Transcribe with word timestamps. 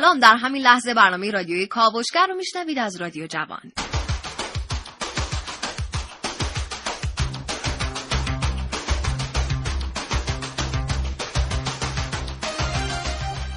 سلام 0.00 0.18
در 0.18 0.36
همین 0.36 0.62
لحظه 0.62 0.94
برنامه 0.94 1.30
رادیویی 1.30 1.66
کاوشگر 1.66 2.26
رو 2.26 2.34
میشنوید 2.34 2.78
از 2.78 3.00
رادیو 3.00 3.26
جوان. 3.26 3.72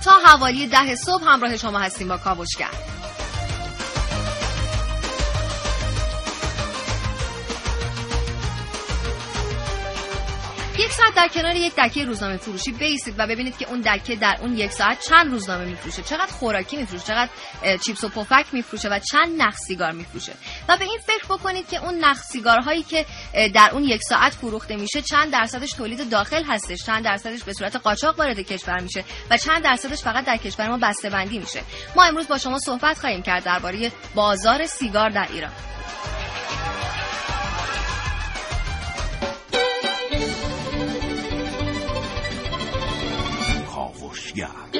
تا 0.05 0.11
حوالی 0.25 0.67
ده 0.67 0.95
صبح 0.95 1.23
همراه 1.25 1.57
شما 1.57 1.79
هستیم 1.79 2.07
با 2.07 2.17
کاوشگر. 2.17 2.69
کنار 11.33 11.55
یک 11.55 11.75
دکه 11.75 12.05
روزنامه 12.05 12.37
فروشی 12.37 12.71
بیستید 12.71 13.15
و 13.17 13.27
ببینید 13.27 13.57
که 13.57 13.69
اون 13.69 13.81
دکه 13.81 14.15
در 14.15 14.37
اون 14.41 14.57
یک 14.57 14.71
ساعت 14.71 15.01
چند 15.09 15.31
روزنامه 15.31 15.65
میفروشه. 15.65 16.01
چقدر 16.01 16.31
خوراکی 16.31 16.77
میفروشه 16.77 17.05
چقدر 17.05 17.29
چیپس 17.85 18.03
و 18.03 18.09
پفک 18.09 18.45
میفروشه 18.51 18.89
و 18.89 18.99
چند 19.11 19.41
نخ 19.41 19.55
سیگار 19.55 19.91
میفروشه. 19.91 20.33
و 20.69 20.77
به 20.77 20.85
این 20.85 20.99
فکر 21.07 21.25
بکنید 21.25 21.69
که 21.69 21.85
اون 21.85 21.99
نخ 21.99 22.21
سیگارهایی 22.23 22.83
که 22.83 23.05
در 23.53 23.69
اون 23.73 23.83
یک 23.83 24.01
ساعت 24.01 24.33
فروخته 24.33 24.75
میشه 24.75 25.01
چند 25.01 25.31
درصدش 25.31 25.71
تولید 25.71 26.09
داخل 26.09 26.43
هستش 26.43 26.83
چند 26.85 27.03
درصدش 27.03 27.43
به 27.43 27.53
صورت 27.53 27.75
قاچاق 27.75 28.19
وارد 28.19 28.39
کشور 28.39 28.79
میشه 28.79 29.03
و 29.29 29.37
چند 29.37 29.63
درصدش 29.63 30.01
فقط 30.01 30.25
در 30.25 30.37
کشور 30.37 30.69
ما 30.69 30.77
بسته 30.77 31.09
بندی 31.09 31.39
میشه. 31.39 31.61
ما 31.95 32.03
امروز 32.03 32.27
با 32.27 32.37
شما 32.37 32.59
صحبت 32.59 32.99
خواهیم 32.99 33.21
کرد 33.21 33.43
درباره 33.43 33.91
بازار 34.15 34.65
سیگار 34.65 35.09
در 35.09 35.27
ایران. 35.31 35.51
کاوشگر 44.35 44.73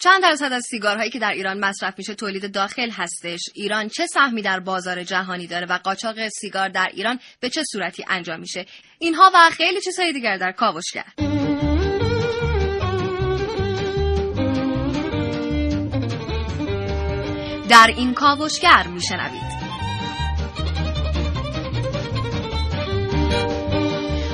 چند 0.00 0.22
درصد 0.22 0.52
از 0.52 0.64
سیگارهایی 0.70 1.10
که 1.10 1.18
در 1.18 1.30
ایران 1.30 1.58
مصرف 1.60 1.94
میشه 1.98 2.14
تولید 2.14 2.52
داخل 2.52 2.90
هستش؟ 2.90 3.40
ایران 3.54 3.88
چه 3.88 4.06
سهمی 4.06 4.42
در 4.42 4.60
بازار 4.60 5.04
جهانی 5.04 5.46
داره 5.46 5.66
و 5.66 5.78
قاچاق 5.78 6.28
سیگار 6.28 6.68
در 6.68 6.88
ایران 6.94 7.18
به 7.40 7.50
چه 7.50 7.62
صورتی 7.72 8.04
انجام 8.08 8.40
میشه؟ 8.40 8.66
اینها 8.98 9.30
و 9.34 9.50
خیلی 9.50 9.80
چیزهای 9.80 10.12
دیگر 10.12 10.36
در 10.36 10.52
کاوشگر. 10.52 11.04
در 17.68 17.94
این 17.96 18.14
کاوشگر 18.14 18.86
میشنوید. 18.86 19.56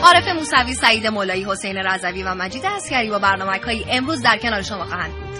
عارف 0.02 0.28
موسوی، 0.28 0.74
سعید 0.74 1.06
مولایی، 1.06 1.44
حسین 1.44 1.76
رضوی 1.76 2.22
و 2.22 2.34
مجید 2.34 2.66
اسکری 2.66 3.10
با 3.10 3.18
برنامه 3.18 3.58
های 3.64 3.84
امروز 3.90 4.22
در 4.22 4.38
کنار 4.38 4.62
شما 4.62 4.84
خواهند 4.84 5.12
بود. 5.12 5.32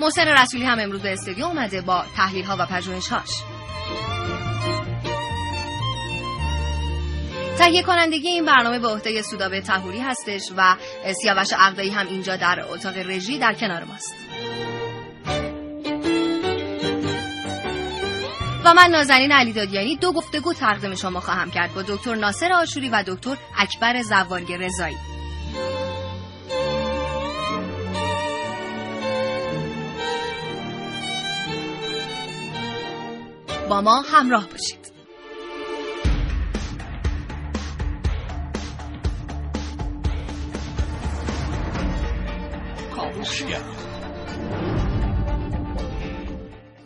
محسن 0.00 0.28
رسولی 0.28 0.64
هم 0.64 0.78
امروز 0.80 1.02
به 1.02 1.12
استودیو 1.12 1.44
اومده 1.44 1.80
با 1.80 2.04
تحلیل 2.16 2.44
ها 2.44 2.56
و 2.58 2.66
پژوهش 2.66 3.08
هاش. 3.08 3.30
تهیه 7.58 7.82
کنندگی 7.82 8.28
این 8.28 8.44
برنامه 8.44 8.78
به 8.78 8.88
عهده 8.88 9.22
سودابه 9.22 9.60
تهوری 9.60 9.98
هستش 10.00 10.42
و 10.56 10.76
سیاوش 11.22 11.52
عقدایی 11.52 11.90
هم 11.90 12.06
اینجا 12.06 12.36
در 12.36 12.64
اتاق 12.68 12.96
رژی 12.96 13.38
در 13.38 13.54
کنار 13.54 13.84
ماست. 13.84 14.14
و 18.66 18.74
من 18.74 18.90
نازنین 18.90 19.32
علی 19.32 19.52
دادیانی 19.52 19.96
دو 19.96 20.12
گفتگو 20.12 20.52
تقدیم 20.52 20.94
شما 20.94 21.20
خواهم 21.20 21.50
کرد 21.50 21.74
با 21.74 21.82
دکتر 21.82 22.14
ناصر 22.14 22.52
آشوری 22.52 22.88
و 22.88 23.04
دکتر 23.06 23.36
اکبر 23.58 24.02
زوارگ 24.02 24.52
رضایی. 24.52 24.96
با 33.68 33.80
ما 33.80 34.00
همراه 34.00 34.48
باشید. 34.48 34.92
کاوشگر 42.96 43.62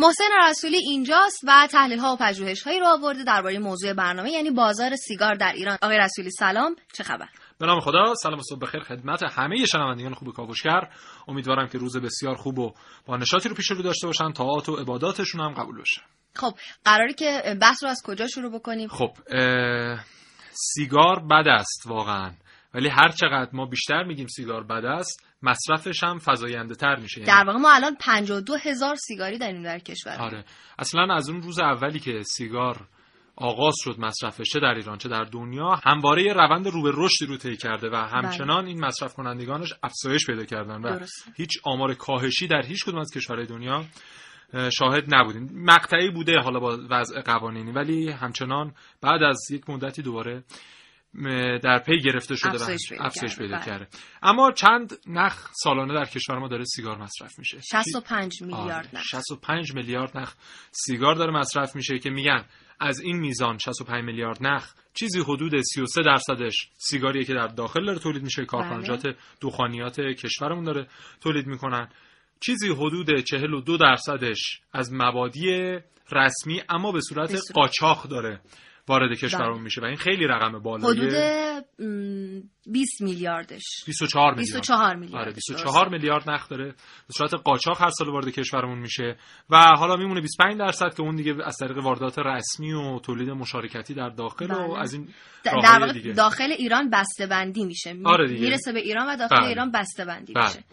محسن 0.00 0.24
رسولی 0.48 0.76
اینجاست 0.76 1.40
و 1.44 1.68
تحلیل 1.70 1.98
ها 1.98 2.12
و 2.12 2.16
پژوهش 2.16 2.62
هایی 2.62 2.80
رو 2.80 2.86
آورده 2.86 3.24
درباره 3.24 3.58
موضوع 3.58 3.92
برنامه 3.92 4.30
یعنی 4.30 4.50
بازار 4.50 4.96
سیگار 4.96 5.34
در 5.34 5.52
ایران. 5.52 5.78
آقای 5.82 5.98
رسولی 5.98 6.30
سلام، 6.30 6.76
چه 6.92 7.04
خبر؟ 7.04 7.28
به 7.58 7.66
نام 7.66 7.80
خدا 7.80 8.14
سلام 8.14 8.38
و 8.38 8.42
صبح 8.42 8.58
بخیر 8.58 8.80
خدمت 8.80 9.22
همه 9.22 9.66
شنوندگان 9.66 10.14
خوب 10.14 10.34
کاوشگر 10.34 10.90
امیدوارم 11.28 11.68
که 11.68 11.78
روز 11.78 11.96
بسیار 11.96 12.34
خوب 12.34 12.58
و 12.58 12.72
با 13.06 13.16
نشاطی 13.16 13.48
رو 13.48 13.54
پیش 13.54 13.70
رو 13.70 13.82
داشته 13.82 14.06
باشن 14.06 14.32
طاعات 14.32 14.68
و 14.68 14.76
عباداتشون 14.76 15.40
هم 15.40 15.54
قبول 15.54 15.80
بشه 15.80 16.02
خب 16.36 16.54
قراری 16.84 17.14
که 17.14 17.56
بحث 17.60 17.84
رو 17.84 17.90
از 17.90 18.02
کجا 18.04 18.26
شروع 18.26 18.52
بکنیم؟ 18.52 18.88
خب 18.88 19.10
سیگار 20.52 21.20
بد 21.30 21.48
است 21.48 21.86
واقعا 21.86 22.30
ولی 22.74 22.88
هر 22.88 23.08
چقدر 23.08 23.50
ما 23.52 23.66
بیشتر 23.66 24.02
میگیم 24.02 24.26
سیگار 24.26 24.64
بد 24.64 24.84
است 24.84 25.26
مصرفش 25.42 26.04
هم 26.04 26.18
فزاینده 26.18 26.74
تر 26.74 26.96
میشه 26.96 27.20
در 27.20 27.44
واقع 27.46 27.58
ما 27.58 27.72
الان 27.72 27.96
52 28.00 28.56
هزار 28.62 28.96
سیگاری 28.96 29.38
داریم 29.38 29.62
در 29.62 29.78
کشور. 29.78 30.16
آره 30.18 30.44
اصلا 30.78 31.14
از 31.14 31.28
اون 31.28 31.42
روز 31.42 31.58
اولی 31.58 31.98
که 31.98 32.22
سیگار 32.22 32.88
آغاز 33.36 33.74
شد 33.84 33.96
مصرفش 33.98 34.50
چه 34.52 34.60
در 34.60 34.74
ایران 34.74 34.98
چه 34.98 35.08
در 35.08 35.24
دنیا 35.24 35.80
همواره 35.84 36.22
یه 36.22 36.32
روند 36.32 36.66
رو 36.66 36.82
به 36.82 36.92
رشدی 36.94 37.26
رو 37.26 37.36
طی 37.36 37.56
کرده 37.56 37.90
و 37.90 37.94
همچنان 37.94 38.66
این 38.66 38.84
مصرف 38.84 39.14
کنندگانش 39.14 39.74
افزایش 39.82 40.26
پیدا 40.26 40.44
کردن 40.44 40.76
و 40.82 40.98
درسته. 40.98 41.32
هیچ 41.36 41.50
آمار 41.64 41.94
کاهشی 41.94 42.46
در 42.46 42.62
هیچ 42.66 42.84
کدوم 42.84 42.98
از 43.00 43.10
کشورهای 43.14 43.46
دنیا 43.46 43.84
اه، 44.52 44.70
شاهد 44.70 45.14
نبودیم 45.14 45.50
مقطعی 45.54 46.10
بوده 46.10 46.38
حالا 46.38 46.60
با 46.60 46.78
وضع 46.90 47.20
قوانینی 47.20 47.72
ولی 47.72 48.10
همچنان 48.10 48.74
بعد 49.02 49.22
از 49.22 49.50
یک 49.50 49.70
مدتی 49.70 50.02
دوباره 50.02 50.44
در 51.62 51.78
پی 51.78 51.98
گرفته 52.00 52.36
شده 52.36 52.50
افزایش 52.50 52.92
و 52.92 52.94
افزایش 53.00 53.36
پیدا 53.38 53.56
بله. 53.56 53.64
کرده. 53.66 53.86
اما 54.22 54.52
چند 54.52 54.92
نخ 55.06 55.48
سالانه 55.52 55.94
در 55.94 56.04
کشور 56.04 56.38
ما 56.38 56.48
داره 56.48 56.64
سیگار 56.64 56.98
مصرف 56.98 57.38
میشه. 57.38 57.60
65 57.60 58.42
میلیارد 58.42 58.70
آره، 58.86 58.88
نخ. 58.94 59.02
65 59.02 59.74
میلیارد 59.74 60.18
نخ 60.18 60.34
سیگار 60.70 61.14
داره 61.14 61.32
مصرف 61.32 61.76
میشه 61.76 61.98
که 61.98 62.10
میگن 62.10 62.44
از 62.80 63.00
این 63.00 63.16
میزان 63.16 63.58
65 63.58 64.04
میلیارد 64.04 64.38
نخ 64.46 64.72
چیزی 64.94 65.20
حدود 65.20 65.60
33 65.60 66.02
درصدش 66.02 66.68
سیگاریه 66.78 67.24
که 67.24 67.34
در 67.34 67.46
داخل 67.46 67.86
داره 67.86 67.98
تولید 67.98 68.22
میشه. 68.22 68.44
کارخانجات 68.44 69.02
دخانیات 69.40 70.00
کشورمون 70.00 70.64
داره 70.64 70.86
تولید 71.20 71.46
می‌کنن. 71.46 71.88
چیزی 72.40 72.68
حدود 72.68 73.20
42 73.20 73.76
درصدش 73.76 74.60
از 74.72 74.92
مبادی 74.92 75.78
رسمی 76.12 76.62
اما 76.68 76.92
به 76.92 77.00
صورت- 77.00 77.36
قاچاق 77.54 78.02
داره. 78.08 78.40
وارد 78.90 79.18
کشورمون 79.18 79.52
بله. 79.54 79.62
میشه 79.62 79.80
و 79.80 79.84
این 79.84 79.96
خیلی 79.96 80.26
رقم 80.26 80.58
بالاییه 80.58 81.02
حدود 81.02 81.86
م، 81.88 82.40
20 82.72 83.00
میلیاردش 83.02 83.62
24 83.86 84.34
میلیارد 84.34 84.38
24 84.38 84.96
میلیارد. 84.96 85.24
آره 85.24 85.32
24 85.32 85.88
میلیارد 85.88 86.30
نخ 86.30 86.48
داره 86.48 86.64
به 87.08 87.12
صورت 87.18 87.34
قاچاق 87.34 87.80
هر 87.82 87.88
سال 87.88 88.08
وارد 88.10 88.28
کشورمون 88.28 88.78
میشه 88.78 89.16
و 89.50 89.56
حالا 89.78 89.96
میمونه 89.96 90.20
25 90.20 90.58
درصد 90.58 90.94
که 90.94 91.02
اون 91.02 91.16
دیگه 91.16 91.34
از 91.44 91.56
طریق 91.60 91.78
واردات 91.78 92.18
رسمی 92.18 92.72
و 92.72 92.98
تولید 92.98 93.30
مشارکتی 93.30 93.94
در 93.94 94.08
داخل 94.08 94.50
و 94.50 94.68
بله. 94.68 94.78
از 94.80 94.92
این 94.94 95.08
در 95.44 95.52
واقع 95.54 95.92
دیگه. 95.92 96.12
داخل 96.12 96.52
ایران 96.58 96.90
بسته 96.90 97.26
بندی 97.26 97.64
میشه 97.64 97.92
می- 97.92 98.06
آره 98.06 98.28
دیگه. 98.28 98.40
می‌رسه 98.40 98.72
به 98.72 98.80
ایران 98.80 99.06
و 99.08 99.16
داخل 99.16 99.36
بله. 99.36 99.48
ایران 99.48 99.70
بسته 99.70 100.04
بندی 100.04 100.32
بله. 100.32 100.44
میشه 100.44 100.64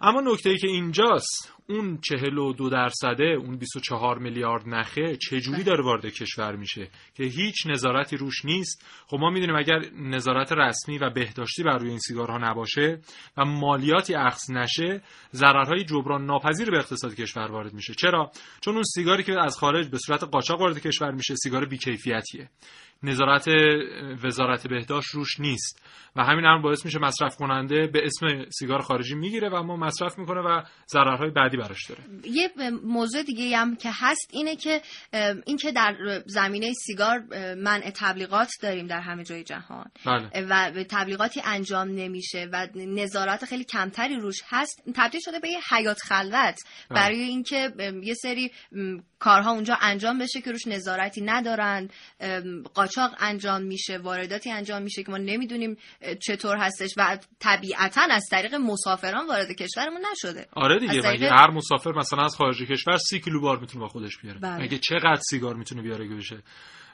اما 0.00 0.20
نکته 0.20 0.50
ای 0.50 0.58
که 0.58 0.68
اینجاست 0.68 1.52
اون 1.68 1.98
چهل 2.00 2.38
و 2.38 2.52
دو 2.52 2.68
درصده 2.68 3.24
اون 3.24 3.56
24 3.56 4.18
میلیارد 4.18 4.68
نخه 4.68 5.16
چجوری 5.16 5.62
داره 5.62 5.84
وارد 5.84 6.06
کشور 6.06 6.56
میشه؟ 6.56 6.88
که 7.14 7.24
هیچ 7.24 7.66
نظارتی 7.66 8.16
روش 8.16 8.44
نیست. 8.44 8.86
خب 9.06 9.16
ما 9.16 9.30
می‌دونیم 9.30 9.56
اگر 9.56 9.80
نظارت 9.96 10.52
رسمی 10.52 10.98
و 10.98 11.10
بهداشتی 11.10 11.62
بر 11.62 11.78
روی 11.78 11.88
این 11.88 11.98
سیگارها 11.98 12.38
نباشه 12.38 13.00
و 13.36 13.44
مالیاتی 13.44 14.14
اخذ 14.14 14.50
نشه 14.50 15.02
ضررهای 15.32 15.84
جبران 15.84 16.26
ناپذیر 16.26 16.70
به 16.70 16.78
اقتصاد 16.78 17.14
کشور 17.14 17.50
وارد 17.50 17.72
میشه. 17.72 17.94
چرا؟ 17.94 18.30
چون 18.60 18.74
اون 18.74 18.82
سیگاری 18.82 19.22
که 19.22 19.40
از 19.40 19.58
خارج 19.58 19.88
به 19.88 19.98
صورت 19.98 20.24
قاچاق 20.24 20.60
وارد 20.60 20.78
کشور 20.78 21.10
میشه 21.10 21.34
سیگار 21.34 21.66
بیکیفیتیه. 21.66 22.50
نظارت 23.02 23.48
وزارت 24.24 24.66
بهداشت 24.66 25.10
روش 25.14 25.40
نیست 25.40 25.82
و 26.16 26.24
همین 26.24 26.44
هم 26.44 26.62
باعث 26.62 26.84
میشه 26.84 26.98
مصرف 26.98 27.36
کننده 27.36 27.86
به 27.86 28.06
اسم 28.06 28.44
سیگار 28.50 28.78
خارجی 28.78 29.14
می‌گیره 29.14 29.48
و 29.48 29.62
ما 29.62 29.76
مصرف 29.76 30.18
می‌کنه 30.18 30.40
و 30.40 30.62
ضررهای 30.92 31.30
بعدی 31.56 31.68
براش 31.68 31.86
داره 31.86 32.00
یه 32.24 32.50
موضوع 32.84 33.22
دیگه 33.22 33.56
هم 33.56 33.76
که 33.76 33.90
هست 33.92 34.30
اینه 34.30 34.56
که 34.56 34.82
این 35.46 35.56
که 35.56 35.72
در 35.72 36.22
زمینه 36.26 36.72
سیگار 36.72 37.18
منع 37.54 37.90
تبلیغات 37.90 38.50
داریم 38.62 38.86
در 38.86 39.00
همه 39.00 39.24
جای 39.24 39.44
جهان 39.44 39.90
بله. 40.06 40.46
و 40.46 40.84
تبلیغاتی 40.88 41.42
انجام 41.44 41.88
نمیشه 41.88 42.48
و 42.52 42.68
نظارت 42.74 43.44
خیلی 43.44 43.64
کمتری 43.64 44.16
روش 44.16 44.42
هست 44.48 44.82
تبدیل 44.94 45.20
شده 45.24 45.38
به 45.38 45.48
یه 45.48 45.60
حیات 45.70 45.98
خلوت 45.98 46.32
بله. 46.90 47.00
برای 47.00 47.20
اینکه 47.20 47.72
یه 48.02 48.14
سری 48.14 48.50
کارها 49.22 49.50
اونجا 49.50 49.78
انجام 49.80 50.18
بشه 50.18 50.40
که 50.40 50.52
روش 50.52 50.66
نظارتی 50.66 51.20
ندارن 51.20 51.88
قاچاق 52.74 53.10
انجام 53.18 53.62
میشه 53.62 53.98
وارداتی 53.98 54.50
انجام 54.50 54.82
میشه 54.82 55.02
که 55.02 55.10
ما 55.10 55.16
نمی‌دونیم 55.18 55.76
چطور 56.26 56.56
هستش 56.56 56.90
و 56.96 57.18
طبیعتا 57.40 58.02
از 58.10 58.28
طریق 58.30 58.54
مسافران 58.54 59.26
وارد 59.26 59.52
کشورمون 59.52 60.00
نشده. 60.12 60.46
آره 60.52 60.78
دیگه 60.78 60.96
از 60.96 61.02
طریق- 61.04 61.22
مگه 61.22 61.32
هر 61.32 61.50
مسافر 61.50 61.92
مثلا 61.92 62.24
از 62.24 62.34
خارج 62.36 62.62
کشور 62.62 62.96
سی 62.96 63.20
کیلو 63.20 63.40
بار 63.40 63.58
می‌تونه 63.58 63.80
با 63.80 63.88
خودش 63.88 64.18
بیاره؟ 64.18 64.38
بله. 64.38 64.62
مگه 64.64 64.78
چقدر 64.78 65.20
سیگار 65.30 65.54
می‌تونه 65.54 65.82
بیاره 65.82 66.08
که 66.08 66.14
بشه 66.14 66.42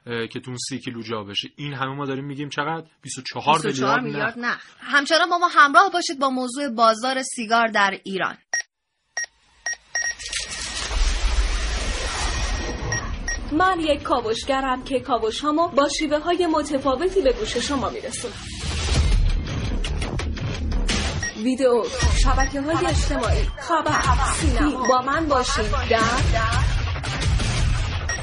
که 0.04 0.40
تو 0.40 0.50
اون 0.50 0.56
سی 0.68 0.78
کیلو 0.78 1.02
جا 1.02 1.24
بشه؟ 1.24 1.48
این 1.56 1.74
همه 1.74 1.94
ما 1.94 2.06
داریم 2.06 2.24
میگیم 2.24 2.48
چقدر؟ 2.48 2.86
24 3.02 3.62
24 3.62 4.00
میلیارد 4.00 4.04
میلیارد 4.04 4.38
نه. 4.38 4.46
نه. 4.48 4.56
همچنان 4.80 5.30
با 5.30 5.38
ما 5.38 5.48
همراه 5.48 5.90
باشید 5.92 6.18
با 6.18 6.30
موضوع 6.30 6.68
بازار 6.68 7.22
سیگار 7.22 7.66
در 7.66 7.98
ایران. 8.04 8.38
من 13.52 13.80
یک 13.80 14.02
کاوشگرم 14.02 14.82
که 14.84 15.00
کاوش 15.00 15.40
هامو 15.40 15.68
با 15.68 15.88
شیوه 15.88 16.18
های 16.18 16.46
متفاوتی 16.46 17.20
به 17.20 17.32
گوش 17.32 17.56
شما 17.56 17.90
میرسونم. 17.90 18.34
ویدیو 21.42 21.84
شبکه 22.22 22.60
های 22.60 22.86
اجتماعی 22.86 23.42
خبر 23.58 23.92
سینما. 24.40 24.88
با 24.88 25.02
من 25.02 25.26
باشید 25.26 25.64
در 25.90 26.00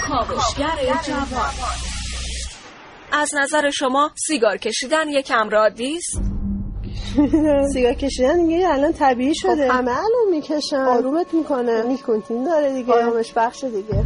کاوشگر 0.07 0.99
جوان. 1.07 1.51
از 3.11 3.29
نظر 3.35 3.69
شما 3.69 4.11
سیگار 4.15 4.57
کشیدن 4.57 5.09
یک 5.09 5.31
امر 5.35 5.55
عادی 5.55 5.97
است؟ 5.97 6.21
سیگار 7.73 7.93
کشیدن 7.93 8.45
دیگه 8.45 8.69
الان 8.69 8.93
طبیعی 8.93 9.35
شده. 9.35 9.71
همه 9.71 9.91
الان 9.91 10.29
می‌کشن. 10.31 10.75
آرومت 10.75 11.33
می‌کنه. 11.33 11.83
نیکوتین 11.83 12.43
داره 12.43 12.73
دیگه. 12.73 12.93
آرامش 12.93 13.33
بخش 13.35 13.63
دیگه. 13.63 14.03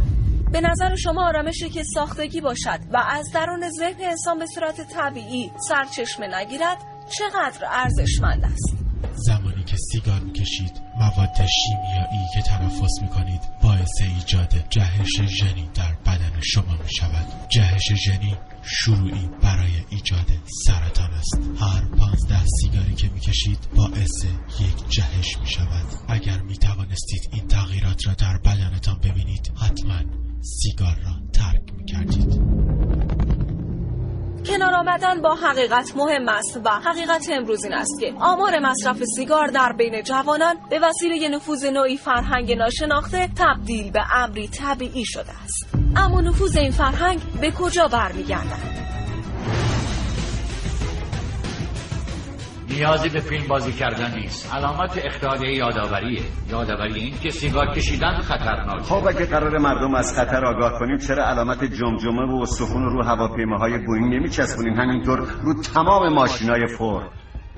به 0.52 0.60
نظر 0.60 0.96
شما 0.96 1.26
آرامشی 1.28 1.70
که 1.70 1.82
ساختگی 1.94 2.40
باشد 2.40 2.80
و 2.92 2.96
از 2.96 3.30
درون 3.34 3.70
ذهن 3.70 4.00
انسان 4.00 4.38
به 4.38 4.46
صورت 4.46 4.80
طبیعی 4.80 5.50
سرچشمه 5.68 6.26
نگیرد 6.36 6.78
چقدر 7.18 7.66
ارزشمند 7.70 8.44
است؟ 8.44 8.74
زمانی 9.14 9.64
که 9.64 9.76
سیگار 9.76 10.20
می‌کشید 10.20 10.82
مواد 11.00 11.46
شیمیایی 11.46 12.26
که 12.34 12.42
تنفس 12.42 13.02
می‌کنید 13.02 13.40
باعث 13.62 14.00
ایجاد 14.00 14.54
جهش 14.70 15.22
ژنی 15.22 15.70
در 15.74 15.92
بدن 16.06 16.40
شما 16.40 16.76
می‌شود. 16.82 17.26
جهش 17.48 17.92
ژنی 17.94 18.36
شروعی 18.62 19.28
برای 19.42 19.72
ایجاد 19.90 20.30
سرطان 20.66 21.10
است. 21.10 21.38
هر 21.60 21.84
پانزده 21.98 22.44
سیگاری 22.60 22.94
که 22.94 23.08
می‌کشید 23.08 23.58
باعث 23.76 24.24
یک 24.60 24.88
جهش 24.88 25.38
می‌شود. 25.40 25.86
اگر 26.08 26.40
می‌توانستید 26.40 27.28
این 27.32 27.48
تغییرات 27.48 28.06
را 28.06 28.14
در 28.14 28.38
بدنتان 28.38 28.98
ببینید 28.98 29.52
حتما 29.62 30.29
سیگار 30.40 30.96
را 31.04 31.12
ترک 31.32 31.74
می‌کردید. 31.76 32.40
کنار 34.46 34.74
آمدن 34.74 35.22
با 35.22 35.34
حقیقت 35.34 35.96
مهم 35.96 36.28
است 36.28 36.60
و 36.64 36.70
حقیقت 36.70 37.26
امروز 37.32 37.64
این 37.64 37.74
است 37.74 38.00
که 38.00 38.12
آمار 38.20 38.58
مصرف 38.58 39.02
سیگار 39.16 39.46
در 39.46 39.72
بین 39.72 40.02
جوانان 40.02 40.56
به 40.70 40.78
وسیله 40.78 41.28
نفوذ 41.28 41.64
نوعی 41.64 41.96
فرهنگ 41.96 42.52
ناشناخته 42.52 43.28
تبدیل 43.36 43.90
به 43.90 44.16
امری 44.16 44.48
طبیعی 44.48 45.04
شده 45.04 45.42
است. 45.44 45.68
اما 45.96 46.20
نفوذ 46.20 46.56
این 46.56 46.70
فرهنگ 46.70 47.20
به 47.40 47.50
کجا 47.50 47.88
برمیگردد؟ 47.88 48.69
نیازی 52.80 53.08
به 53.08 53.20
فیلم 53.20 53.46
بازی 53.48 53.72
کردن 53.72 54.14
نیست. 54.14 54.54
علامت 54.54 55.00
اختاریه 55.04 55.56
یادآوریه 55.56 56.22
یادآوری 56.50 57.00
این 57.00 57.14
که 57.22 57.30
سیگار 57.30 57.74
کشیدن 57.74 58.20
خطرناکه. 58.20 58.82
خب 58.82 59.06
اگه 59.08 59.26
قرار 59.26 59.58
مردم 59.58 59.94
از 59.94 60.14
خطر 60.16 60.44
آگاه 60.44 60.78
کنیم 60.78 60.98
چرا 60.98 61.24
علامت 61.24 61.64
جمجمه 61.64 62.32
و 62.32 62.42
استخون 62.42 62.82
رو 62.82 63.04
هواپیماهای 63.04 63.78
بوینگ 63.86 64.14
نمیچسبونیم؟ 64.14 64.74
همینطور 64.74 65.18
رو 65.18 65.62
تمام 65.74 66.14
ماشینای 66.14 66.66
فور. 66.66 67.02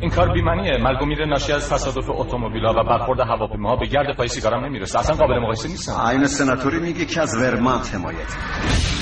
این 0.01 0.11
کار 0.11 0.33
بیمنیه 0.33 0.79
مرگ 0.83 1.03
و 1.03 1.07
میر 1.07 1.25
ناشی 1.25 1.53
از 1.53 1.71
تصادف 1.71 2.11
اتومبیل‌ها 2.11 2.73
و 2.73 2.85
برخورد 2.85 3.21
هواپیماها 3.21 3.77
به 3.77 3.87
گرد 3.87 4.17
پای 4.17 4.29
سیگارم 4.29 4.65
نمی‌رسه. 4.65 4.99
اصلا 4.99 5.17
قابل 5.17 5.39
مقایسه 5.39 5.69
نیستن. 5.69 5.93
این 5.93 6.27
سناتوری 6.27 6.81
میگه 6.81 7.05
که 7.05 7.21
از 7.21 7.35
ورمانت 7.43 7.95
حمایت. 7.95 9.01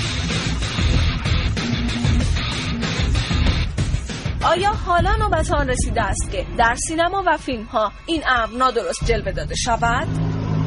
آیا 4.45 4.71
حالا 4.71 5.17
نوبت 5.17 5.53
آن 5.53 5.69
رسیده 5.69 6.03
است 6.03 6.31
که 6.33 6.47
در 6.59 6.75
سینما 6.75 7.23
و 7.27 7.37
فیلم 7.37 7.65
ها 7.65 7.93
این 8.07 8.23
امر 8.27 8.57
نادرست 8.57 9.05
جلوه 9.05 9.33
داده 9.33 9.55
شود؟ 9.55 10.09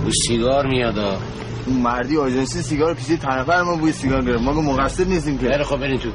بوی 0.03 0.11
سیگار 0.27 0.67
میادا 0.67 1.19
اون 1.67 1.81
مردی 1.81 2.17
آژانسی 2.17 2.61
سیگار 2.61 2.95
چند 2.95 3.25
نفر 3.25 3.61
ما 3.61 3.75
بوی 3.75 3.91
سیگار 3.91 4.25
گرفت 4.25 4.41
ما 4.43 4.53
که 4.53 4.59
مقصر 4.59 5.03
نیستیم 5.03 5.37
که. 5.37 5.45
بره 5.45 5.63
خب 5.63 5.77
برین 5.77 5.99
تو. 5.99 6.11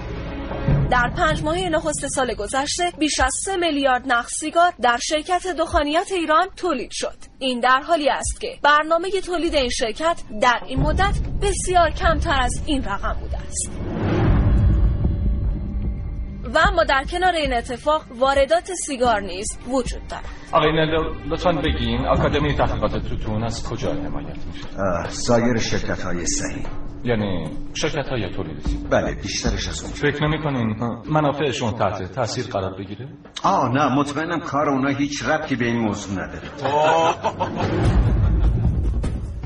در 0.90 1.10
پنج 1.16 1.42
ماهه 1.42 1.68
نخست 1.68 2.08
سال 2.08 2.34
گذشته 2.34 2.92
بیش 2.98 3.20
از 3.20 3.32
سه 3.44 3.56
میلیارد 3.56 4.12
نخ 4.12 4.28
سیگار 4.40 4.72
در 4.82 4.98
شرکت 5.02 5.46
دخانیات 5.46 6.12
ایران 6.12 6.48
تولید 6.56 6.90
شد. 6.92 7.16
این 7.38 7.60
در 7.60 7.80
حالی 7.86 8.08
است 8.08 8.40
که 8.40 8.58
برنامه 8.62 9.10
تولید 9.10 9.54
این 9.54 9.70
شرکت 9.70 10.22
در 10.42 10.60
این 10.66 10.80
مدت 10.80 11.14
بسیار 11.42 11.90
کمتر 11.90 12.40
از 12.42 12.62
این 12.66 12.84
رقم 12.84 13.16
بوده 13.20 13.36
است. 13.36 13.70
و 16.54 16.58
اما 16.58 16.84
در 16.84 17.04
کنار 17.04 17.32
این 17.32 17.54
اتفاق 17.54 18.04
واردات 18.10 18.70
سیگار 18.86 19.20
نیز 19.20 19.46
وجود 19.68 20.00
دارد. 20.10 20.24
آقای 20.52 20.72
نلو 20.72 21.14
لطفا 21.30 21.52
بگین 21.52 22.06
آکادمی 22.06 22.54
تحقیقات 22.54 23.08
توتون 23.08 23.44
از 23.44 23.68
کجا 23.68 23.92
حمایت 23.92 24.36
میشه؟ 24.46 25.08
سایر 25.08 25.58
شرکت 25.58 26.02
های 26.02 26.26
صحیح. 26.26 26.66
یعنی 27.04 27.50
شرکت 27.74 28.08
های 28.08 28.30
تولید 28.36 28.90
بله 28.90 29.14
بیشترش 29.14 29.68
از 29.68 29.82
اون. 29.82 29.92
فکر 29.92 30.26
نمی 30.26 30.42
کنین 30.42 30.76
منافعشون 31.10 31.72
تحت 31.72 32.12
تاثیر 32.12 32.46
قرار 32.46 32.74
بگیره؟ 32.78 33.08
آه 33.42 33.72
نه 33.72 33.94
مطمئنم 33.94 34.40
کار 34.40 34.68
اونا 34.70 34.88
هیچ 34.88 35.24
ربطی 35.24 35.56
به 35.56 35.64
این 35.64 35.78
موضوع 35.80 36.12
نداره. 36.12 36.48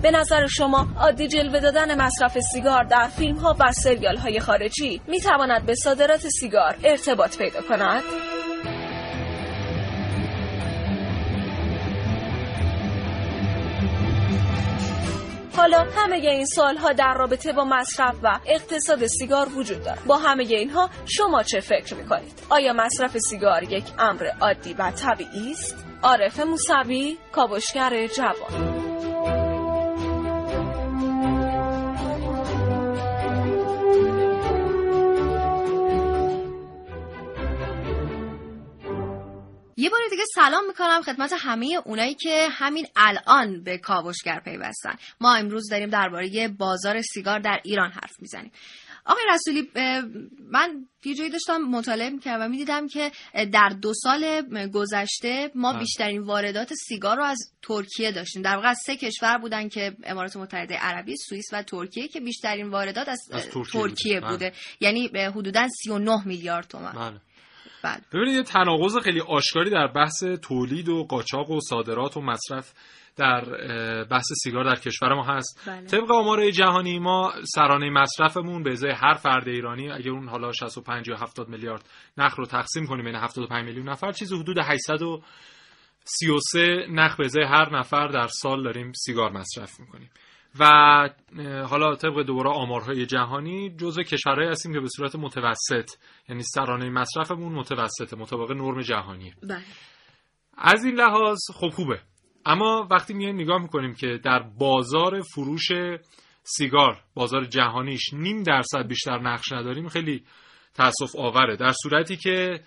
به 0.02 0.10
نظر 0.10 0.46
شما 0.46 0.88
عادی 1.00 1.28
جلوه 1.28 1.60
دادن 1.60 2.00
مصرف 2.00 2.38
سیگار 2.38 2.84
در 2.84 3.08
فیلم 3.08 3.36
ها 3.36 3.56
و 3.60 3.72
سریال 3.72 4.16
های 4.16 4.40
خارجی 4.40 5.00
می 5.06 5.20
تواند 5.20 5.66
به 5.66 5.74
صادرات 5.74 6.28
سیگار 6.28 6.76
ارتباط 6.84 7.38
پیدا 7.38 7.60
کند؟ 7.60 8.02
حالا 15.56 15.86
همه 15.96 16.16
این 16.16 16.46
سوالها 16.46 16.92
در 16.92 17.14
رابطه 17.14 17.52
با 17.52 17.64
مصرف 17.64 18.14
و 18.22 18.38
اقتصاد 18.46 19.06
سیگار 19.06 19.48
وجود 19.48 19.84
دارد. 19.84 20.04
با 20.06 20.16
همه 20.16 20.44
اینها 20.44 20.90
شما 21.06 21.42
چه 21.42 21.60
فکر 21.60 21.94
می‌کنید؟ 21.94 22.42
آیا 22.50 22.72
مصرف 22.72 23.18
سیگار 23.18 23.62
یک 23.62 23.84
امر 23.98 24.30
عادی 24.40 24.74
و 24.74 24.90
طبیعی 24.90 25.52
است؟ 25.52 25.86
عارف 26.02 26.40
موسوی، 26.40 27.18
کاوشگر 27.32 28.06
جوان 28.06 28.71
یه 39.82 39.90
بار 39.90 40.00
دیگه 40.10 40.24
سلام 40.34 40.66
می‌کنم 40.66 41.02
خدمت 41.02 41.32
همه 41.38 41.78
اونایی 41.84 42.14
که 42.14 42.48
همین 42.50 42.86
الان 42.96 43.62
به 43.62 43.78
کاوشگر 43.78 44.40
پیوستن. 44.40 44.94
ما 45.20 45.34
امروز 45.34 45.70
داریم 45.70 45.90
درباره 45.90 46.48
بازار 46.48 47.02
سیگار 47.02 47.38
در 47.38 47.60
ایران 47.64 47.90
حرف 47.90 48.12
می‌زنیم. 48.18 48.52
آقای 49.04 49.22
رسولی 49.34 49.70
من 50.50 50.86
یه 51.04 51.14
جایی 51.14 51.30
داشتم 51.30 51.56
مطالعه 51.56 52.10
می‌کردم 52.10 52.44
و 52.44 52.48
می‌دیدم 52.48 52.88
که 52.88 53.12
در 53.52 53.68
دو 53.68 53.94
سال 53.94 54.42
گذشته 54.68 55.50
ما 55.54 55.72
بیشترین 55.72 56.22
واردات 56.22 56.74
سیگار 56.74 57.16
رو 57.16 57.24
از 57.24 57.38
ترکیه 57.62 58.12
داشتیم. 58.12 58.42
در 58.42 58.56
واقع 58.56 58.74
سه 58.74 58.96
کشور 58.96 59.38
بودن 59.38 59.68
که 59.68 59.96
امارات 60.04 60.36
متحده 60.36 60.74
عربی 60.74 61.16
سوئیس 61.16 61.46
و 61.52 61.62
ترکیه 61.62 62.08
که 62.08 62.20
بیشترین 62.20 62.68
واردات 62.68 63.08
از, 63.08 63.20
از 63.32 63.46
ترکیه, 63.48 63.72
ترکیه 63.72 64.20
بوده, 64.20 64.32
بوده. 64.32 64.52
یعنی 64.80 65.06
حدودا 65.06 65.68
39 65.84 66.26
میلیارد 66.26 66.68
تومان. 66.68 67.20
بله. 67.84 68.00
ببینید 68.12 68.36
یه 68.36 68.42
تناقض 68.42 68.98
خیلی 68.98 69.20
آشکاری 69.20 69.70
در 69.70 69.86
بحث 69.86 70.24
تولید 70.24 70.88
و 70.88 71.04
قاچاق 71.04 71.50
و 71.50 71.60
صادرات 71.60 72.16
و 72.16 72.20
مصرف 72.20 72.72
در 73.16 73.44
بحث 74.04 74.26
سیگار 74.42 74.64
در 74.64 74.74
کشور 74.74 75.14
ما 75.14 75.24
هست 75.24 75.60
بله. 75.66 75.86
طبق 75.86 76.10
آمارهای 76.10 76.52
جهانی 76.52 76.98
ما 76.98 77.32
سرانه 77.54 77.90
مصرفمون 77.90 78.62
به 78.62 78.72
ازای 78.72 78.90
هر 78.90 79.14
فرد 79.14 79.48
ایرانی 79.48 79.90
اگر 79.90 80.10
اون 80.10 80.28
حالا 80.28 80.52
65 80.52 81.08
یا 81.08 81.16
70 81.16 81.48
میلیارد 81.48 81.84
نخ 82.18 82.34
رو 82.34 82.46
تقسیم 82.46 82.86
کنیم 82.86 83.04
بین 83.04 83.14
75 83.14 83.64
میلیون 83.64 83.88
نفر 83.88 84.12
چیزی 84.12 84.36
حدود 84.36 84.58
833 84.58 86.86
نخ 86.90 87.16
به 87.16 87.24
ازای 87.24 87.44
هر 87.44 87.78
نفر 87.78 88.08
در 88.08 88.26
سال 88.26 88.64
داریم 88.64 88.92
سیگار 88.92 89.32
مصرف 89.32 89.80
می‌کنیم 89.80 90.10
و 90.60 90.64
حالا 91.68 91.94
طبق 91.94 92.22
دوباره 92.22 92.50
آمارهای 92.50 93.06
جهانی 93.06 93.70
جزو 93.76 94.02
کشورهایی 94.02 94.50
هستیم 94.50 94.72
که 94.72 94.80
به 94.80 94.88
صورت 94.96 95.16
متوسط 95.16 95.90
یعنی 96.28 96.42
سرانه 96.42 96.90
مصرفمون 96.90 97.52
متوسطه 97.52 98.16
مطابق 98.16 98.50
نرم 98.50 98.80
جهانی 98.80 99.34
بله. 99.42 99.62
از 100.58 100.84
این 100.84 100.94
لحاظ 100.94 101.38
خب 101.54 101.68
خوبه. 101.68 102.00
اما 102.46 102.88
وقتی 102.90 103.14
میایم 103.14 103.40
نگاه 103.40 103.62
می‌کنیم 103.62 103.94
که 103.94 104.20
در 104.24 104.42
بازار 104.58 105.20
فروش 105.20 105.68
سیگار 106.42 107.00
بازار 107.14 107.44
جهانیش 107.44 108.12
نیم 108.12 108.42
درصد 108.42 108.86
بیشتر 108.86 109.18
نقش 109.18 109.52
نداریم 109.52 109.88
خیلی 109.88 110.24
تاسف 110.74 111.16
آوره. 111.18 111.56
در 111.56 111.72
صورتی 111.82 112.16
که 112.16 112.60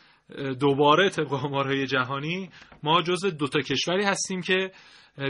دوباره 0.59 1.09
طبق 1.09 1.33
آمارهای 1.33 1.87
جهانی 1.87 2.49
ما 2.83 3.01
جز 3.01 3.25
دوتا 3.25 3.59
کشوری 3.59 4.03
هستیم 4.03 4.41
که 4.41 4.71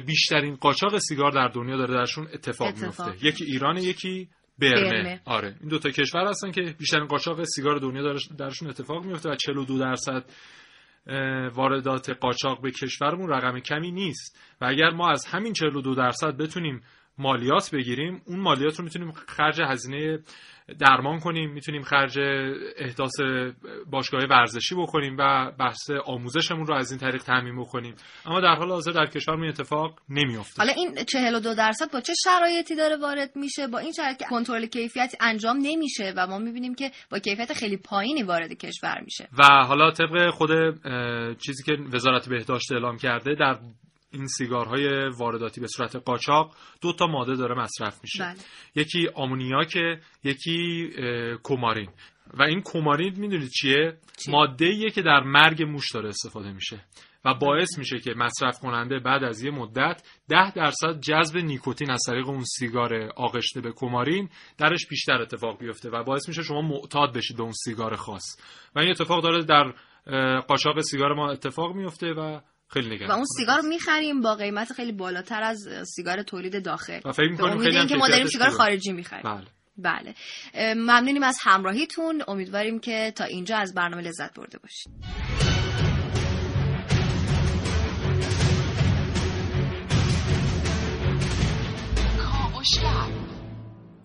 بیشترین 0.06 0.56
قاچاق 0.56 0.98
سیگار 0.98 1.32
در 1.32 1.48
دنیا 1.48 1.78
داره 1.78 1.94
درشون 1.94 2.28
اتفاق, 2.34 2.68
اتفاق. 2.68 3.08
میفته 3.08 3.28
یکی 3.28 3.46
ایران 3.46 3.78
یکی 3.78 4.30
برمه. 4.60 4.92
برمه. 4.92 5.22
آره 5.26 5.56
این 5.60 5.70
دوتا 5.70 5.90
کشور 5.90 6.28
هستن 6.28 6.52
که 6.52 6.62
بیشترین 6.62 7.06
قاچاق 7.06 7.44
سیگار 7.44 7.78
دنیا 7.78 8.16
درشون 8.38 8.70
اتفاق 8.70 9.06
میفته 9.06 9.30
و 9.30 9.36
42 9.36 9.80
درصد 9.80 10.26
واردات 11.54 12.10
قاچاق 12.10 12.62
به 12.62 12.72
کشورمون 12.72 13.30
رقم 13.30 13.60
کمی 13.60 13.92
نیست 13.92 14.40
و 14.62 14.66
اگر 14.66 14.90
ما 14.90 15.12
از 15.12 15.26
همین 15.26 15.54
42 15.54 15.96
درصد 15.96 16.38
بتونیم 16.38 16.82
مالیات 17.18 17.70
بگیریم 17.74 18.22
اون 18.26 18.40
مالیات 18.40 18.80
رو 18.80 18.84
می‌تونیم 18.84 19.12
خرج 19.12 19.62
هزینه 19.62 20.20
درمان 20.80 21.20
کنیم 21.20 21.52
می‌تونیم 21.52 21.82
خرج 21.82 22.20
احداث 22.78 23.12
باشگاه 23.92 24.26
ورزشی 24.30 24.76
بکنیم 24.76 25.16
و 25.20 25.52
بحث 25.60 25.90
آموزشمون 26.06 26.66
رو 26.68 26.74
از 26.74 26.92
این 26.92 27.00
طریق 27.00 27.24
تعمین 27.24 27.62
بکنیم. 27.62 27.96
اما 28.26 28.42
در 28.42 28.56
حال 28.56 28.72
حاضر 28.72 28.92
در 28.92 29.06
کشور 29.06 29.46
اتفاق 29.46 30.00
نمیافته. 30.10 30.62
حالا 30.62 30.74
این 30.74 31.06
42 31.06 31.56
درصد 31.56 31.92
با 31.92 32.02
چه 32.02 32.14
شرایطی 32.24 32.76
داره 32.76 32.98
وارد 32.98 33.36
میشه؟ 33.36 33.68
با 33.68 33.80
این 33.80 33.92
شرایط 33.92 34.18
که 34.18 34.26
کنترل 34.30 34.66
کیفیت 34.66 35.16
انجام 35.20 35.58
نمیشه 35.62 36.14
و 36.18 36.28
ما 36.28 36.40
می‌بینیم 36.40 36.76
که 36.76 36.92
با 37.12 37.20
کیفیت 37.20 37.54
خیلی 37.54 37.78
پایینی 37.78 38.24
وارد 38.24 38.54
کشور 38.54 39.02
میشه. 39.06 39.28
و 39.38 39.44
حالا 39.68 39.92
طبق 39.92 40.30
خود 40.30 40.50
چیزی 41.38 41.64
که 41.64 41.78
وزارت 41.94 42.30
بهداشت 42.30 42.72
اعلام 42.72 42.98
کرده 42.98 43.36
در 43.36 43.58
این 44.16 44.28
سیگارهای 44.28 45.10
وارداتی 45.18 45.62
به 45.62 45.68
صورت 45.68 45.96
قاچاق 45.96 46.56
دو 46.82 46.94
تا 46.94 47.08
ماده 47.08 47.36
داره 47.36 47.56
مصرف 47.56 48.00
میشه 48.04 48.24
بله. 48.24 48.36
یکی 48.76 49.08
آمونیاک 49.16 49.78
یکی 50.24 50.90
کومارین 51.44 51.90
و 52.34 52.44
این 52.44 52.62
کومارین 52.62 53.14
می‌دونید 53.18 53.50
چیه 53.50 53.98
چی؟ 54.18 54.32
ماده 54.32 54.66
ایه 54.66 54.90
که 54.90 55.02
در 55.02 55.20
مرگ 55.20 55.64
موش 55.64 55.92
داره 55.92 56.10
استفاده 56.10 56.52
میشه 56.52 56.86
و 57.26 57.34
باعث 57.34 57.78
میشه 57.78 58.00
که 58.00 58.14
مصرف 58.18 58.60
کننده 58.60 59.00
بعد 59.00 59.24
از 59.24 59.44
یه 59.44 59.52
مدت 59.52 60.04
ده 60.30 60.52
درصد 60.54 61.00
جذب 61.00 61.38
نیکوتین 61.38 61.92
از 61.92 62.02
طریق 62.08 62.28
اون 62.28 62.44
سیگار 62.44 63.12
آغشته 63.16 63.62
به 63.62 63.72
کومارین 63.72 64.30
درش 64.58 64.88
بیشتر 64.88 65.22
اتفاق 65.22 65.60
بیفته 65.60 65.90
و 65.90 66.04
باعث 66.04 66.28
میشه 66.28 66.44
شما 66.44 66.62
معتاد 66.62 67.14
بشید 67.14 67.38
به 67.38 67.44
اون 67.44 67.52
سیگار 67.52 67.96
خاص 67.96 68.24
و 68.76 68.80
این 68.80 68.90
اتفاق 68.92 69.24
داره 69.24 69.44
در 69.44 69.74
قاچاق 70.40 70.82
سیگار 70.82 71.14
ما 71.14 71.32
اتفاق 71.32 71.76
میفته 71.76 72.14
و 72.14 72.40
خیلی 72.68 73.06
و 73.06 73.12
اون 73.12 73.26
سیگار 73.38 73.58
رو 73.58 73.68
می‌خریم 73.68 74.22
با 74.22 74.36
قیمت 74.36 74.74
خیلی 74.74 74.92
بالاتر 74.92 75.44
از 75.44 75.68
سیگار 75.96 76.24
تولید 76.24 76.64
داخل. 76.66 77.00
و 77.06 77.12
فکر 77.12 77.30
می‌کنیم 77.30 77.58
خیلی 77.58 77.78
اینکه 77.78 77.96
ما 77.96 78.08
داریم 78.08 78.28
سیگار 78.28 78.50
خارجی 78.50 78.92
می‌خریم. 78.92 79.24
بله. 79.24 79.46
بله. 79.78 80.16
ممنونیم 80.74 81.24
از 81.24 81.38
همراهیتون. 81.42 82.24
امیدواریم 82.28 82.80
که 82.80 83.14
تا 83.16 83.24
اینجا 83.24 83.58
از 83.58 83.74
برنامه 83.74 84.04
لذت 84.04 84.34
برده 84.34 84.58
باشید. 84.58 84.92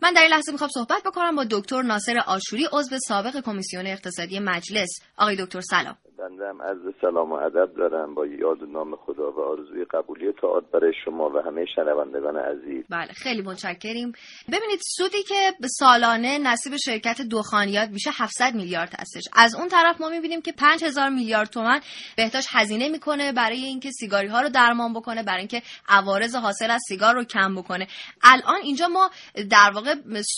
من 0.02 0.12
در 0.12 0.22
این 0.22 0.30
لحظه 0.30 0.52
می‌خوام 0.52 0.70
صحبت 0.74 1.02
بکنم 1.06 1.36
با 1.36 1.46
دکتر 1.50 1.82
ناصر 1.82 2.18
آشوری 2.26 2.68
عضو 2.72 2.98
سابق 3.08 3.40
کمیسیون 3.40 3.86
اقتصادی 3.86 4.38
مجلس. 4.38 4.88
آقای 5.16 5.36
دکتر 5.36 5.60
سلام. 5.60 5.96
بندم 6.20 6.62
عرض 6.62 6.94
سلام 7.00 7.32
و 7.32 7.34
ادب 7.34 7.74
دارم. 7.76 8.14
با 8.14 8.26
یاد 8.26 8.58
نام 8.68 8.96
خدا 8.96 9.32
و 9.32 9.40
آرزوی 9.40 9.84
قبولی 9.84 10.32
تاعت 10.32 10.64
برای 10.72 10.92
شما 11.04 11.30
و 11.30 11.38
همه 11.38 11.64
شنوندگان 11.76 12.36
عزیز. 12.36 12.84
بله 12.90 13.12
خیلی 13.12 13.42
متشکریم. 13.42 14.12
ببینید 14.48 14.80
سودی 14.96 15.22
که 15.22 15.66
سالانه 15.78 16.38
نصیب 16.38 16.72
شرکت 16.76 17.20
دخانیات 17.30 17.88
میشه 17.90 18.10
700 18.18 18.54
میلیارد 18.54 18.92
هستش. 18.98 19.22
از 19.36 19.54
اون 19.54 19.68
طرف 19.68 20.00
ما 20.00 20.08
می‌بینیم 20.08 20.40
که 20.40 20.52
5000 20.52 21.08
میلیارد 21.08 21.48
تومن 21.48 21.80
بهداشت 22.16 22.48
هزینه 22.52 22.88
می‌کنه 22.88 23.32
برای 23.32 23.64
اینکه 23.64 23.90
سیگاری 23.90 24.28
ها 24.28 24.40
رو 24.40 24.48
درمان 24.48 24.92
بکنه 24.92 25.22
برای 25.22 25.38
اینکه 25.38 25.62
عوارض 25.88 26.36
حاصل 26.36 26.70
از 26.70 26.80
سیگار 26.88 27.14
رو 27.14 27.24
کم 27.24 27.54
بکنه. 27.54 27.86
الان 28.22 28.60
اینجا 28.62 28.88
ما 28.88 29.10
در 29.50 29.70
واقع 29.74 29.94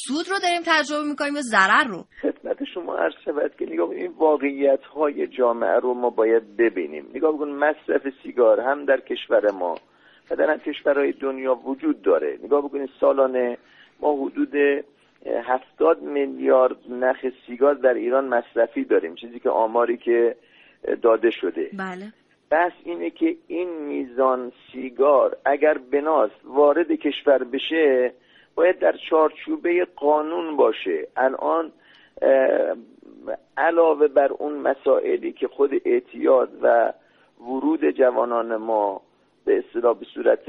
سود 0.07 0.29
رو 0.31 0.39
داریم 0.43 0.63
تجربه 0.67 1.09
می‌کنیم 1.09 1.35
یا 1.35 1.43
ضرر 1.43 1.85
رو. 1.85 2.05
خدمت 2.23 2.57
شما 2.75 2.97
عرض 2.97 3.15
شود 3.25 3.53
که 3.59 3.65
نگاه 3.65 3.91
این 3.91 4.13
واقعیت 4.19 4.83
های 4.95 5.27
جامعه 5.27 5.72
رو 5.79 5.95
ما 5.95 6.11
باید 6.11 6.57
ببینیم. 6.57 7.07
نگاه 7.15 7.39
کن 7.39 7.49
مصرف 7.49 8.03
سیگار 8.23 8.61
هم 8.61 8.85
در 8.85 9.01
کشور 9.01 9.51
ما 9.51 9.75
و 10.31 10.37
در 10.37 10.59
کشورهای 10.59 11.13
دنیا 11.13 11.55
وجود 11.55 12.03
داره. 12.03 12.39
نگاه 12.45 12.63
بکنید 12.65 12.91
سالانه 13.01 13.59
ما 14.01 14.13
حدود 14.13 14.55
هفتاد 15.27 16.03
میلیارد 16.03 16.77
نخ 16.91 17.27
سیگار 17.47 17.75
در 17.75 17.95
ایران 17.95 18.29
مصرفی 18.29 18.85
داریم. 18.85 19.15
چیزی 19.15 19.41
که 19.41 19.51
آماری 19.51 19.97
که 19.97 20.37
داده 21.03 21.31
شده. 21.31 21.71
بله. 21.73 22.13
بس 22.51 22.73
اینه 22.85 23.11
که 23.11 23.37
این 23.47 23.69
میزان 23.69 24.53
سیگار 24.73 25.37
اگر 25.45 25.79
بناست 25.79 26.41
وارد 26.45 26.93
کشور 26.93 27.45
بشه 27.45 28.13
باید 28.55 28.79
در 28.79 28.97
چارچوبه 29.11 29.87
قانون 29.97 30.57
باشه. 30.57 31.09
الان 31.17 31.73
علاوه 33.57 34.09
بر 34.09 34.33
اون 34.33 34.53
مسائلی 34.53 35.33
که 35.33 35.49
خود 35.49 35.71
اعتیاد 35.85 36.49
و 36.63 36.93
ورود 37.41 37.91
جوانان 37.91 38.57
ما 38.57 39.01
به 39.45 39.59
اصطلاح 39.59 39.99
به 39.99 40.07
صورت 40.15 40.41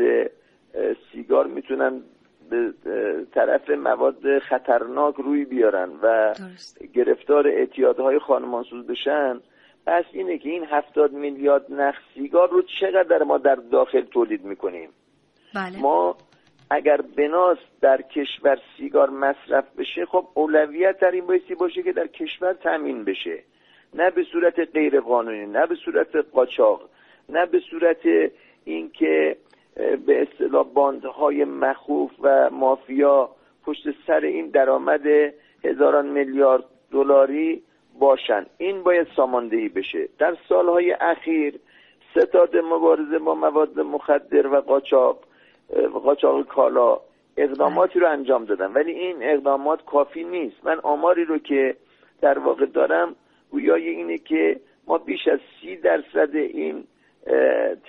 سیگار 1.11 1.47
می‌تونن 1.47 2.01
به 2.49 2.73
طرف 3.33 3.69
مواد 3.69 4.39
خطرناک 4.39 5.15
روی 5.15 5.45
بیارن 5.45 5.89
و 6.03 6.33
گرفتار 6.93 7.47
اعتیادهای 7.47 8.19
خانمانسوز 8.19 8.87
بشن 8.87 9.39
پس 9.85 10.03
اینه 10.11 10.37
که 10.37 10.49
این 10.49 10.65
هفتاد 10.65 11.11
میلیارد 11.11 11.73
نخ 11.73 11.95
سیگار 12.13 12.49
رو 12.49 12.61
چقدر 12.79 13.23
ما 13.23 13.37
در 13.37 13.55
داخل 13.55 14.01
تولید 14.01 14.45
می‌کنیم 14.45 14.89
بله. 15.55 15.81
ما 15.81 16.17
اگر 16.73 17.01
بناست 17.01 17.81
در 17.81 18.01
کشور 18.01 18.59
سیگار 18.77 19.09
مصرف 19.09 19.65
بشه 19.77 20.05
خب 20.05 20.27
اولویت 20.33 20.99
در 20.99 21.11
این 21.11 21.25
بایستی 21.25 21.55
باشه 21.55 21.83
که 21.83 21.91
در 21.91 22.07
کشور 22.07 22.53
تامین 22.53 23.03
بشه. 23.03 23.43
نه 23.93 24.11
به 24.11 24.23
صورت 24.23 24.59
غیر 24.59 24.99
قانونی 24.99 25.45
نه 25.45 25.65
به 25.65 25.75
صورت 25.75 26.15
قاچاق 26.15 26.89
نه 27.29 27.45
به 27.45 27.59
صورت 27.59 28.31
اینکه 28.65 29.37
به 30.05 30.21
اصطلاح 30.21 30.67
باندهای 30.73 31.45
مخوف 31.45 32.11
و 32.21 32.49
مافیا 32.49 33.29
پشت 33.65 33.83
سر 34.07 34.19
این 34.19 34.49
درآمد 34.49 35.07
هزاران 35.63 36.07
میلیارد 36.07 36.63
دلاری 36.91 37.63
باشن. 37.99 38.45
این 38.57 38.83
باید 38.83 39.07
ساماندهی 39.15 39.69
بشه. 39.69 40.09
در 40.19 40.37
سالهای 40.49 40.91
اخیر 40.91 41.59
ستاد 42.11 42.57
مبارزه 42.57 43.19
با 43.19 43.35
مواد 43.35 43.79
مخدر 43.79 44.47
و 44.47 44.61
قاچاق 44.61 45.19
قاچاق 46.03 46.47
کالا 46.47 46.97
اقداماتی 47.37 47.99
رو 47.99 48.09
انجام 48.09 48.45
دادن. 48.45 48.73
ولی 48.73 48.91
این 48.91 49.17
اقدامات 49.21 49.85
کافی 49.85 50.23
نیست. 50.23 50.65
من 50.65 50.79
آماری 50.83 51.25
رو 51.25 51.37
که 51.37 51.75
در 52.21 52.39
واقع 52.39 52.65
دارم 52.65 53.15
گویای 53.51 53.89
اینه 53.89 54.17
که 54.17 54.59
ما 54.87 54.97
بیش 54.97 55.27
از 55.27 55.39
سی 55.61 55.75
درصد 55.75 56.35
این 56.35 56.83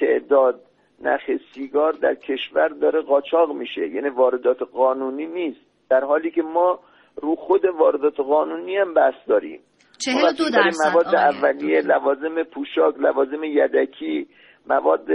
تعداد 0.01 0.61
نخ 1.03 1.31
سیگار 1.55 1.93
در 1.93 2.15
کشور 2.15 2.69
داره 2.69 3.01
قاچاق 3.01 3.53
میشه. 3.53 3.89
یعنی 3.89 4.09
واردات 4.09 4.63
قانونی 4.63 5.27
نیست. 5.27 5.61
در 5.91 6.01
حالی 6.01 6.31
که 6.31 6.43
ما 6.43 6.79
رو 7.17 7.35
خود 7.37 7.65
واردات 7.65 8.21
قانونی 8.21 8.77
هم 8.77 8.95
بحث 8.95 9.29
داریم. 9.29 9.61
چهل 9.99 10.33
دو 10.39 10.45
درصد 10.55 10.91
مواد 10.93 11.15
اولیه 11.15 11.81
لوازم 11.81 12.43
پوشاک 12.43 12.99
لوازم 12.99 13.45
یدکی 13.45 14.27
مواد 14.67 15.07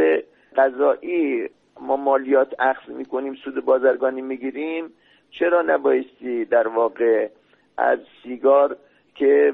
غذایی 0.55 1.49
ما 1.89 1.95
مالیات 1.95 2.53
اخذ 2.59 2.89
می‌کنیم 2.89 3.33
سود 3.35 3.65
بازرگانی 3.65 4.21
می‌گیریم. 4.21 4.85
چرا 5.31 5.61
نبایستی 5.61 6.45
در 6.45 6.67
واقع 6.67 7.29
از 7.77 7.99
سیگار 8.23 8.77
که 9.15 9.53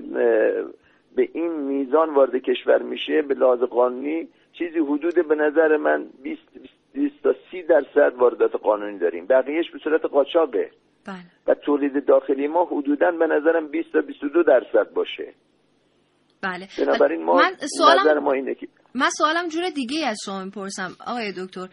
به 1.15 1.29
این 1.33 1.51
میزان 1.51 2.13
وارد 2.13 2.35
کشور 2.35 2.81
میشه 2.81 3.21
به 3.21 3.33
لحاظ 3.33 3.59
قانونی 3.59 4.27
چیزی 4.53 4.79
حدود 4.79 5.27
به 5.27 5.35
نظر 5.35 5.77
من 5.77 6.05
20 6.23 6.41
20 6.93 7.23
تا 7.23 7.35
30 7.51 7.63
درصد 7.63 8.13
واردات 8.17 8.55
قانونی 8.55 8.97
داریم. 8.97 9.25
بقیهش 9.25 9.71
به 9.71 9.79
صورت 9.79 10.05
قاچاقه. 10.05 10.71
بله. 11.05 11.15
و 11.47 11.53
تولید 11.53 12.05
داخلی 12.05 12.47
ما 12.47 12.65
حدودا 12.65 13.11
به 13.11 13.27
نظرم 13.27 13.67
20 13.67 13.91
تا 13.91 14.01
22 14.01 14.43
درصد 14.43 14.93
باشه. 14.93 15.33
بله. 16.45 16.67
بنابراین 16.77 17.23
ما 17.23 17.33
من 17.33 17.55
سوالم 17.77 17.99
نظر 17.99 18.19
ما 18.19 18.31
اینه 18.33 18.55
که 18.55 18.67
من 18.93 19.09
سوالم 19.09 19.47
جور 19.47 19.69
دیگه 19.69 20.07
از 20.07 20.17
شما 20.25 20.43
می‌پرسم 20.43 20.95
آقای 21.07 21.33
دکتر. 21.37 21.67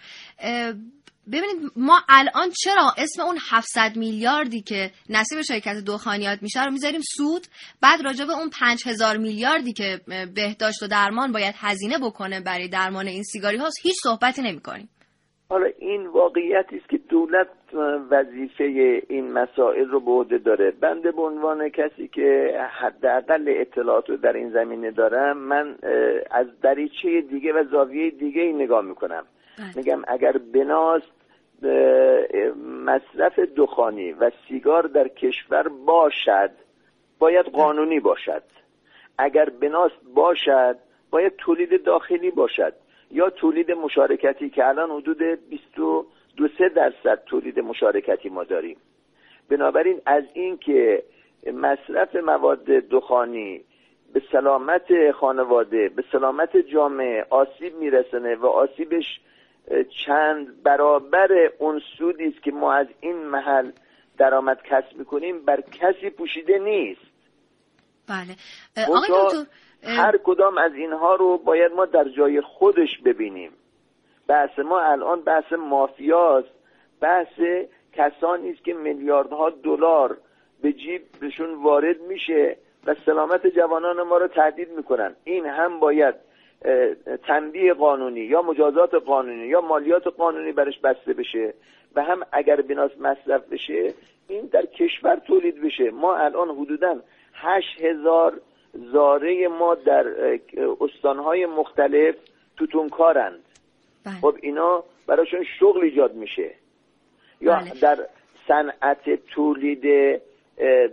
ببینید 1.33 1.73
ما 1.76 2.00
الان 2.09 2.50
چرا 2.50 2.95
اسم 2.99 3.23
اون 3.23 3.38
700 3.50 3.97
میلیاردی 3.97 4.62
که 4.62 4.91
نصیب 5.09 5.43
شرکت 5.43 5.76
دخانیات 5.87 6.43
میشه 6.43 6.64
رو 6.64 6.71
می‌ذاریم 6.71 7.00
سود 7.17 7.47
بعد 7.81 8.00
راجع 8.05 8.25
به 8.25 8.33
اون 8.33 8.50
5000 8.50 9.17
میلیاردی 9.17 9.73
که 9.73 10.00
بهداشت 10.35 10.83
و 10.83 10.87
درمان 10.87 11.33
باید 11.33 11.55
هزینه 11.59 11.99
بکنه 11.99 12.41
برای 12.41 12.69
درمان 12.69 13.07
این 13.07 13.23
سیگاری 13.23 13.57
هاست 13.57 13.76
هیچ 13.83 13.95
صحبتی 14.02 14.43
نمی‌کنیم. 14.43 14.88
حالا 15.52 15.68
این 15.78 16.06
واقعیتی 16.06 16.76
است 16.76 16.88
که 16.88 16.99
دولت 16.99 17.49
وظیفه 18.11 18.64
این 19.09 19.32
مسائل 19.32 19.88
رو 19.88 20.00
به 20.00 20.11
عهده 20.11 20.38
داره. 20.38 20.71
بنده 20.71 21.12
به 21.12 21.23
عنوان 21.23 21.68
کسی 21.68 22.09
که 22.09 22.59
حداقل 22.71 23.44
اطلاعات 23.47 24.11
رو 24.11 24.16
در 24.16 24.32
این 24.32 24.50
زمینه 24.50 24.90
دارم 24.90 25.38
من 25.38 25.75
از 26.30 26.47
دریچه 26.62 27.21
دیگه 27.21 27.52
و 27.52 27.64
زاویه 27.71 28.11
دیگه 28.11 28.42
ای 28.42 28.52
نگاه 28.52 28.85
می‌کنم. 28.85 29.25
میگم 29.76 30.02
اگر 30.09 30.32
بناست 30.54 31.12
مصرف 32.85 33.38
دخانی 33.38 34.12
و 34.12 34.30
سیگار 34.49 34.82
در 34.82 35.09
کشور 35.09 35.68
باشد 35.68 36.50
باید 37.18 37.47
قانونی 37.47 38.00
باشد. 38.00 38.42
اگر 39.18 39.49
بناست 39.61 40.00
باشد 40.14 40.76
باید 41.11 41.32
تولید 41.38 41.82
داخلی 41.82 42.30
باشد. 42.30 42.75
یا 43.12 43.31
تولید 43.31 43.71
مشارکتی 43.71 44.50
که 44.50 44.69
الان 44.69 44.90
حدود 44.90 45.19
22 45.49 46.07
درصد 46.76 47.23
تولید 47.26 47.61
مشارکتی 47.61 48.28
ما 48.28 48.45
داریم. 48.45 48.76
بنابراین 49.49 50.00
از 50.07 50.25
این 50.35 50.57
که 50.57 51.02
مصرف 51.54 52.16
مواد 52.16 52.64
دخانی 52.64 53.64
به 54.12 54.23
سلامت 54.33 55.11
خانواده 55.11 55.88
به 55.88 56.04
سلامت 56.12 56.57
جامعه 56.57 57.26
آسیب 57.31 57.76
میرسنه 57.76 58.35
و 58.35 58.47
آسیبش 58.47 59.21
چند 60.07 60.62
برابر 60.62 61.28
اون 61.59 61.81
سودی 61.99 62.25
است 62.25 62.42
که 62.42 62.50
ما 62.50 62.73
از 62.73 62.87
این 63.00 63.16
محل 63.16 63.71
درآمد 64.19 64.62
کسب 64.62 64.99
می‌کنیم 64.99 65.45
بر 65.45 65.61
کسی 65.61 66.11
پوشیده 66.11 66.59
نیست. 66.59 67.12
بله. 68.09 68.37
آقای 68.88 69.09
دکتر 69.09 69.47
هر 69.83 70.17
کدام 70.25 70.59
از 70.59 70.75
اینها 70.75 71.15
رو 71.15 71.39
باید 71.39 71.73
ما 71.73 71.87
در 71.87 72.05
جای 72.05 72.41
خودش 72.41 72.99
ببینیم. 73.05 73.51
بحث 74.29 74.59
ما 74.59 74.81
الان 74.81 75.21
بحث 75.21 75.53
مافیاست. 75.53 76.55
بحث 77.01 77.41
کسانی 77.93 78.51
است 78.51 78.65
که 78.65 78.75
میلیاردها 78.75 79.51
دلار 79.51 80.17
به 80.62 80.73
جیبشون 80.73 81.55
وارد 81.55 82.01
میشه 82.01 82.57
و 82.87 82.95
سلامت 82.95 83.47
جوانان 83.47 84.03
ما 84.03 84.17
رو 84.17 84.29
تهدید 84.29 84.69
می‌کنن. 84.77 85.17
این 85.25 85.47
هم 85.47 85.81
باید 85.81 86.15
تنبیه 87.27 87.75
قانونی 87.75 88.21
یا 88.21 88.43
مجازات 88.43 88.95
قانونی 88.95 89.47
یا 89.47 89.61
مالیات 89.61 90.07
قانونی 90.07 90.53
برش 90.53 90.79
بسته 90.79 91.12
بشه 91.12 91.55
و 91.95 92.03
هم 92.03 92.21
اگر 92.33 92.61
بناس 92.61 92.91
مصرف 93.01 93.49
بشه 93.49 93.95
این 94.29 94.47
در 94.47 94.67
کشور 94.67 95.17
تولید 95.17 95.62
بشه. 95.62 95.91
ما 95.91 96.17
الان 96.17 96.49
حدودا 96.49 96.97
هشت 97.35 97.81
هزار 97.81 98.41
زاره 98.75 99.49
ما 99.49 99.75
در 99.75 100.07
استانهای 100.81 101.47
مختلف 101.47 102.14
توتونکارند 102.57 103.45
بله. 104.05 104.14
خب 104.14 104.37
اینا 104.43 104.85
براشون 105.07 105.45
شغل 105.61 105.83
ایجاد 105.83 106.14
میشه 106.14 106.50
یا 107.41 107.55
بله. 107.57 107.81
در 107.81 107.99
صنعت 108.49 109.26
تولید 109.26 110.21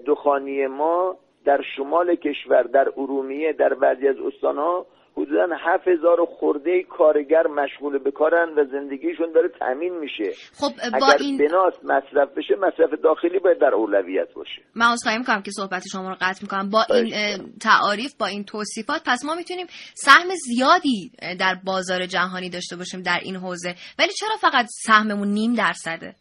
دخانی 0.05 0.67
ما 0.67 1.17
در 1.45 1.61
شمال 1.61 2.15
کشور 2.15 2.63
در 2.63 2.89
ارومیه 2.97 3.53
در 3.53 3.73
بعضی 3.73 4.07
از 4.07 4.15
استانها 4.19 4.85
حدودا 5.17 5.47
هفت 5.59 5.87
هزار 5.87 6.25
خورده 6.25 6.83
کارگر 6.83 7.47
مشغول 7.47 7.97
به 7.97 8.11
کارن 8.11 8.49
و 8.49 8.65
زندگیشون 8.71 9.31
داره 9.31 9.49
تامین 9.59 9.97
میشه. 9.97 10.31
خب 10.53 10.99
با 10.99 11.07
اگر 11.07 11.17
این 11.19 11.37
بناس 11.37 11.73
مصرف 11.83 12.37
بشه 12.37 12.55
مصرف 12.55 12.99
داخلی 13.03 13.39
باید 13.39 13.59
در 13.59 13.73
اولویت 13.73 14.33
باشه. 14.33 14.61
من 14.75 14.85
عذرخواهی 14.85 15.17
می‌کنم 15.17 15.41
که 15.41 15.51
صحبت 15.51 15.83
شما 15.91 16.09
رو 16.09 16.15
قطع 16.21 16.39
می‌کنم. 16.41 16.69
با 16.69 16.83
این 16.89 17.13
تعاریف 17.61 18.13
با 18.19 18.25
این 18.25 18.43
توصیفات 18.43 19.01
پس 19.05 19.25
ما 19.25 19.35
می‌تونیم 19.35 19.67
سهم 19.93 20.27
زیادی 20.29 21.11
در 21.39 21.55
بازار 21.65 22.05
جهانی 22.05 22.49
داشته 22.49 22.75
باشیم 22.75 23.01
در 23.01 23.19
این 23.23 23.35
حوزه. 23.35 23.75
ولی 23.99 24.11
چرا 24.19 24.35
فقط 24.41 24.65
سهممون 24.69 25.27
نیم 25.27 25.53
درصده؟ 25.53 26.15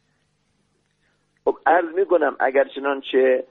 خب 1.45 1.57
عرض 1.67 1.95
می‌کنم 1.95 2.37
اگر 2.41 2.65
چنانچه 2.75 3.45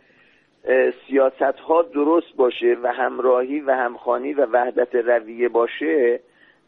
سیاست 1.08 1.60
ها 1.60 1.82
درست 1.82 2.36
باشه 2.36 2.78
و 2.84 2.94
همراهی 2.94 3.60
و 3.60 3.72
همخانی 3.72 4.34
و 4.34 4.46
وحدت 4.46 4.96
رویه 4.96 5.50
باشه 5.50 6.20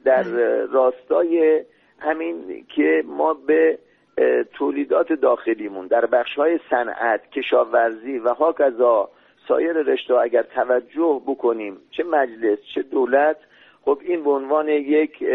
در 0.03 0.23
راستای 0.65 1.63
همین 1.99 2.65
که 2.75 3.03
ما 3.05 3.33
به 3.33 3.79
تولیدات 4.53 5.13
داخلیمون 5.13 5.87
در 5.87 6.05
بخش 6.05 6.35
های 6.35 6.59
صنعت 6.69 7.31
کشاورزی 7.31 8.19
و 8.19 8.33
هاکذا 8.33 9.09
سایر 9.47 9.73
رشته 9.73 10.15
اگر 10.15 10.43
توجه 10.43 11.21
بکنیم 11.27 11.77
چه 11.91 12.03
مجلس 12.03 12.59
چه 12.75 12.81
دولت 12.81 13.37
خب 13.85 13.99
این 14.01 14.23
به 14.23 14.29
عنوان 14.29 14.69
یک 14.69 15.25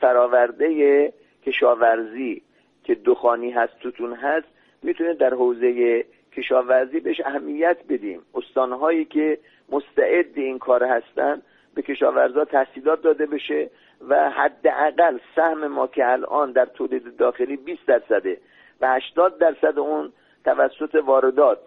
فراورده 0.00 1.12
کشاورزی 1.46 2.42
که 2.84 2.94
دخانی 2.94 3.50
هست 3.50 3.78
توتون 3.80 4.12
هست 4.12 4.46
می‌تونه 4.82 5.14
در 5.14 5.34
حوزه 5.34 6.04
کشاورزی 6.36 7.00
بهش 7.00 7.20
اهمیت 7.20 7.76
بدیم. 7.88 8.22
استانهایی 8.34 9.04
که 9.04 9.38
مستعد 9.68 10.26
این 10.34 10.58
کار 10.58 10.84
هستن 10.84 11.42
به 11.74 11.82
کشاورزا 11.82 12.44
تحصیلات 12.44 13.02
داده 13.02 13.26
بشه 13.26 13.70
و 14.08 14.30
حداقل 14.30 15.18
سهم 15.36 15.66
ما 15.66 15.86
که 15.86 16.12
الان 16.12 16.52
در 16.52 16.64
تولید 16.64 17.16
داخلی 17.16 17.56
20 17.56 17.86
درصده 17.86 18.38
و 18.80 18.88
80 18.88 19.38
درصد 19.38 19.78
اون 19.78 20.12
توسط 20.44 20.94
واردات 20.94 21.60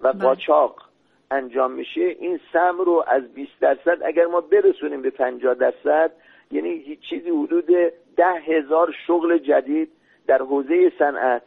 و 0.00 0.08
قاچاق 0.08 0.82
انجام 1.30 1.72
میشه 1.72 2.00
این 2.00 2.40
سهم 2.52 2.78
رو 2.78 3.04
از 3.06 3.34
20 3.34 3.50
درصد 3.60 4.02
اگر 4.04 4.26
ما 4.26 4.40
برسونیم 4.40 5.02
به 5.02 5.10
50 5.10 5.54
درصد 5.54 6.12
یعنی 6.50 6.98
چیزی 7.10 7.30
حدود 7.30 7.66
ده 8.16 8.32
هزار 8.46 8.94
شغل 9.06 9.38
جدید 9.38 9.92
در 10.26 10.38
حوزه 10.38 10.92
صنعت 10.98 11.42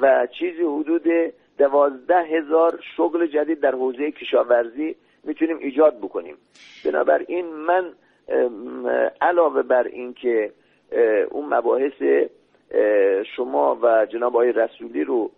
و 0.00 0.26
چیزی 0.38 0.62
حدود 0.62 1.32
دوازده 1.60 2.22
هزار 2.22 2.80
شغل 2.96 3.26
جدید 3.26 3.60
در 3.60 3.74
حوزه 3.74 4.10
کشاورزی 4.10 4.96
می‌تونیم 5.24 5.58
ایجاد 5.58 5.98
بکنیم. 5.98 6.36
بنابراین 6.84 7.46
من 7.46 7.92
علاوه 9.20 9.62
بر 9.62 9.86
اینکه 9.86 10.52
اون 11.30 11.54
مباحث 11.54 12.02
شما 13.36 13.78
و 13.82 14.06
جناب 14.06 14.36
آقای 14.36 14.52
رسولی 14.52 15.04
رو 15.04 15.30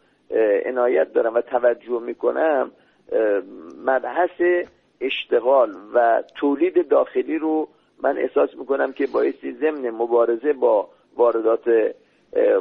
عنایت 0.67 1.13
دارم 1.13 1.35
و 1.35 1.41
توجه 1.41 2.01
می‌کنم 2.01 2.71
مبحث 3.87 4.67
اشتغال 5.01 5.71
و 5.95 6.23
تولید 6.35 6.89
داخلی 6.89 7.39
رو 7.39 7.69
من 8.03 8.19
احساس 8.19 8.55
می‌کنم 8.59 8.93
که 8.93 9.07
بایستی 9.07 9.53
ضمن 9.53 9.91
مبارزه 9.91 10.53
با 10.53 10.89
واردات 11.17 11.95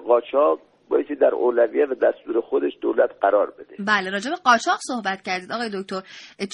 قاچاق 0.07 0.59
بایستی 0.91 1.15
در 1.15 1.33
اولویت 1.35 1.89
و 1.89 1.95
دستور 1.95 2.41
خودش 2.41 2.71
دولت 2.81 3.09
قرار 3.21 3.51
بده. 3.51 3.75
بله 3.79 4.09
راجع 4.09 4.29
به 4.29 4.35
قاچاق 4.35 4.79
صحبت 4.87 5.21
کردید. 5.21 5.51
آقای 5.51 5.69
دکتر 5.73 6.01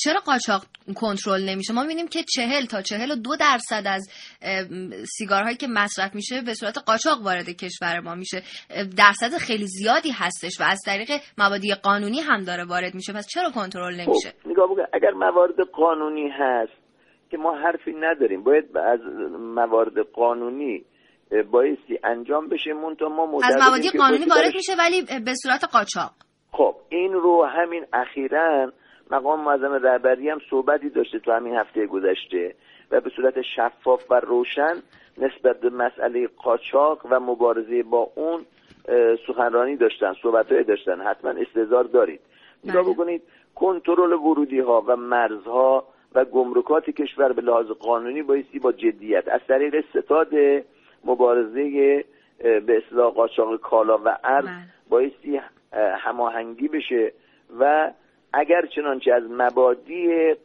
چرا 0.04 0.20
قاچاق 0.26 0.62
کنترل 0.96 1.50
نمیشه؟ 1.50 1.74
ما 1.74 1.82
می‌بینیم 1.82 2.08
که 2.08 2.20
چهل 2.36 2.66
تا 2.66 2.82
چهل 2.82 3.12
و 3.12 3.16
دو 3.16 3.32
درصد 3.40 3.84
از 3.86 4.10
سیگارهایی 5.18 5.58
که 5.58 5.68
مصرف 5.68 6.16
میشه 6.16 6.42
به 6.46 6.54
صورت 6.54 6.78
قاچاق 6.86 7.22
وارد 7.26 7.50
کشور 7.50 8.00
ما 8.00 8.16
میشه. 8.16 8.42
درصد 8.98 9.38
خیلی 9.38 9.68
زیادی 9.68 10.12
هستش 10.12 10.62
و 10.62 10.64
از 10.64 10.80
طریق 10.86 11.10
موادی 11.38 11.74
قانونی 11.84 12.20
هم 12.20 12.44
داره 12.44 12.64
وارد 12.64 12.96
میشه. 12.96 13.14
پس 13.14 13.28
چرا 13.28 13.50
کنترل 13.56 13.96
نمیشه؟ 13.96 14.30
خب 14.30 14.50
نگاه 14.50 14.68
بکن 14.72 14.86
اگر 14.94 15.12
موارد 15.12 15.60
قانونی 15.74 16.30
هست 16.30 16.72
که 17.32 17.38
ما 17.38 17.58
حرفی 17.58 17.92
نداریم 17.92 18.44
باید 18.44 18.78
از 18.78 19.00
موارد 19.40 20.00
قانونی 20.14 20.86
بایستی 21.52 22.00
انجام 22.04 22.48
بشه 22.48 22.74
مونتا 22.74 23.10
ما 23.10 23.40
از 23.44 23.56
موادی 23.68 23.90
قانونی 23.98 24.26
وارد 24.26 24.56
میشه 24.56 24.74
ولی 24.80 25.02
به 25.26 25.34
صورت 25.44 25.64
قاچاق. 25.74 26.12
خب 26.52 26.76
این 26.90 27.14
رو 27.14 27.46
همین 27.46 27.86
اخیرا 27.94 28.72
مقام 29.12 29.44
معظم 29.44 29.74
رهبری 29.74 30.30
هم 30.30 30.40
صحبتی 30.50 30.90
داشته 30.90 31.20
تو 31.20 31.32
همین 31.32 31.56
هفته 31.56 31.86
گذشته 31.86 32.56
و 32.92 33.02
به 33.02 33.10
صورت 33.16 33.34
شفاف 33.56 34.12
و 34.12 34.20
روشن 34.20 34.74
نسبت 35.18 35.60
به 35.60 35.70
مسئله 35.70 36.28
قاچاق 36.28 37.06
و 37.12 37.20
مبارزه 37.20 37.84
با 37.84 38.12
اون 38.16 38.46
سخنرانی 39.28 39.76
داشتن 39.76 40.14
صحبت 40.24 40.50
داشتن. 40.50 41.02
حتما 41.02 41.32
استظهار 41.32 41.84
دارید. 41.84 42.20
نگاه 42.64 42.84
بله. 42.84 42.94
بکنید 42.94 43.22
کنترل 43.56 44.14
ورودی 44.14 44.60
ها 44.60 44.84
و 44.88 44.96
مرزها 44.96 45.84
و 46.16 46.26
گمرکات 46.26 46.90
کشور 46.90 47.34
به 47.34 47.42
لحاظ 47.42 47.66
قانونی 47.66 48.22
بایستی 48.22 48.60
با 48.60 48.72
جدیت 48.72 49.28
از 49.28 49.42
طریق 49.48 49.86
ستاد 49.90 50.30
مبارزه 51.08 52.04
به 52.40 52.82
اصلاح 52.86 53.14
قاچاق 53.14 53.60
کالا 53.60 53.98
و 53.98 54.18
ارز 54.24 54.46
بله. 54.46 54.54
بایستی 54.90 55.38
اه، 55.38 55.44
هماهنگی 55.74 56.68
بشه 56.68 57.14
و 57.60 57.92
اگر 58.34 58.66
چنانچه 58.66 59.14
از 59.14 59.24
مبادی 59.30 60.36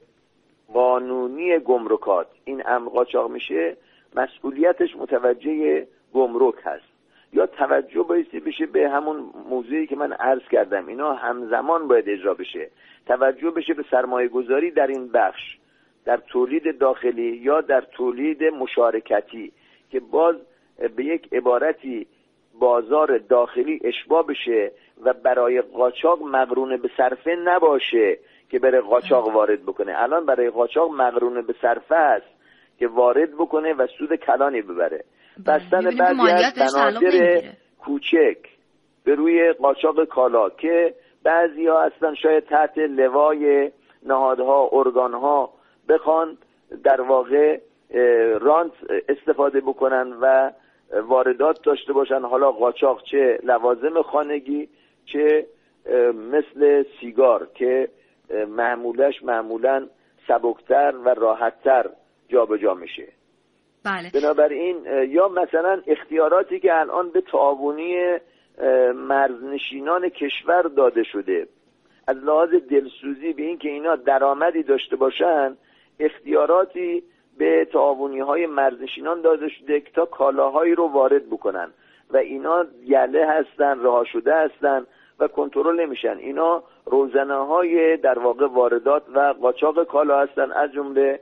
قانونی 0.72 1.58
گمرکات 1.58 2.26
این 2.44 2.62
امر 2.66 2.88
قاچاق 2.88 3.30
میشه 3.30 3.76
مسئولیتش 4.16 4.96
متوجه 4.96 5.86
گمرک 6.14 6.54
هست 6.64 6.92
یا 7.32 7.46
توجه 7.46 8.02
بایستی 8.02 8.40
بشه 8.40 8.66
به 8.66 8.90
همون 8.90 9.16
موضوعی 9.50 9.86
که 9.86 9.96
من 9.96 10.12
عرض 10.12 10.42
کردم 10.50 10.86
اینا 10.86 11.12
همزمان 11.12 11.88
باید 11.88 12.08
اجرا 12.08 12.34
بشه 12.34 12.70
توجه 13.06 13.50
بشه 13.50 13.74
به 13.74 13.84
سرمایه 13.90 14.28
گذاری 14.28 14.70
در 14.70 14.86
این 14.86 15.08
بخش 15.08 15.58
در 16.04 16.16
تولید 16.16 16.78
داخلی 16.78 17.36
یا 17.36 17.60
در 17.60 17.80
تولید 17.80 18.44
مشارکتی 18.44 19.52
که 19.90 20.00
باز 20.00 20.36
به 20.96 21.04
یک 21.04 21.28
عبارتی 21.32 22.06
بازار 22.60 23.18
داخلی 23.18 23.80
اشباه 23.84 24.26
بشه 24.26 24.72
و 25.04 25.12
برای 25.24 25.60
قاچاق 25.60 26.22
مقرونه 26.22 26.76
به 26.76 26.88
صرفه 26.96 27.30
نباشه 27.44 28.18
که 28.50 28.58
بره 28.58 28.80
قاچاق 28.80 29.28
وارد 29.34 29.62
بکنه. 29.62 29.94
الان 29.96 30.26
برای 30.26 30.50
قاچاق 30.50 30.90
مقرونه 30.90 31.42
به 31.42 31.54
صرفه 31.62 31.94
است 31.96 32.26
که 32.78 32.88
وارد 32.88 33.34
بکنه 33.34 33.74
و 33.74 33.86
سود 33.98 34.14
کلانی 34.14 34.62
ببره. 34.62 35.04
بستن 35.46 35.78
می‌بینیم 35.78 35.96
که 35.96 36.02
بعضی 36.02 36.60
از 36.60 36.74
بنادر. 36.74 37.40
کوچک 37.78 38.38
به 39.04 39.14
روی 39.14 39.52
قاچاق 39.52 40.04
کالا 40.04 40.50
که 40.50 40.94
بعضی 41.24 41.66
ها 41.66 41.82
هستن 41.82 42.14
شاید 42.14 42.44
تحت 42.44 42.78
لوای 42.78 43.72
نهادها 44.06 44.68
ارگانها 44.72 45.50
بخوان 45.88 46.38
در 46.84 47.00
واقع 47.00 47.58
رانت 48.40 48.72
استفاده 49.08 49.60
بکنن 49.60 50.12
و 50.20 50.50
واردات 50.92 51.62
داشته 51.62 51.92
باشن. 51.92 52.20
حالا 52.20 52.52
قاچاق 52.52 53.02
چه 53.02 53.38
لوازم 53.42 54.02
خانگی 54.02 54.68
چه 55.04 55.46
مثل 56.14 56.84
سیگار 57.00 57.48
که 57.54 57.88
معمولش 58.48 59.22
معمولا 59.22 59.86
سبکتر 60.28 60.94
و 61.04 61.08
راحتتر 61.08 61.90
جابجا 62.28 62.74
میشه. 62.74 63.08
بله. 63.84 64.10
بنابراین 64.14 64.76
یا 65.08 65.28
مثلا 65.28 65.82
اختیاراتی 65.86 66.60
که 66.60 66.80
الان 66.80 67.10
به 67.10 67.20
تعاونی 67.20 68.18
مرزنشینان 68.94 70.08
کشور 70.08 70.62
داده 70.62 71.02
شده 71.02 71.48
از 72.06 72.16
لحاظ 72.16 72.50
دلسوزی 72.70 73.32
به 73.32 73.42
اینکه 73.42 73.68
اینا 73.68 73.96
درآمدی 73.96 74.62
داشته 74.62 74.96
باشن 74.96 75.56
اختیاراتی 76.00 77.02
به 77.38 77.64
تعاونی 77.72 78.20
های 78.20 78.46
مرزنشینان 78.46 79.20
داده 79.20 79.48
شده 79.48 79.80
که 79.80 79.90
تا 79.94 80.04
کالاهایی 80.06 80.74
رو 80.74 80.88
وارد 80.88 81.26
بکنن. 81.26 81.68
و 82.10 82.16
اینا 82.16 82.66
یله 82.84 83.26
هستن 83.26 83.80
رها 83.80 84.04
شده 84.04 84.34
هستن 84.34 84.86
و 85.18 85.28
کنترل 85.28 85.80
نمیشن. 85.80 86.18
اینا 86.18 86.62
روزنه 86.86 87.34
های 87.34 87.96
در 87.96 88.18
واقع 88.18 88.46
واردات 88.46 89.02
و 89.14 89.20
قاچاق 89.20 89.84
کالا 89.84 90.20
هستن. 90.20 90.52
از 90.52 90.72
جمله 90.72 91.20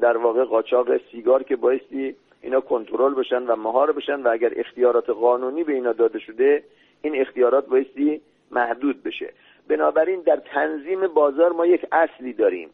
در 0.00 0.16
واقع 0.16 0.44
قاچاق 0.44 0.88
سیگار 1.12 1.42
که 1.42 1.56
بایستی 1.56 2.16
اینا 2.42 2.60
کنترل 2.60 3.14
بشن 3.14 3.42
و 3.42 3.56
مهار 3.56 3.92
بشن 3.92 4.22
و 4.22 4.28
اگر 4.28 4.52
اختیارات 4.56 5.10
قانونی 5.10 5.64
به 5.64 5.72
اینا 5.72 5.92
داده 5.92 6.18
شده 6.18 6.62
این 7.02 7.20
اختیارات 7.20 7.66
بایستی 7.66 8.20
محدود 8.50 9.02
بشه. 9.02 9.32
بنابراین 9.68 10.20
در 10.20 10.36
تنظیم 10.36 11.06
بازار 11.06 11.52
ما 11.52 11.66
یک 11.66 11.86
اصلی 11.92 12.32
داریم. 12.32 12.70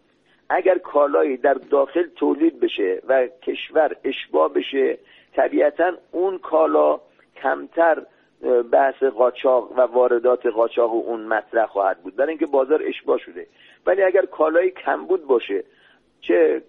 اگر 0.51 0.79
کالایی 0.79 1.37
در 1.37 1.55
داخل 1.55 2.07
تولید 2.17 2.61
بشه 2.61 3.03
و 3.09 3.27
کشور 3.27 3.97
اشباه 4.05 4.53
بشه 4.53 4.99
طبیعتا 5.37 5.93
اون 6.13 6.39
کالا 6.39 7.01
کمتر 7.43 8.03
بحث 8.73 9.03
قاچاق 9.03 9.73
و 9.79 9.81
واردات 9.81 10.47
قاچاق 10.47 10.95
و 10.95 11.03
اون 11.07 11.21
مطرح 11.21 11.67
خواهد 11.67 12.03
بود. 12.03 12.17
برای 12.17 12.29
اینکه 12.29 12.47
بازار 12.47 12.83
اشباه 12.83 13.19
شده. 13.19 13.47
ولی 13.87 14.03
اگر 14.03 14.27
کالای 14.27 14.71
کمبود 14.71 15.27
باشه 15.27 15.65
چه 16.21 16.63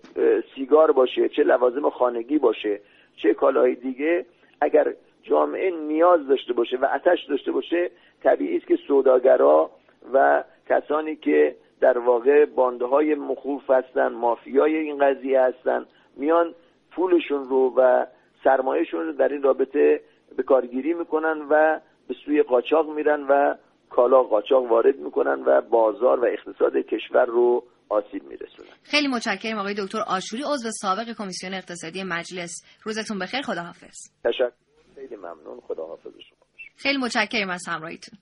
سیگار 0.56 0.92
باشه 0.92 1.30
چه 1.30 1.44
لوازم 1.44 1.90
خانگی 1.90 2.38
باشه 2.38 2.80
چه 3.16 3.34
کالاهای 3.34 3.76
دیگه 3.76 4.26
اگر 4.62 4.94
جامعه 5.24 5.72
نیاز 5.72 6.28
داشته 6.28 6.54
باشه 6.54 6.78
و 6.78 6.86
آتش 6.86 7.24
داشته 7.30 7.52
باشه 7.52 7.92
طبیعی 8.24 8.58
است 8.58 8.68
که 8.68 8.76
سوداگرا 8.88 9.72
و 10.14 10.44
کسانی 10.70 11.16
که 11.16 11.56
در 11.82 11.98
واقع 11.98 12.46
بانده 12.46 12.86
های 12.86 13.16
مخوف 13.16 13.70
هستن 13.70 14.08
مافیای 14.08 14.76
این 14.76 14.98
قضیه 14.98 15.42
هستن. 15.42 15.86
میان 16.18 16.56
پولشون 16.92 17.50
رو 17.50 17.74
و 17.78 18.06
سرمایهشون 18.44 19.06
رو 19.06 19.14
در 19.14 19.28
این 19.28 19.42
رابطه 19.42 20.02
به 20.38 20.44
کارگیری 20.44 20.94
می‌کنن 20.94 21.48
و 21.50 21.80
به 22.08 22.16
سوی 22.26 22.44
قاچاق 22.44 22.90
میرن 22.90 23.24
و 23.24 23.56
کالا 23.90 24.24
قاچاق 24.24 24.72
وارد 24.72 24.96
می‌کنن 24.96 25.44
و 25.46 25.62
بازار 25.62 26.20
و 26.20 26.26
اقتصاد 26.26 26.78
کشور 26.78 27.26
رو 27.26 27.64
آسیب 27.90 28.24
میرسونن 28.24 28.70
خیلی 28.84 29.08
متشکرم 29.08 29.58
آقای 29.58 29.74
دکتر 29.74 30.00
آشوری 30.08 30.44
عضو 30.44 30.70
سابق 30.72 31.14
کمیسیون 31.18 31.54
اقتصادی 31.54 32.04
مجلس. 32.04 32.52
روزتون 32.84 33.20
بخیر 33.20 33.42
خداحافظ. 33.42 33.98
تشکر. 34.24 34.52
خیلی 34.96 35.16
ممنون. 35.16 35.60
خداحافظ 35.68 36.12
شما. 36.12 36.40
خیلی 36.78 36.98
متشکرم 36.98 37.50
از 37.50 37.64
همراهیتون. 37.68 38.20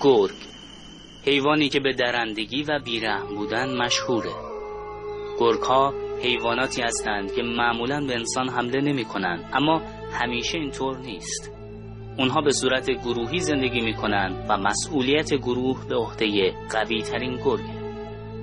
گرگ. 0.00 0.34
حیوانی 1.24 1.68
که 1.68 1.80
به 1.80 1.92
درندگی 1.92 2.62
و 2.62 2.78
بیرحم 2.84 3.34
بودن 3.34 3.76
مشهوره. 3.76 4.30
گرگ 5.40 5.60
ها 5.60 5.94
حیواناتی 6.22 6.82
هستند 6.82 7.34
که 7.34 7.42
معمولا 7.42 8.06
به 8.06 8.14
انسان 8.14 8.48
حمله 8.48 8.80
نمی 8.80 9.04
کنند 9.04 9.50
اما 9.52 9.82
همیشه 10.12 10.58
اینطور 10.58 10.98
نیست. 10.98 11.52
اونها 12.18 12.40
به 12.40 12.52
صورت 12.52 12.90
گروهی 12.90 13.38
زندگی 13.38 13.80
می 13.80 13.94
کنند 13.94 14.46
و 14.48 14.56
مسئولیت 14.56 15.34
گروه 15.34 15.86
به 15.88 15.96
عهده 15.96 16.54
قوی 16.70 17.02
ترین 17.02 17.36
گرگه 17.44 17.80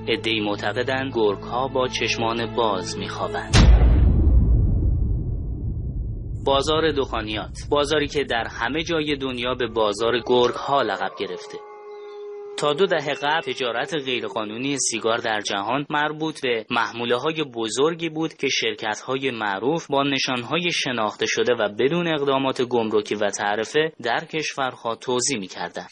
ادهی 0.08 0.40
معتقدند 0.40 1.14
گرگ 1.16 1.40
ها 1.40 1.68
با 1.68 1.88
چشمان 1.88 2.56
باز 2.56 2.98
می 2.98 3.10
خوابند. 3.10 3.97
بازار 6.48 6.92
دخانیات 6.92 7.58
بازاری 7.70 8.08
که 8.08 8.24
در 8.24 8.48
همه 8.48 8.84
جای 8.84 9.16
دنیا 9.16 9.56
به 9.56 9.68
بازار 9.68 10.20
گرگ 10.20 10.54
ها 10.54 10.82
لقب 10.82 11.12
گرفته 11.20 11.58
تا 12.58 12.74
دو 12.74 12.86
دهه 12.86 13.14
قبل 13.14 13.42
تجارت 13.42 13.96
غیرقانونی 14.06 14.78
سیگار 14.78 15.18
در 15.18 15.42
جهان 15.42 15.86
مربوط 15.90 16.42
به 16.42 16.66
محموله 16.70 17.16
های 17.16 17.44
بزرگی 17.44 18.10
بود 18.10 18.34
که 18.34 18.48
شرکت 18.50 19.00
های 19.00 19.32
معروف 19.32 19.88
با 19.88 20.04
نشان 20.04 20.44
های 20.44 20.72
شناخته 20.72 21.26
شده 21.26 21.54
و 21.54 21.70
بدون 21.80 22.08
اقدامات 22.08 22.62
گمرکی 22.62 23.16
و 23.16 23.30
تعرفه 23.30 23.92
در 24.04 24.26
کشورها 24.26 24.96
توزیع 24.96 25.40
می 25.40 25.48
کردن. 25.48 25.88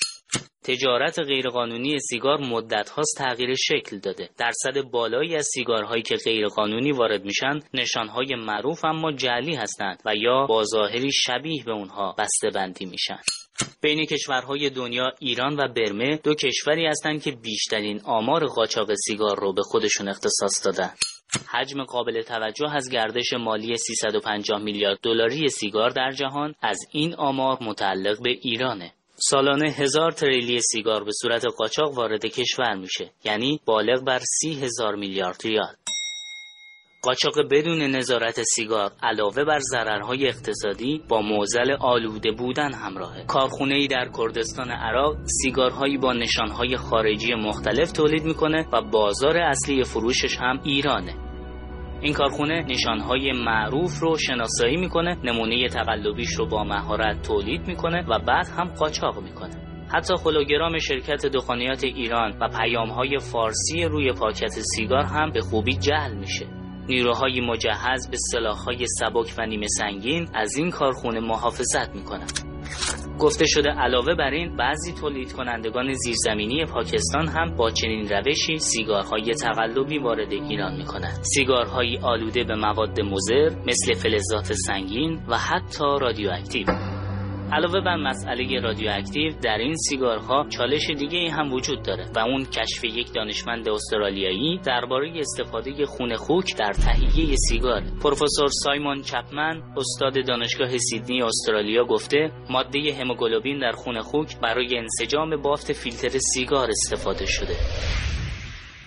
تجارت 0.65 1.19
غیرقانونی 1.19 1.99
سیگار 1.99 2.38
مدت 2.38 2.89
هاست 2.89 3.17
تغییر 3.17 3.56
شکل 3.56 3.99
داده. 3.99 4.30
درصد 4.38 4.82
بالایی 4.82 5.36
از 5.36 5.47
سیگارهایی 5.54 6.01
که 6.04 6.15
غیرقانونی 6.15 6.91
وارد 6.91 7.25
میشن 7.25 7.60
نشانهای 7.73 8.36
معروف 8.36 8.86
اما 8.86 9.12
جعلی 9.12 9.56
هستند 9.56 10.01
و 10.06 10.15
یا 10.15 10.45
با 10.45 10.63
ظاهری 10.63 11.12
شبیه 11.12 11.63
به 11.63 11.71
اونها 11.71 12.15
بسته 12.17 12.49
بندی 12.49 12.86
میشن. 12.86 13.19
بین 13.82 14.06
کشورهای 14.06 14.69
دنیا 14.69 15.12
ایران 15.19 15.56
و 15.60 15.67
برمه 15.67 16.19
دو 16.23 16.36
کشوری 16.36 16.86
هستند 16.86 17.23
که 17.23 17.32
بیشترین 17.32 18.01
آمار 18.06 18.45
قاچاق 18.45 18.93
سیگار 18.93 19.39
رو 19.39 19.54
به 19.54 19.62
خودشون 19.62 20.08
اختصاص 20.08 20.65
دادن. 20.65 20.91
حجم 21.51 21.84
قابل 21.84 22.21
توجه 22.21 22.75
از 22.75 22.89
گردش 22.89 23.34
مالی 23.34 23.78
350 23.78 24.62
میلیارد 24.62 24.99
دلاری 25.04 25.47
سیگار 25.47 25.89
در 25.89 26.12
جهان 26.12 26.56
از 26.62 26.80
این 26.91 27.15
آمار 27.15 27.58
متعلق 27.62 28.23
به 28.23 28.30
ایرانه. 28.30 28.93
سالانه 29.17 29.71
هزار 29.71 30.12
تریلی 30.12 30.62
سیگار 30.62 31.04
به 31.04 31.12
صورت 31.21 31.45
قاچاق 31.58 31.93
وارد 31.93 32.25
کشور 32.25 32.75
میشه. 32.75 33.12
یعنی 33.23 33.60
بالغ 33.65 34.04
بر 34.04 34.19
سی 34.19 34.54
هزار 34.54 34.95
میلیارد 34.95 35.41
ریال. 35.43 35.75
قاچاق 37.01 37.34
بدون 37.51 37.82
نظارت 37.82 38.43
سیگار 38.43 38.91
علاوه 39.04 39.43
بر 39.43 39.60
ضررهای 39.60 40.28
اقتصادی 40.28 41.01
با 41.10 41.21
معضل 41.21 41.71
آلوده 41.80 42.32
بودن 42.32 42.73
همراهه. 42.73 43.25
کارخونه 43.25 43.75
ای 43.75 43.88
در 43.88 44.10
کردستان 44.17 44.71
عراق 44.71 45.17
سیگارهایی 45.41 45.97
با 45.97 46.13
نشانهای 46.13 46.78
خارجی 46.78 47.34
مختلف 47.34 47.91
تولید 47.91 48.23
می‌کنه 48.23 48.67
و 48.73 48.82
بازار 48.82 49.38
اصلی 49.38 49.84
فروشش 49.84 50.38
هم 50.38 50.60
ایرانه. 50.63 51.24
این 52.01 52.13
کارخونه 52.13 52.65
نشانهای 52.69 53.31
معروف 53.31 53.99
رو 53.99 54.17
شناسایی 54.17 54.77
می‌کنه 54.77 55.17
نمونه 55.23 55.67
تقلبیش 55.67 56.29
رو 56.29 56.47
با 56.47 56.63
مهارت 56.63 57.21
تولید 57.21 57.67
می‌کنه 57.67 58.05
و 58.10 58.19
بعد 58.19 58.47
هم 58.58 58.67
قاچاق 58.67 59.23
می‌کنه. 59.23 59.65
حتی 59.93 60.13
هولوگرام 60.25 60.77
شرکت 60.77 61.25
دخانیات 61.25 61.84
ایران 61.84 62.38
و 62.41 62.47
پیامهای 62.47 63.19
فارسی 63.19 63.84
روی 63.84 64.13
پاکت 64.13 64.60
سیگار 64.75 65.03
هم 65.03 65.31
به 65.31 65.41
خوبی 65.41 65.73
جعل 65.73 66.15
میشه. 66.17 66.45
نیروهای 66.88 67.41
مجهز 67.41 68.10
به 68.12 68.17
سلاحهای 68.31 68.86
سبک 68.88 69.34
و 69.38 69.45
نیمه 69.45 69.67
سنگین 69.67 70.27
از 70.34 70.58
این 70.58 70.71
کارخونه 70.71 71.19
محافظت 71.19 71.95
می‌کنند 71.95 72.54
گفته 73.19 73.45
شده 73.47 73.69
علاوه 73.69 74.15
بر 74.15 74.32
این 74.32 74.56
بعضی 74.56 74.93
تولید 74.93 75.34
کنندگان 75.34 75.93
زیرزمینی 75.93 76.65
پاکستان 76.65 77.28
هم 77.28 77.56
با 77.56 77.71
چنین 77.71 78.10
روشی 78.10 78.58
سیگارهای 78.58 79.34
تقلبی 79.34 79.97
وارد 79.99 80.32
ایران 80.32 80.78
می 80.78 80.86
کنند. 80.86 81.19
سیگارهایی 81.21 81.97
آلوده 81.97 82.43
به 82.43 82.56
مواد 82.56 83.01
مضر 83.01 83.49
مثل 83.67 83.93
فلزات 83.93 84.54
سنگین 84.54 85.19
و 85.28 85.38
حتی 85.38 85.86
رادیواکتیو. 86.01 86.94
علاوه 87.51 87.81
بر 87.81 87.95
مسئله 87.95 88.60
رادیواکتیو 88.60 89.34
در 89.43 89.58
این 89.58 89.75
سیگارها 89.75 90.45
چالش 90.49 90.89
دیگه 90.89 91.17
ای 91.17 91.27
هم 91.27 91.53
وجود 91.53 91.81
داره 91.81 92.05
و 92.15 92.19
اون 92.19 92.45
کشف 92.45 92.84
یک 92.84 93.13
دانشمند 93.13 93.69
استرالیایی 93.69 94.60
درباره 94.65 95.19
استفاده 95.19 95.86
خون 95.86 96.15
خوک 96.15 96.58
در 96.58 96.73
تهیه 96.73 97.36
سیگار. 97.49 97.81
پروفسور 98.03 98.49
سایمون 98.63 99.01
چپمن 99.01 99.62
استاد 99.77 100.27
دانشگاه 100.27 100.77
سیدنی 100.77 101.21
استرالیا 101.21 101.86
گفته 101.86 102.31
ماده 102.49 102.93
هموگلوبین 103.01 103.60
در 103.60 103.71
خون 103.71 104.01
خوک 104.01 104.39
برای 104.41 104.77
انسجام 104.77 105.41
بافت 105.41 105.73
فیلتر 105.73 106.17
سیگار 106.34 106.69
استفاده 106.69 107.25
شده. 107.25 107.55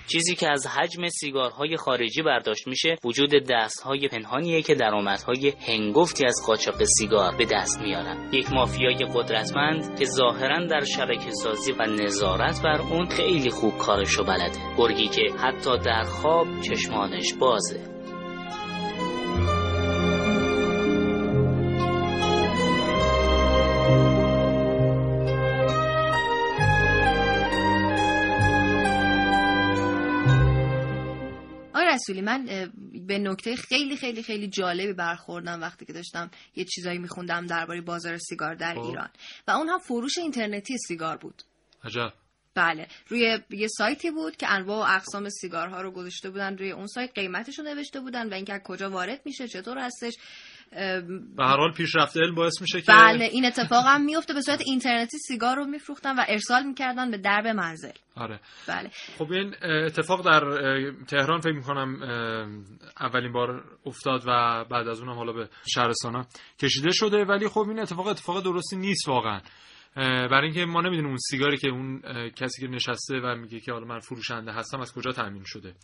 چیزی 0.09 0.35
که 0.35 0.51
از 0.51 0.67
حجم 0.67 1.09
سیگارهای 1.09 1.77
خارجی 1.77 2.23
برداشت 2.23 2.67
میشه 2.67 2.97
وجود 3.05 3.31
دستهای 3.51 4.09
پنهانیه 4.09 4.63
که 4.63 4.75
درآمدهای 4.75 5.53
هنگفتی 5.67 6.27
از 6.27 6.43
قاچاق 6.47 6.85
سیگار 6.85 7.37
به 7.37 7.45
دست 7.45 7.81
میارن. 7.81 8.31
یک 8.33 8.53
مافیای 8.53 9.07
قدرتمند 9.15 9.99
که 9.99 10.05
ظاهرا 10.05 10.67
در 10.67 10.85
شبکه 10.85 11.31
سازی 11.31 11.73
و 11.73 11.83
نظارت 11.87 12.63
بر 12.63 12.81
اون 12.81 13.09
خیلی 13.09 13.51
خوب 13.51 13.79
کارشو 13.79 14.25
بلده. 14.25 14.77
گرگی 14.77 15.09
که 15.09 15.23
حتی 15.39 15.79
در 15.79 16.03
خواب 16.03 16.47
چشمانش 16.61 17.35
بازه. 17.35 17.98
رسولی 32.09 32.21
من 32.21 32.71
به 33.07 33.19
نکته 33.19 33.57
خیلی 33.57 33.97
خیلی 33.97 34.23
خیلی 34.23 34.49
جالبی 34.49 34.93
برخوردم 34.93 35.61
وقتی 35.61 35.85
که 35.85 35.93
داشتم 35.93 36.31
یه 36.57 36.65
چیزایی 36.65 36.99
میخوندم 36.99 37.47
درباره 37.47 37.81
بازار 37.81 38.19
سیگار 38.19 38.55
در 38.55 38.75
خب. 38.75 38.81
ایران. 38.81 39.09
و 39.49 39.51
اون 39.51 39.69
هم 39.69 39.79
فروش 39.79 40.19
اینترنتی 40.19 40.79
سیگار 40.79 41.17
بود. 41.17 41.43
عجب. 41.85 42.13
بله. 42.55 42.89
روی 43.09 43.39
یه 43.51 43.69
سایتی 43.69 44.11
بود 44.11 44.37
که 44.37 44.51
انواع 44.51 44.79
و 44.79 44.97
اقسام 44.97 45.29
سیگارها 45.29 45.83
رو 45.83 45.91
گذاشته 45.91 46.31
بودن 46.31 46.59
روی 46.59 46.71
اون 46.71 46.87
سایت 46.87 47.11
قیمتش 47.15 47.59
رو 47.59 47.65
نوشته 47.65 48.01
بودن 48.01 48.29
و 48.29 48.35
اینکه 48.35 48.55
از 48.55 48.61
کجا 48.65 48.91
وارد 48.91 49.21
میشه 49.25 49.49
چطور 49.49 49.79
هستش. 49.79 50.15
به 51.37 51.45
هر 51.45 51.57
حال 51.57 51.73
پیشرفت 51.73 52.17
علم 52.17 52.35
باعث 52.35 52.61
میشه 52.61 52.81
که 52.81 52.93
بله 52.93 53.25
این 53.25 53.45
اتفاق 53.45 53.85
هم 53.87 54.05
میفته. 54.05 54.35
به 54.35 54.41
صورت 54.41 54.63
اینترنتی 54.67 55.19
سیگار 55.19 55.57
رو 55.57 55.65
میفروختن 55.65 56.17
و 56.19 56.25
ارسال 56.29 56.67
می‌کردن 56.67 57.11
به 57.11 57.19
درب 57.19 57.47
منزل. 57.47 57.93
آره. 58.17 58.41
بله. 58.69 58.91
خب 59.19 59.33
این 59.33 59.55
اتفاق 59.63 60.25
در 60.25 60.41
تهران 61.09 61.41
فکر 61.41 61.53
می‌کنم 61.53 62.03
اولین 63.01 63.33
بار 63.33 63.65
افتاد 63.87 64.23
و 64.27 64.65
بعد 64.71 64.89
از 64.89 65.01
اونم 65.01 65.15
حالا 65.15 65.33
به 65.33 65.49
شهرستان 65.67 66.27
کشیده 66.63 66.91
شده. 66.93 67.25
ولی 67.25 67.49
خب 67.49 67.69
این 67.69 67.79
اتفاق 67.79 68.07
اتفاق 68.07 68.45
درستی 68.45 68.77
نیست 68.77 69.09
واقعا. 69.09 69.41
برای 69.99 70.45
اینکه 70.45 70.65
ما 70.65 70.81
نمی‌دونیم 70.81 71.07
اون 71.07 71.19
سیگاری 71.31 71.57
که 71.57 71.69
اون 71.69 72.01
کسی 72.31 72.63
که 72.63 72.69
نشسته 72.69 73.21
و 73.21 73.37
میگه 73.37 73.61
که 73.61 73.73
حالا 73.73 73.87
من 73.87 73.99
فروشنده 73.99 74.53
هستم 74.53 74.81
از 74.81 74.95
کجا 74.95 75.13
تامین 75.13 75.43
شده. 75.47 75.75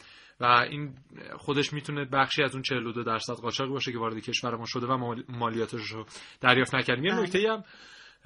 و 0.40 0.44
این 0.44 0.94
خودش 1.36 1.72
می‌تونه 1.72 2.04
بخشی 2.04 2.42
از 2.42 2.52
اون 2.52 2.62
42 2.62 3.02
درصد 3.02 3.32
قاچاق 3.32 3.68
باشه 3.68 3.92
که 3.92 3.98
وارد 3.98 4.18
کشور 4.18 4.56
ما 4.56 4.64
شده 4.66 4.86
و 4.86 5.14
مالیاتش 5.28 5.90
رو 5.90 6.06
دریافت 6.40 6.74
نکردیم 6.74 7.04
یه 7.04 7.12
بله. 7.12 7.22
نکته 7.22 7.38
هم 7.52 7.64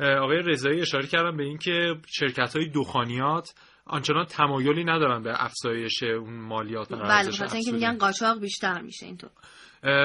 آقای 0.00 0.36
رضایی 0.36 0.80
اشاره 0.80 1.06
کردم 1.06 1.36
به 1.36 1.44
اینکه 1.44 1.94
شرکت 2.06 2.56
های 2.56 2.68
دخانیات 2.68 3.54
آنچنان 3.86 4.24
تمایلی 4.24 4.84
ندارن 4.84 5.22
به 5.22 5.44
افزایش 5.44 6.02
اون 6.02 6.40
مالیات 6.40 6.92
بله 6.92 7.28
مثلا 7.28 7.48
اینکه 7.52 7.72
میگن 7.72 7.98
قاچاق 7.98 8.40
بیشتر 8.40 8.80
میشه 8.80 9.06
اینطور. 9.06 9.30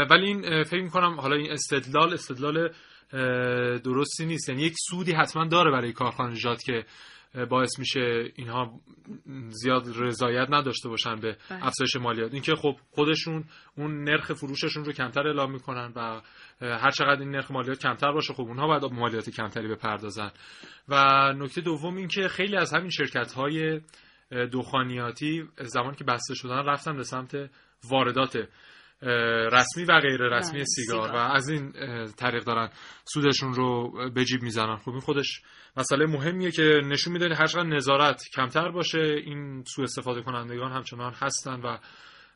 ولی 0.09 0.25
این 0.25 0.63
فکر 0.63 0.81
می‌کنم 0.81 1.19
حالا 1.19 1.35
این 1.35 1.51
استدلال 1.51 2.13
استدلال 2.13 2.69
درستی 3.83 4.25
نیست. 4.25 4.49
یعنی 4.49 4.61
یک 4.61 4.75
سودی 4.89 5.11
حتما 5.11 5.47
داره 5.47 5.71
برای 5.71 5.93
کارخانجات 5.93 6.63
که 6.63 6.85
باعث 7.49 7.79
میشه 7.79 8.31
اینها 8.35 8.79
زیاد 9.49 9.83
رضایت 9.95 10.47
نداشته 10.49 10.89
باشن 10.89 11.15
به 11.15 11.37
بله. 11.49 11.65
افزایش 11.65 11.95
مالیات. 11.95 12.33
اینکه 12.33 12.55
خب 12.55 12.75
خودشون 12.91 13.43
اون 13.77 14.03
نرخ 14.03 14.33
فروششون 14.33 14.85
رو 14.85 14.91
کمتر 14.91 15.27
اعلام 15.27 15.51
می‌کنن 15.51 15.93
و 15.95 16.21
هر 16.61 16.91
چقدر 16.91 17.19
این 17.19 17.29
نرخ 17.29 17.51
مالیات 17.51 17.79
کمتر 17.79 18.11
باشه 18.11 18.33
خب 18.33 18.41
اونها 18.41 18.67
باید 18.67 18.93
مالیات 18.93 19.29
کمتری 19.29 19.67
بپردازن. 19.67 20.31
و 20.89 20.95
نکته 21.37 21.61
دوم 21.61 21.95
اینکه 21.95 22.27
خیلی 22.27 22.57
از 22.57 22.73
همین 22.73 22.89
شرکت 22.89 23.31
های 23.31 23.81
دخانیاتی 24.51 25.43
زمانی 25.57 25.95
که 25.95 26.03
بسته 26.03 26.35
شدن 26.35 26.65
رفتن 26.65 26.97
به 26.97 27.03
سمت 27.03 27.49
واردات. 27.89 28.37
رسمی 29.51 29.83
و 29.83 29.99
غیر 29.99 30.21
رسمی 30.21 30.53
بله، 30.53 30.65
سیگار, 30.65 31.11
و 31.11 31.15
از 31.15 31.49
این 31.49 31.71
طریق 32.17 32.43
دارن 32.43 32.69
سودشون 33.05 33.53
رو 33.53 33.91
به 34.09 34.25
جیب 34.25 34.41
می‌زنن. 34.41 34.75
خب 34.75 34.91
این 34.91 34.99
خودش 34.99 35.41
مسئله 35.77 36.05
مهمیه 36.05 36.51
که 36.51 36.81
نشون 36.85 37.13
میده 37.13 37.35
هر 37.35 37.45
چقدر 37.45 37.67
نظارت 37.67 38.21
کمتر 38.35 38.71
باشه 38.71 38.99
این 38.99 39.63
سوء 39.67 39.83
استفاده 39.83 40.21
کنندگان 40.21 40.71
همچنان 40.71 41.13
هستن 41.13 41.61
و 41.61 41.77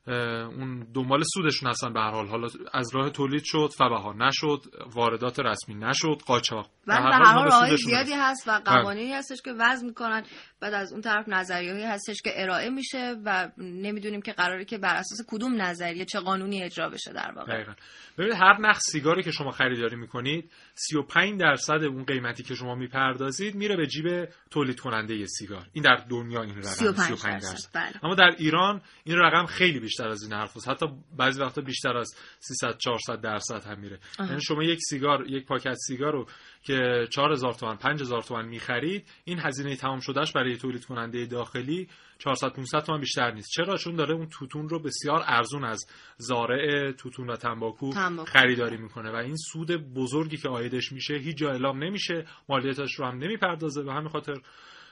اون 0.08 0.88
دنبال 0.94 1.24
سودشون 1.34 1.70
هستن 1.70 1.94
به 1.94 2.00
هر 2.00 2.12
حال. 2.12 2.28
حالا 2.28 2.48
از 2.74 2.96
راه 2.96 3.10
تولید 3.10 3.44
شد 3.46 3.70
فبها 3.78 4.14
نشد 4.14 4.62
واردات 4.96 5.40
رسمی 5.40 5.76
نشد 5.76 6.22
قاچاق. 6.26 6.70
و 6.88 6.98
به 6.98 7.04
هر 7.04 7.24
حال 7.24 7.52
راه 7.52 7.76
زیادی 7.76 8.14
هست 8.14 8.48
و 8.48 8.62
قوانینی 8.66 9.14
هستش 9.14 9.42
که 9.42 9.54
وضع 9.60 9.86
می‌کنن. 9.86 10.24
بعد 10.60 10.74
از 10.74 10.92
اون 10.92 11.02
طرف 11.02 11.26
نظریه‌ای 11.28 11.84
هستش 11.84 12.22
که 12.22 12.32
ارائه 12.36 12.70
میشه 12.70 13.16
و 13.26 13.50
نمی‌دونیم 13.58 14.22
که 14.22 14.32
قراره 14.32 14.66
که 14.66 14.78
بر 14.78 14.96
اساس 14.96 15.26
کدوم 15.28 15.62
نظریه 15.62 16.06
چه 16.06 16.20
قانونی 16.20 16.64
اجرا 16.64 16.90
بشه 16.90 17.14
در 17.14 17.32
واقع. 17.36 17.54
دقیقا. 17.54 17.74
ببینید 18.18 18.36
هر 18.36 18.62
نخ 18.62 18.80
سیگاری 18.80 19.24
که 19.24 19.32
شما 19.32 19.52
خریداری 19.52 19.96
می‌کنید 19.96 20.52
35 20.74 21.40
درصد 21.40 21.84
اون 21.84 22.06
قیمتی 22.06 22.44
که 22.44 22.56
شما 22.56 22.76
می‌پردازید 22.76 23.56
میره 23.56 23.76
به 23.76 23.88
جیب 23.88 24.30
تولید 24.52 24.80
کننده 24.80 25.26
سیگار. 25.26 25.66
این 25.74 25.84
در 25.84 26.06
دنیا 26.10 26.42
این 26.42 26.56
رقم 26.56 26.68
35, 26.68 27.08
35 27.08 27.42
درصد. 27.42 27.70
بله. 27.76 28.06
اما 28.06 28.16
در 28.16 28.36
ایران 28.38 28.82
این 29.04 29.18
رقم 29.18 29.46
خیلی 29.46 29.80
بیشتر 29.80 29.97
از 30.06 30.24
این 30.24 30.34
حرف 30.34 30.58
هست. 30.58 30.70
حتی 30.70 30.86
بعضی 31.18 31.42
وقتا 31.42 31.62
بیشتر 31.62 31.98
از 31.98 32.16
300 32.40 32.78
400 32.78 33.22
درصد 33.22 33.64
هم 33.64 33.80
میره. 33.80 34.00
یعنی 34.20 34.42
شما 34.42 34.64
یک 34.64 34.80
سیگار 34.90 35.28
یک 35.28 35.46
پاکت 35.46 35.76
سیگار 35.88 36.14
رو 36.14 36.28
که 36.64 37.08
4000 37.10 37.54
تومان 37.54 37.78
5000 37.78 38.22
تومان 38.22 38.46
می‌خرید 38.46 39.08
این 39.24 39.40
هزینه 39.40 39.76
تمام 39.76 40.00
شدهش 40.00 40.32
برای 40.32 40.58
تولید 40.58 40.86
کننده 40.86 41.26
داخلی 41.26 41.88
400 42.20 42.54
500 42.54 42.80
تومان 42.80 43.02
بیشتر 43.02 43.32
نیست. 43.32 43.50
چرا؟ 43.52 43.78
چون 43.78 43.96
داره 43.96 44.14
اون 44.14 44.30
توتون 44.30 44.70
رو 44.70 44.80
بسیار 44.80 45.24
ارزون 45.26 45.64
از 45.64 45.86
زارع 46.18 46.92
توتون 46.92 47.30
و 47.30 47.36
تنباکو, 47.36 47.92
خریداری 48.28 48.78
می‌کنه 48.78 49.12
و 49.12 49.16
این 49.16 49.36
سود 49.36 49.72
بزرگی 49.72 50.38
که 50.38 50.50
آیدش 50.50 50.92
میشه 50.92 51.14
هیچ 51.14 51.38
جا 51.38 51.52
اعلام 51.52 51.84
نمیشه 51.84 52.26
مالیاتش 52.50 52.94
رو 52.96 53.06
هم 53.06 53.18
نمی‌پردازه. 53.18 53.84
به 53.84 53.94
همین 53.94 54.10
خاطر 54.10 54.34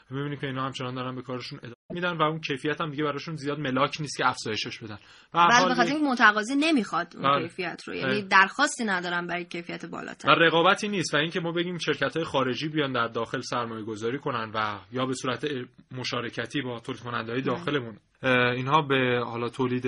می‌بینید 0.09 0.39
که 0.39 0.47
اینا 0.47 0.65
همچنان 0.65 0.95
دارن 0.95 1.15
به 1.15 1.21
کارشون 1.21 1.59
ادامه 1.59 1.75
میدن 1.93 2.17
و 2.17 2.21
اون 2.21 2.39
کیفیت 2.39 2.81
هم 2.81 2.91
دیگه 2.91 3.03
براشون 3.03 3.35
زیاد 3.35 3.59
ملاک 3.59 4.01
نیست 4.01 4.17
که 4.17 4.27
افزایشش 4.27 4.79
بدن 4.79 4.97
بله 5.33 5.69
بخاطر 5.69 5.93
این 5.93 6.07
متقاضی 6.07 6.55
نمی‌خواد 6.55 7.13
اون 7.15 7.23
بله. 7.23 7.41
کیفیت 7.41 7.83
رو 7.87 7.95
یعنی 7.95 8.21
بله. 8.21 8.21
درخواستی 8.21 8.85
ندارن 8.85 9.27
برای 9.27 9.45
کیفیت 9.45 9.85
بالاتر 9.85 10.29
و 10.29 10.31
رقابتی 10.31 10.87
نیست 10.87 11.13
و 11.13 11.17
اینکه 11.17 11.39
ما 11.39 11.51
بگیم 11.51 11.77
شرکت 11.77 12.15
های 12.15 12.25
خارجی 12.25 12.67
بیان 12.67 12.93
در 12.93 13.07
داخل 13.07 13.41
سرمایه 13.41 13.83
گذاری 13.83 14.19
کنن 14.19 14.51
و 14.55 14.79
یا 14.91 15.05
به 15.05 15.13
صورت 15.13 15.47
مشارکتی 15.91 16.61
با 16.61 16.79
تولید 16.79 17.01
کننده 17.01 17.31
های 17.31 17.41
بله. 17.41 17.51
داخلمون 17.51 17.97
اینها 18.23 18.81
به 18.81 19.21
حالا 19.25 19.49
تولید 19.49 19.85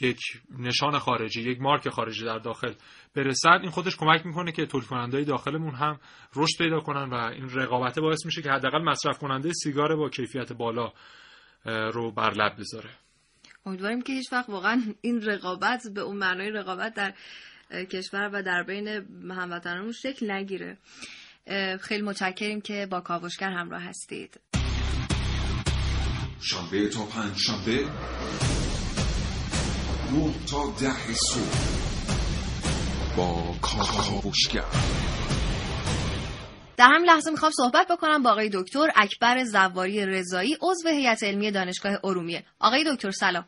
یک 0.00 0.20
نشان 0.58 0.98
خارجی 0.98 1.50
یک 1.50 1.60
مارک 1.60 1.88
خارجی 1.88 2.24
در 2.24 2.38
داخل 2.38 2.72
برسن 3.16 3.58
این 3.62 3.70
خودش 3.70 3.96
کمک 3.96 4.26
می‌کنه 4.26 4.52
که 4.52 4.66
تولید 4.66 4.88
کننده 4.88 5.24
داخلمون 5.24 5.74
هم 5.74 6.00
رشد 6.36 6.58
پیدا 6.58 6.80
کنن 6.80 7.10
و 7.10 7.14
این 7.14 7.50
رقابت 7.50 7.98
باعث 7.98 8.26
میشه 8.26 8.42
که 8.42 8.50
حداقل 8.50 8.82
مصرف 8.82 9.18
کننده 9.18 9.52
سیگار 9.52 9.96
با 9.96 10.08
کیفیت 10.08 10.52
بالا 10.52 10.92
رو 11.64 12.10
بر 12.10 12.30
لب 12.30 12.56
بذاره. 12.58 12.90
امیدواریم 13.66 14.02
که 14.02 14.12
هیچ 14.12 14.32
وقت 14.32 14.48
واقعا 14.48 14.82
این 15.00 15.22
رقابت 15.22 15.82
به 15.94 16.00
اون 16.00 16.16
معنای 16.16 16.50
رقابت 16.50 16.94
در 16.94 17.14
کشور 17.70 18.30
و 18.32 18.42
در 18.42 18.62
بین 18.62 18.88
هموطنانمون 19.30 19.92
شکل 19.92 20.30
نگیره. 20.30 20.78
خیلی 21.80 22.02
متشکریم 22.02 22.60
که 22.60 22.86
با 22.90 23.00
کاوشگر 23.00 23.50
همراه 23.50 23.82
هستید. 23.82 24.40
شنبه 26.40 26.88
تا 26.88 27.04
پنج 27.04 27.36
شنبه 27.36 27.84
نه 30.12 30.34
تا 30.50 30.74
ده 30.80 31.14
صبح. 31.14 31.95
با 33.16 33.42
کاوشگر 33.62 34.64
در 36.76 36.88
همین 36.94 37.10
لحظه 37.10 37.30
می‌خوام 37.30 37.52
صحبت 37.52 37.86
بکنم 37.90 38.22
با 38.22 38.30
آقای 38.30 38.50
دکتر 38.54 38.88
اکبر 38.96 39.44
زواری 39.44 40.06
رضایی 40.06 40.56
عضو 40.62 40.88
هیئت 40.88 41.22
علمی 41.22 41.50
دانشگاه 41.50 41.92
ارومیه. 42.04 42.44
آقای 42.60 42.84
دکتر 42.94 43.10
سلام. 43.10 43.44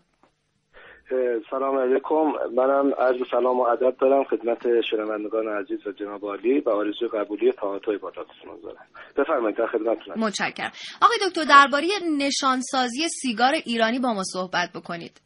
سلام 1.51 1.79
علیکم. 1.79 2.55
منم 2.55 2.95
عرض 2.99 3.17
سلام 3.31 3.61
و 3.61 3.63
ادب 3.63 3.97
دارم 4.01 4.25
خدمت 4.25 4.81
شنوندگان 4.91 5.49
عزیز 5.49 5.87
و 5.87 5.93
جناب 5.93 6.25
عالی 6.25 6.61
و 6.61 6.71
آرزوی 6.71 7.09
قبولی 7.09 7.53
تاعتای 7.53 7.99
با 7.99 8.11
دارم. 8.11 8.87
بفرمایید 9.17 9.59
در 9.59 9.67
خدمتتونم 9.67 10.21
متشکرم. 10.21 10.73
آقای 11.03 11.19
دکتر 11.29 11.45
درباره 11.45 11.87
نشانسازی 12.19 13.09
سیگار 13.09 13.53
ایرانی 13.53 13.99
با 13.99 14.13
ما 14.13 14.23
صحبت 14.25 14.71
بکنید. 14.75 15.21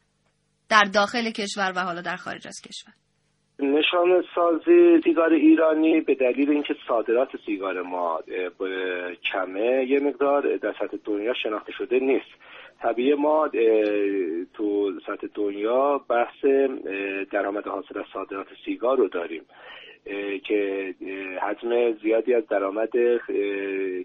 در 0.69 0.85
داخل 0.95 1.31
کشور 1.31 1.73
و 1.77 1.81
حالا 1.81 2.01
در 2.01 2.17
خارج 2.17 2.47
از 2.47 2.61
کشور. 2.65 3.02
نشان 3.59 4.25
سازی 4.35 5.01
سیگار 5.05 5.33
ایرانی 5.33 6.01
به 6.01 6.15
دلیل 6.15 6.51
اینکه 6.51 6.77
صادرات 6.89 7.29
سیگار 7.47 7.83
ما 7.83 8.21
کمه 9.33 9.87
یه 9.89 10.01
مقدار 10.01 10.57
در 10.57 10.73
سطح 10.73 10.97
دنیا 11.05 11.35
شناخته 11.35 11.73
شده 11.73 11.99
نیست. 11.99 12.31
طبیعی 12.83 13.15
ما 13.15 13.49
تو 14.55 14.93
سطح 15.07 15.27
دنیا 15.35 15.99
بحث 16.09 16.45
درآمد 17.31 17.67
حاصل 17.67 17.99
از 17.99 18.05
صادرات 18.13 18.47
سیگار 18.65 18.97
رو 18.97 19.09
داریم. 19.09 19.43
که 20.45 20.95
حجم 21.43 21.93
زیادی 22.03 22.35
از 22.35 22.47
درآمد 22.47 22.91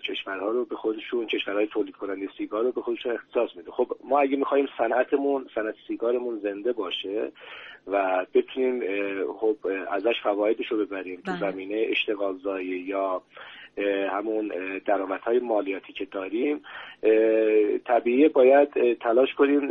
کشورها 0.07 0.49
رو 0.49 0.65
به 0.65 0.75
خودشون 0.75 1.27
کشورهای 1.27 1.67
تولید 1.67 1.95
کننده 1.95 2.29
سیگار 2.37 2.63
رو 2.63 2.71
به 2.71 2.81
خودشون 2.81 3.11
اختصاص 3.11 3.49
میده 3.55 3.71
خب 3.71 3.87
ما 4.03 4.19
اگه 4.19 4.37
می‌خوایم 4.37 4.67
صنعتمون 4.77 5.47
صنعت 5.55 5.75
سیگارمون 5.87 6.39
زنده 6.39 6.73
باشه 6.73 7.31
و 7.87 8.25
بتونیم 8.33 8.83
خب 9.33 9.57
ازش 9.91 10.21
فوایدش 10.23 10.71
رو 10.71 10.85
ببریم 10.85 11.21
تو 11.25 11.31
بله. 11.31 11.51
زمینه 11.51 11.85
اشتغال 11.89 12.39
یا 12.61 13.21
همون 14.11 14.51
درآمدهای 14.85 15.39
مالیاتی 15.39 15.93
که 15.93 16.05
داریم 16.05 16.61
طبیعی 17.85 18.27
باید 18.29 18.69
تلاش 18.99 19.29
کنیم 19.37 19.61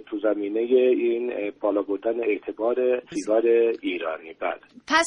تو 0.00 0.18
زمینه 0.18 0.60
این 0.60 1.52
بالا 1.60 1.82
بردن 1.82 2.20
اعتبار 2.20 3.02
سیگار 3.10 3.42
ایرانی. 3.82 4.32
بعد 4.40 4.60
پس 4.86 5.06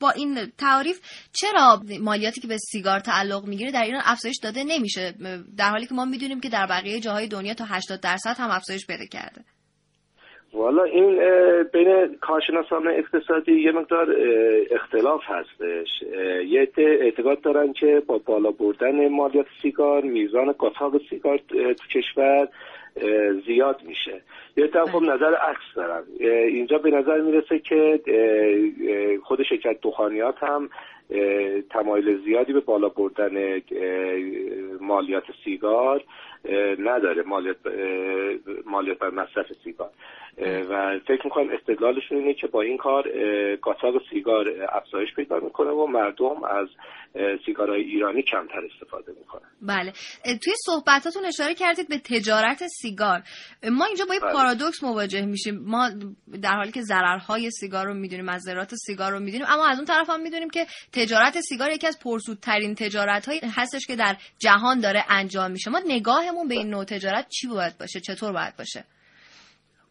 با 0.00 0.10
این 0.10 0.36
تعریف 0.58 1.00
چرا 1.32 1.80
مالیاتی 2.00 2.40
که 2.40 2.48
به 2.48 2.56
سیگار 2.58 2.98
تعلق 2.98 3.44
می‌گیره 3.46 3.70
در 3.72 3.82
ایران 3.82 4.02
افزایش 4.04 4.36
داده 4.42 4.64
نمیشه؟ 4.64 5.14
در 5.58 5.70
حالی 5.70 5.86
که 5.86 5.94
ما 5.94 6.04
می‌دونیم 6.04 6.40
که 6.40 6.48
در 6.48 6.66
بقیه 6.70 7.00
جاهای 7.00 7.28
دنیا 7.28 7.54
تا 7.54 7.64
80 7.64 8.00
درصد 8.00 8.34
هم 8.38 8.50
افزایش 8.50 8.86
پیدا 8.86 9.04
کرده. 9.12 9.44
والا 10.54 10.82
این 10.84 11.18
بین 11.72 12.16
کارشناسان 12.20 12.88
اقتصادی 12.88 13.52
یه 13.52 13.72
مقدار 13.72 14.16
اختلاف 14.70 15.20
هستش. 15.24 15.88
یه 16.46 16.68
اعتقاد 16.76 17.40
دارن 17.40 17.72
که 17.72 18.02
با 18.06 18.18
بالا 18.18 18.50
بردن 18.50 19.08
مالیات 19.08 19.46
سیگار 19.62 20.02
میزان 20.02 20.52
قاچاق 20.52 21.00
سیگار 21.10 21.38
تو 21.48 21.86
کشور 21.94 22.48
زیاد 23.46 23.80
میشه. 23.86 24.20
یه 24.56 24.66
خب 24.66 25.02
نظر 25.02 25.34
عکس 25.34 25.74
دارن. 25.76 26.02
اینجا 26.48 26.78
به 26.78 26.90
نظر 26.90 27.20
می‌رسه 27.20 27.58
که 27.58 28.00
خود 29.22 29.42
شرکت 29.42 29.76
دخانیات 29.82 30.42
هم 30.42 30.70
تمایل 31.70 32.24
زیادی 32.24 32.52
به 32.52 32.60
بالا 32.60 32.88
بردن 32.88 33.60
مالیات 34.80 35.24
سیگار 35.44 36.04
نداره 36.78 37.22
مالیات 37.22 37.56
مالیات 38.66 38.98
بر 38.98 39.10
مصرف 39.10 39.46
سیگار. 39.64 39.90
و 40.70 40.98
فکر 41.08 41.20
می‌کنم 41.24 41.50
استدلالشون 41.50 42.18
اینه 42.18 42.34
که 42.34 42.46
با 42.46 42.62
این 42.62 42.76
کار 42.76 43.02
قاچاق 43.56 43.94
سیگار 44.10 44.46
افزایش 44.72 45.14
پیدا 45.16 45.40
می‌کنه 45.40 45.70
و 45.70 45.86
مردم 45.86 46.44
از 46.44 46.68
سیگارهای 47.46 47.80
ایرانی 47.80 48.22
کمتر 48.22 48.60
استفاده 48.72 49.12
می‌کنن. 49.18 49.48
بله. 49.62 49.92
توی 50.44 50.52
صحبتاتون 50.66 51.24
اشاره 51.24 51.54
کردید 51.54 51.88
به 51.88 51.98
تجارت 51.98 52.62
سیگار. 52.66 53.20
ما 53.72 53.84
اینجا 53.84 54.04
با 54.04 54.12
این 54.12 54.22
بله. 54.22 54.32
پارادوکس 54.32 54.84
مواجه 54.84 55.26
میشیم. 55.26 55.58
ما 55.66 55.88
در 56.42 56.52
حالی 56.52 56.72
که 56.72 56.82
ضررهای 56.82 57.50
سیگار 57.50 57.86
رو 57.86 57.94
می‌دونیم 57.94 58.28
از 58.28 58.40
ضررات 58.40 58.74
سیگار 58.74 59.12
رو 59.12 59.20
می‌دونیم 59.20 59.46
اما 59.48 59.66
از 59.66 59.76
اون 59.76 59.86
طرف 59.86 60.10
هم 60.10 60.22
می‌دونیم 60.22 60.50
که 60.50 60.66
تجارت 61.00 61.40
سیگار 61.40 61.70
یکی 61.70 61.86
از 61.86 61.98
پرسودترین 62.04 62.74
تجارت 62.74 63.28
هایی 63.28 63.40
هستش 63.56 63.86
که 63.86 63.96
در 63.96 64.14
جهان 64.38 64.80
داره 64.80 65.04
انجام 65.08 65.50
میشه. 65.50 65.70
ما 65.70 65.80
نگاهمون 65.86 66.48
به 66.48 66.54
این 66.54 66.70
نوع 66.70 66.84
تجارت 66.84 67.28
چی 67.28 67.48
باید 67.48 67.78
باشه؟ 67.80 68.00
چطور 68.00 68.32
باید 68.32 68.54
باشه؟ 68.58 68.84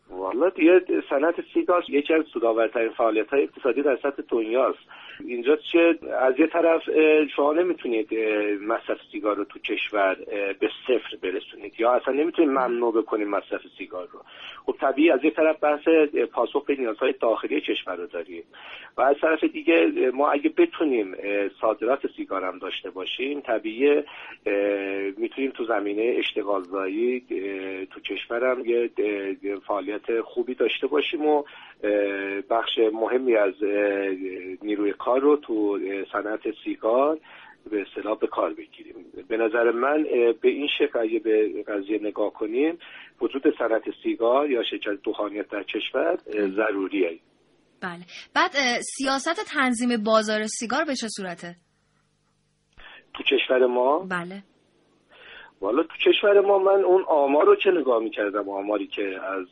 والا 0.10 0.50
دیگه 0.50 0.82
صنعت 1.10 1.36
سیگار 1.54 1.84
یکی 1.90 2.14
از 2.14 2.26
سودآورترین 2.34 2.94
فعالیت 2.98 3.30
های 3.30 3.44
اقتصادی 3.44 3.82
در 3.82 3.98
سطح 4.04 4.24
دنیاست. 4.30 4.80
اینجا 5.26 5.56
چه 5.56 6.00
از 6.20 6.40
یه 6.40 6.48
طرف 6.48 6.82
شما 7.36 7.54
نمی‌تونید 7.54 8.14
مصرف 8.62 8.98
سیگار 9.12 9.36
رو 9.36 9.44
تو 9.44 9.60
کشور 9.60 10.18
به 10.60 10.70
صفر 10.88 11.18
برسونید 11.22 11.74
یا 11.80 11.92
اصلا 11.92 12.14
نمی‌تونید 12.14 12.52
ممنوع 12.52 13.02
بکنید 13.02 13.28
مصرف 13.28 13.62
سیگار 13.78 14.08
رو. 14.12 14.20
خب 14.66 14.76
طبیعی 14.82 15.12
از 15.12 15.24
یه 15.24 15.32
طرف 15.32 15.60
بحث 15.64 15.88
پاسخ 16.32 16.66
به 16.66 16.76
نیازهای 16.76 17.14
داخلی 17.22 17.62
کشور 17.62 17.96
رو 17.96 18.08
داریم 18.08 18.44
و 18.98 19.02
از 19.02 19.16
طرف 19.22 19.44
دیگه 19.44 19.92
ما 20.14 20.32
اگه 20.32 20.50
بتونیم 20.50 21.16
صادرات 21.62 22.00
سیگار 22.16 22.44
هم 22.44 22.60
داشته 22.60 22.90
باشیم 22.90 23.40
طبیعی 23.42 24.04
می‌تونیم 25.18 25.52
تو 25.52 25.66
زمینه 25.66 26.16
اشتغالزایی 26.18 27.20
تو 27.92 28.00
کشورم 28.00 28.66
یه 28.66 28.90
فعالیت 29.68 30.22
خوبی 30.22 30.54
داشته 30.54 30.88
باشیم 30.88 31.26
و 31.26 31.44
بخش 32.50 32.80
مهمی 32.94 33.36
از 33.36 33.54
نیروی 34.62 34.94
کار 34.94 35.09
رو 35.18 35.38
تو 35.38 35.80
صنعت 36.12 36.42
سیگار 36.64 37.20
به 37.72 37.82
اصطلاح 37.82 38.20
به 38.20 38.28
کار 38.28 38.54
بگیریم. 38.54 38.96
به 39.28 39.38
نظر 39.38 39.72
من 39.72 40.04
به 40.42 40.50
این 40.50 40.68
شکل 40.80 41.00
اگه 41.00 41.20
به 41.20 41.64
قضیه 41.68 42.00
نگاه 42.02 42.34
کنیم 42.34 42.78
وجود 43.22 43.44
صنعت 43.58 43.84
سیگار 44.04 44.52
یا 44.52 44.64
شرکت 44.64 45.02
دخانیت 45.04 45.50
در 45.50 45.64
کشور 45.64 46.18
ضروریه. 46.32 47.20
بله. 47.82 48.06
بعد 48.36 48.52
سیاست 48.82 49.54
تنظیم 49.54 50.04
بازار 50.04 50.46
سیگار 50.46 50.86
به 50.86 50.96
چه 50.96 51.08
صورته؟ 51.18 51.56
تو 53.14 53.24
کشور 53.24 53.66
ما؟ 53.66 54.00
بله. 54.00 54.44
والا 55.62 55.84
تو 55.84 56.12
کشور 56.12 56.42
ما 56.42 56.60
من 56.60 56.84
اون 56.84 57.04
آمار 57.08 57.46
رو 57.46 57.56
چه 57.56 57.72
نگاه 57.72 58.04
می‌کردم؟ 58.04 58.50
آماری 58.50 58.88
که 58.88 59.20
از 59.24 59.48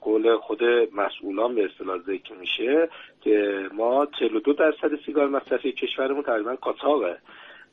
قول 0.00 0.36
خود 0.36 0.64
مسئولان 0.92 1.54
به 1.54 1.64
اصطلاح 1.64 1.98
ذکر 1.98 2.34
میشه 2.34 2.88
که 3.20 3.68
ما 3.72 4.06
42 4.06 4.52
درصد 4.52 4.90
سیگار 5.06 5.28
مصرفی 5.28 5.72
کشورمون 5.72 6.22
تقریبا 6.22 6.56
قاچاقه 6.60 7.18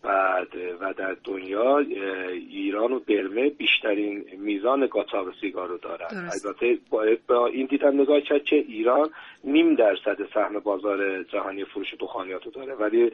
بعد 0.03 0.47
و 0.81 0.93
در 0.93 1.17
دنیا 1.23 1.77
ایران 2.49 2.93
و 2.93 2.99
برمه 2.99 3.49
بیشترین 3.49 4.25
میزان 4.37 4.87
قاچاق 4.87 5.27
سیگار 5.41 5.67
رو 5.67 5.77
دارن. 5.77 6.29
البته 6.45 6.77
با 7.27 7.47
این 7.47 7.65
دیدن 7.65 7.99
نگاه 7.99 8.21
کرد 8.21 8.43
که 8.43 8.55
ایران 8.55 9.09
نیم 9.43 9.75
درصد 9.75 10.17
سهم 10.33 10.59
بازار 10.59 11.23
جهانی 11.23 11.63
فروش 11.65 11.87
دخانیات 11.99 12.45
رو 12.45 12.51
داره 12.51 12.73
ولی 12.73 13.11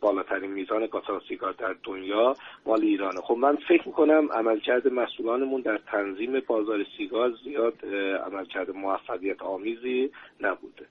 بالاترین 0.00 0.50
میزان 0.50 0.86
قاچاق 0.86 1.22
سیگار 1.28 1.52
در 1.52 1.74
دنیا 1.84 2.34
مال 2.66 2.80
ایرانه. 2.80 3.20
خب 3.20 3.34
من 3.34 3.56
فکر 3.68 3.88
می‌کنم 3.88 4.28
عملکرد 4.32 4.92
مسئولانمون 4.92 5.60
در 5.60 5.78
تنظیم 5.78 6.40
بازار 6.46 6.86
سیگار 6.96 7.32
زیاد 7.44 7.86
عملکرد 8.26 8.70
موفقیت 8.70 9.42
آمیزی 9.42 10.10
نبوده. 10.40 10.86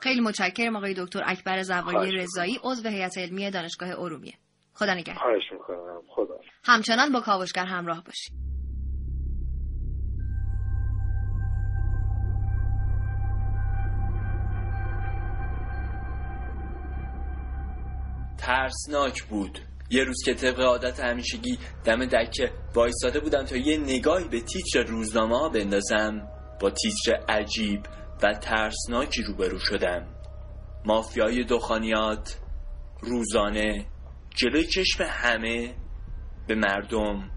خیلی 0.00 0.20
متشکرم 0.20 0.76
آقای 0.76 0.94
دکتر 0.98 1.22
اکبر 1.26 1.62
زوایی 1.62 2.12
رضایی 2.12 2.60
عضو 2.62 2.88
هیئت 2.88 3.18
علمی 3.18 3.50
دانشگاه 3.50 3.88
ارومیه. 3.88 4.34
خدا 4.74 4.94
نگهدار. 4.94 5.14
خواهش 5.14 5.52
می‌کنم. 5.52 6.02
خدا 6.08 6.34
همچنان 6.64 7.12
با 7.12 7.20
کاوشگر 7.20 7.64
همراه 7.64 8.04
باشید. 8.04 8.32
ترسناک 18.38 19.22
بود. 19.22 19.58
یه 19.90 20.04
روز 20.04 20.22
که 20.24 20.34
طبق 20.34 20.60
عادت 20.60 21.00
همیشگی 21.00 21.58
دم 21.84 22.06
دکه 22.06 22.52
وایستاده 22.74 23.20
بودم 23.20 23.44
تا 23.44 23.56
یه 23.56 23.78
نگاهی 23.78 24.28
به 24.28 24.40
تیتر 24.40 24.82
روزنامه 24.82 25.38
ها 25.38 25.48
بندازم. 25.48 26.28
با 26.60 26.70
تیتر 26.70 27.24
عجیب 27.28 27.80
و 28.22 28.32
ترسناکی 28.34 29.22
روبرو 29.22 29.58
شدم 29.58 30.06
مافیای 30.84 31.44
دخانیات 31.44 32.38
روزانه 33.00 33.86
جلوی 34.34 34.66
چشم 34.66 35.04
همه 35.08 35.74
به 36.46 36.54
مردم 36.54 37.30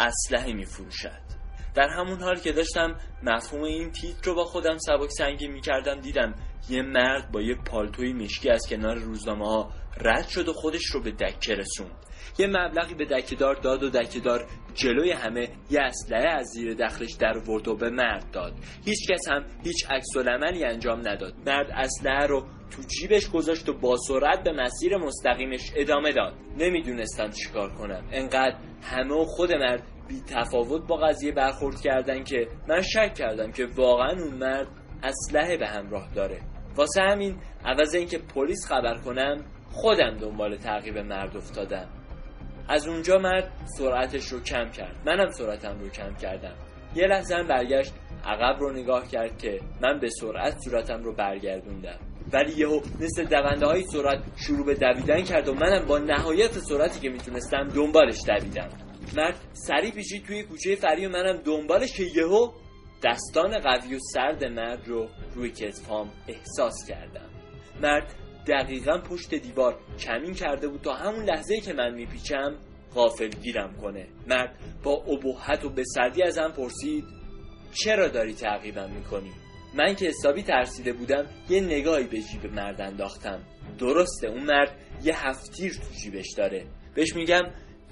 اسلحه 0.00 0.52
می 0.52 0.64
فروشد 0.64 1.28
در 1.74 1.88
همون 1.88 2.20
حال 2.20 2.38
که 2.40 2.52
داشتم 2.52 2.96
مفهوم 3.22 3.62
این 3.62 3.92
تیتر 3.92 4.20
رو 4.24 4.34
با 4.34 4.44
خودم 4.44 4.78
سبک 4.78 5.10
سنگین 5.10 5.52
می‌کردم 5.52 6.00
دیدم 6.00 6.34
یه 6.70 6.82
مرد 6.82 7.32
با 7.32 7.40
یه 7.40 7.54
پالتوی 7.54 8.12
مشکی 8.12 8.50
از 8.50 8.66
کنار 8.70 8.96
روزنامه 8.96 9.46
ها 9.46 9.70
رد 10.00 10.28
شد 10.28 10.48
و 10.48 10.52
خودش 10.52 10.84
رو 10.84 11.02
به 11.02 11.10
دکه 11.10 11.54
رسوند. 11.54 11.90
یه 12.38 12.46
مبلغی 12.46 12.94
به 12.94 13.04
دکهدار 13.04 13.54
داد 13.54 13.82
و 13.82 13.90
دکهدار 13.90 14.46
جلوی 14.74 15.10
همه 15.10 15.48
یه 15.70 15.80
اسلحه 15.80 16.28
از 16.28 16.46
زیر 16.46 16.74
دخلش 16.74 17.12
در 17.12 17.38
ورد 17.38 17.68
و 17.68 17.76
به 17.76 17.90
مرد 17.90 18.30
داد. 18.32 18.52
هیچ 18.84 19.10
کس 19.10 19.28
هم 19.28 19.44
هیچ 19.64 19.90
عکس 19.90 20.16
عملی 20.16 20.64
انجام 20.64 21.00
نداد. 21.00 21.34
مرد 21.46 21.70
اسلحه 21.70 22.26
رو 22.26 22.40
تو 22.70 22.82
جیبش 22.82 23.30
گذاشت 23.30 23.68
و 23.68 23.78
با 23.78 23.96
سرعت 23.96 24.44
به 24.44 24.52
مسیر 24.52 24.96
مستقیمش 24.96 25.72
ادامه 25.76 26.12
داد. 26.12 26.34
نمی‌دونستم 26.58 27.30
چیکار 27.30 27.72
کنم 27.72 28.08
انقدر 28.12 28.56
همه 28.82 29.14
و 29.14 29.24
خود 29.24 29.52
مرد 29.52 29.82
بی 30.08 30.20
تفاوت 30.20 30.86
با 30.88 30.96
قضیه 30.96 31.32
برخورد 31.32 31.80
کردن 31.80 32.24
که 32.24 32.48
من 32.68 32.82
شک 32.82 33.14
کردم 33.14 33.52
که 33.52 33.66
واقعا 33.76 34.10
اون 34.10 34.34
مرد 34.34 34.68
اسلحه 35.02 35.56
به 35.56 35.66
همراه 35.66 36.08
داره. 36.14 36.40
واسه 36.76 37.02
همین 37.02 37.36
عوض 37.64 37.94
اینکه 37.94 38.18
پلیس 38.18 38.66
خبر 38.66 38.98
کنم 38.98 39.44
خودم 39.72 40.16
دنبال 40.16 40.56
تعقیب 40.56 40.98
مرد 40.98 41.36
افتادم. 41.36 41.88
از 42.68 42.88
اونجا 42.88 43.18
مرد 43.18 43.50
سرعتش 43.78 44.24
رو 44.24 44.40
کم 44.40 44.70
کرد. 44.70 44.96
منم 45.06 45.30
سرعتم 45.30 45.78
رو 45.80 45.88
کم 45.88 46.14
کردم. 46.14 46.54
یه 46.94 47.06
لحظه 47.06 47.34
هم 47.34 47.46
برگشت 47.46 47.92
عقب 48.24 48.60
رو 48.60 48.72
نگاه 48.72 49.08
کرد 49.08 49.38
که 49.38 49.60
من 49.82 50.00
به 50.00 50.08
سرعت 50.10 50.58
صورتم 50.58 51.02
رو 51.02 51.14
برگردوندم. 51.14 51.98
ولی 52.32 52.52
یهو 52.52 52.80
مثل 53.00 53.24
دونده 53.24 53.66
های 53.66 53.82
سرعت 53.82 54.22
شروع 54.36 54.66
به 54.66 54.74
دویدن 54.74 55.22
کرد 55.22 55.48
و 55.48 55.54
منم 55.54 55.86
با 55.86 55.98
نهایت 55.98 56.52
سرعتی 56.52 57.00
که 57.00 57.08
می‌تونستم 57.08 57.68
دنبالش 57.68 58.18
دویدم. 58.26 58.68
مرد 59.16 59.36
سری 59.52 59.90
پیشید 59.90 60.24
توی 60.24 60.42
کوچه 60.42 60.74
فری 60.74 61.06
و 61.06 61.08
منم 61.08 61.36
دنبالش 61.36 61.96
که 61.96 62.04
یهو 62.16 62.50
دستان 63.02 63.58
قوی 63.58 63.94
و 63.94 63.98
سرد 63.98 64.44
مرد 64.44 64.88
رو 64.88 65.08
روی 65.34 65.50
کتفام 65.50 66.12
احساس 66.28 66.74
کردم. 66.88 67.30
مرد 67.82 68.14
دقیقا 68.46 68.98
پشت 68.98 69.34
دیوار 69.34 69.78
کمین 69.98 70.34
کرده 70.34 70.68
بود 70.68 70.80
تا 70.80 70.94
همون 70.94 71.24
لحظه 71.24 71.60
که 71.60 71.72
من 71.72 71.94
میپیچم 71.94 72.56
غافل 72.94 73.28
گیرم 73.28 73.76
کنه. 73.82 74.06
مرد 74.26 74.58
با 74.82 74.92
ابهت 74.92 75.64
و 75.64 75.68
به 75.68 75.84
سردی 75.84 76.22
ازم 76.22 76.52
پرسید 76.56 77.04
چرا 77.72 78.08
داری 78.08 78.34
تعقیبم 78.34 78.90
می‌کنی؟ 78.90 79.30
من 79.74 79.94
که 79.94 80.06
حسابی 80.06 80.42
ترسیده 80.42 80.92
بودم 80.92 81.26
یه 81.48 81.60
نگاهی 81.60 82.06
به 82.06 82.20
جیب 82.20 82.46
مرد 82.46 82.80
انداختم. 82.80 83.42
درسته 83.78 84.28
اون 84.28 84.44
مرد 84.44 84.78
یه 85.04 85.28
هفتیر 85.28 85.72
تو 85.72 85.94
جیبش 86.02 86.26
داره. 86.36 86.66
بهش 86.94 87.16
میگم 87.16 87.42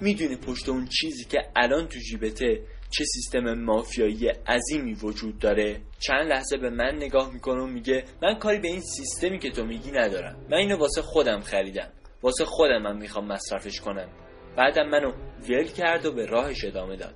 می‌دونی 0.01 0.35
پشت 0.35 0.69
اون 0.69 0.87
چیزی 0.87 1.25
که 1.25 1.37
الان 1.55 1.87
تو 1.87 1.99
جیبته 1.99 2.61
چه 2.89 3.03
سیستم 3.03 3.53
مافیایی 3.53 4.27
عظیمی 4.27 4.93
وجود 4.93 5.39
داره؟ 5.39 5.81
چند 5.99 6.27
لحظه 6.27 6.57
به 6.57 6.69
من 6.69 6.95
نگاه 6.95 7.33
می‌کنه 7.33 7.61
و 7.61 7.67
میگه 7.67 8.03
من 8.21 8.35
کاری 8.39 8.59
به 8.59 8.67
این 8.67 8.81
سیستمی 8.81 9.39
که 9.39 9.51
تو 9.51 9.65
میگی 9.65 9.91
ندارم. 9.91 10.45
من 10.49 10.57
اینو 10.57 10.77
واسه 10.77 11.01
خودم 11.01 11.39
خریدم. 11.39 11.91
واسه 12.21 12.45
خودم 12.45 12.81
من 12.81 12.97
می‌خوام 12.97 13.27
مصرفش 13.27 13.79
کنم. 13.79 14.09
بعدم 14.57 14.89
منو 14.89 15.11
ول 15.49 15.67
کرد 15.67 16.05
و 16.05 16.11
به 16.11 16.25
راهش 16.25 16.65
ادامه 16.65 16.95
داد. 16.95 17.15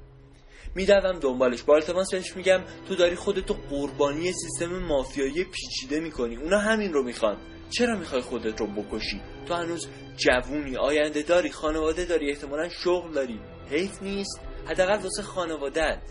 میدوم 0.75 1.19
دنبالش. 1.19 1.63
با 1.63 1.75
التماس 1.75 2.11
بهش 2.11 2.35
میگم 2.35 2.63
تو 2.87 2.95
داری 2.95 3.15
خودتو 3.15 3.53
قربانی 3.69 4.31
سیستم 4.31 4.79
مافیایی 4.79 5.43
پیچیده 5.43 5.99
می‌کنی. 5.99 6.35
اونا 6.35 6.57
همین 6.59 6.93
رو 6.93 7.03
می‌خوان. 7.03 7.37
چرا 7.69 7.97
می‌خوای 7.97 8.21
خودت 8.21 8.59
رو 8.61 8.67
بکشی؟ 8.67 9.21
تو 9.45 9.53
هنوز 9.53 9.87
جوونی 10.17 10.77
آینده 10.77 11.21
داری 11.21 11.49
خانواده 11.49 12.05
داری 12.05 12.29
احتمالا 12.29 12.69
شغل 12.69 13.13
داری. 13.13 13.39
حیف 13.69 14.03
نیست. 14.03 14.39
حداقل 14.65 15.03
واسه 15.03 15.23
خانوادت 15.23 16.01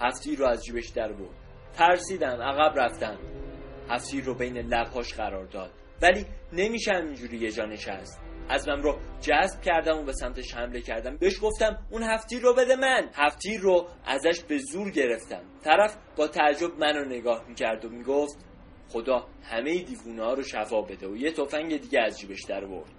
هفتی 0.00 0.36
رو 0.36 0.46
از 0.46 0.64
جیبش 0.64 0.88
در 0.88 1.12
بود 1.12 1.34
ترسیدم 1.72 2.42
عقب 2.42 2.78
رفتم. 2.78 3.18
هفتی 3.90 4.20
رو 4.20 4.34
بین 4.34 4.58
لبهاش 4.58 5.14
قرار 5.14 5.46
داد. 5.46 5.70
ولی 6.02 6.26
نمیشه 6.52 6.94
اینجوری 6.94 7.38
یه 7.38 7.50
جا 7.50 7.64
نشست. 7.64 8.20
از 8.48 8.68
من 8.68 8.82
رو 8.82 8.98
جذب 9.20 9.60
کردم 9.60 9.98
و 9.98 10.04
به 10.04 10.12
سمتش 10.12 10.54
حمله 10.54 10.80
کردم. 10.80 11.16
بهش 11.16 11.40
گفتم 11.42 11.86
اون 11.90 12.02
هفتی 12.02 12.40
رو 12.40 12.54
بده 12.54 12.76
من. 12.76 13.10
هفتی 13.14 13.58
رو 13.58 13.88
ازش 14.06 14.40
به 14.40 14.58
زور 14.58 14.90
گرفتم. 14.90 15.42
طرف 15.64 15.96
با 16.16 16.28
تعجب 16.28 16.78
منو 16.78 17.04
نگاه 17.04 17.44
می‌کرد 17.48 17.84
و 17.84 17.88
می‌گفت 17.88 18.44
خدا 18.88 19.26
همه 19.42 19.82
دیوونه 19.82 20.24
ها 20.24 20.32
رو 20.32 20.42
شفا 20.42 20.82
بده 20.82 21.08
و 21.08 21.16
یه 21.16 21.32
تفنگ 21.32 21.80
دیگه 21.80 22.00
از 22.00 22.20
جیبش 22.20 22.44
در 22.48 22.64
برد. 22.64 22.90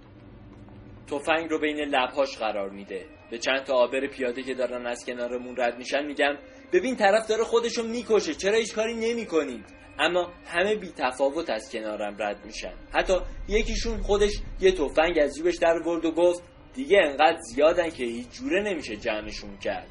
تفنگ 1.06 1.50
رو 1.50 1.60
بین 1.60 1.76
لبهاش 1.76 2.38
قرار 2.38 2.70
میده. 2.70 3.06
به 3.30 3.38
چند 3.38 3.64
تا 3.64 3.74
آبر 3.74 4.06
پیاده 4.06 4.42
که 4.42 4.54
دارن 4.54 4.86
از 4.86 5.04
کنارمون 5.04 5.56
رد 5.58 5.78
میشن 5.78 6.06
میگم 6.06 6.38
ببین 6.72 6.96
طرف 6.96 7.26
داره 7.26 7.44
خودشو 7.44 7.82
می‌کشه 7.82 8.34
چرا 8.34 8.56
هیچ 8.56 8.74
کاری 8.74 8.94
نمی‌کنید 8.94 9.64
اما 9.98 10.32
همه 10.46 10.74
بی 10.74 10.92
تفاوت 10.96 11.50
از 11.50 11.72
کنارم 11.72 12.16
رد 12.18 12.44
میشن. 12.44 12.74
حتی 12.94 13.14
یکیشون 13.48 14.02
خودش 14.02 14.32
یه 14.60 14.72
تفنگ 14.72 15.18
از 15.22 15.34
جیبش 15.36 15.56
در 15.56 15.74
ورد 15.86 16.04
و 16.04 16.10
گفت 16.10 16.42
دیگه 16.74 16.98
انقدر 17.04 17.38
زیادن 17.54 17.90
که 17.90 18.04
هیچ 18.04 18.26
جوره 18.30 18.62
نمیشه 18.62 18.96
جمعشون 18.96 19.58
کرد. 19.58 19.86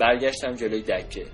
برگشتم 0.00 0.52
جلوی 0.52 0.82
دکه. 0.82 1.26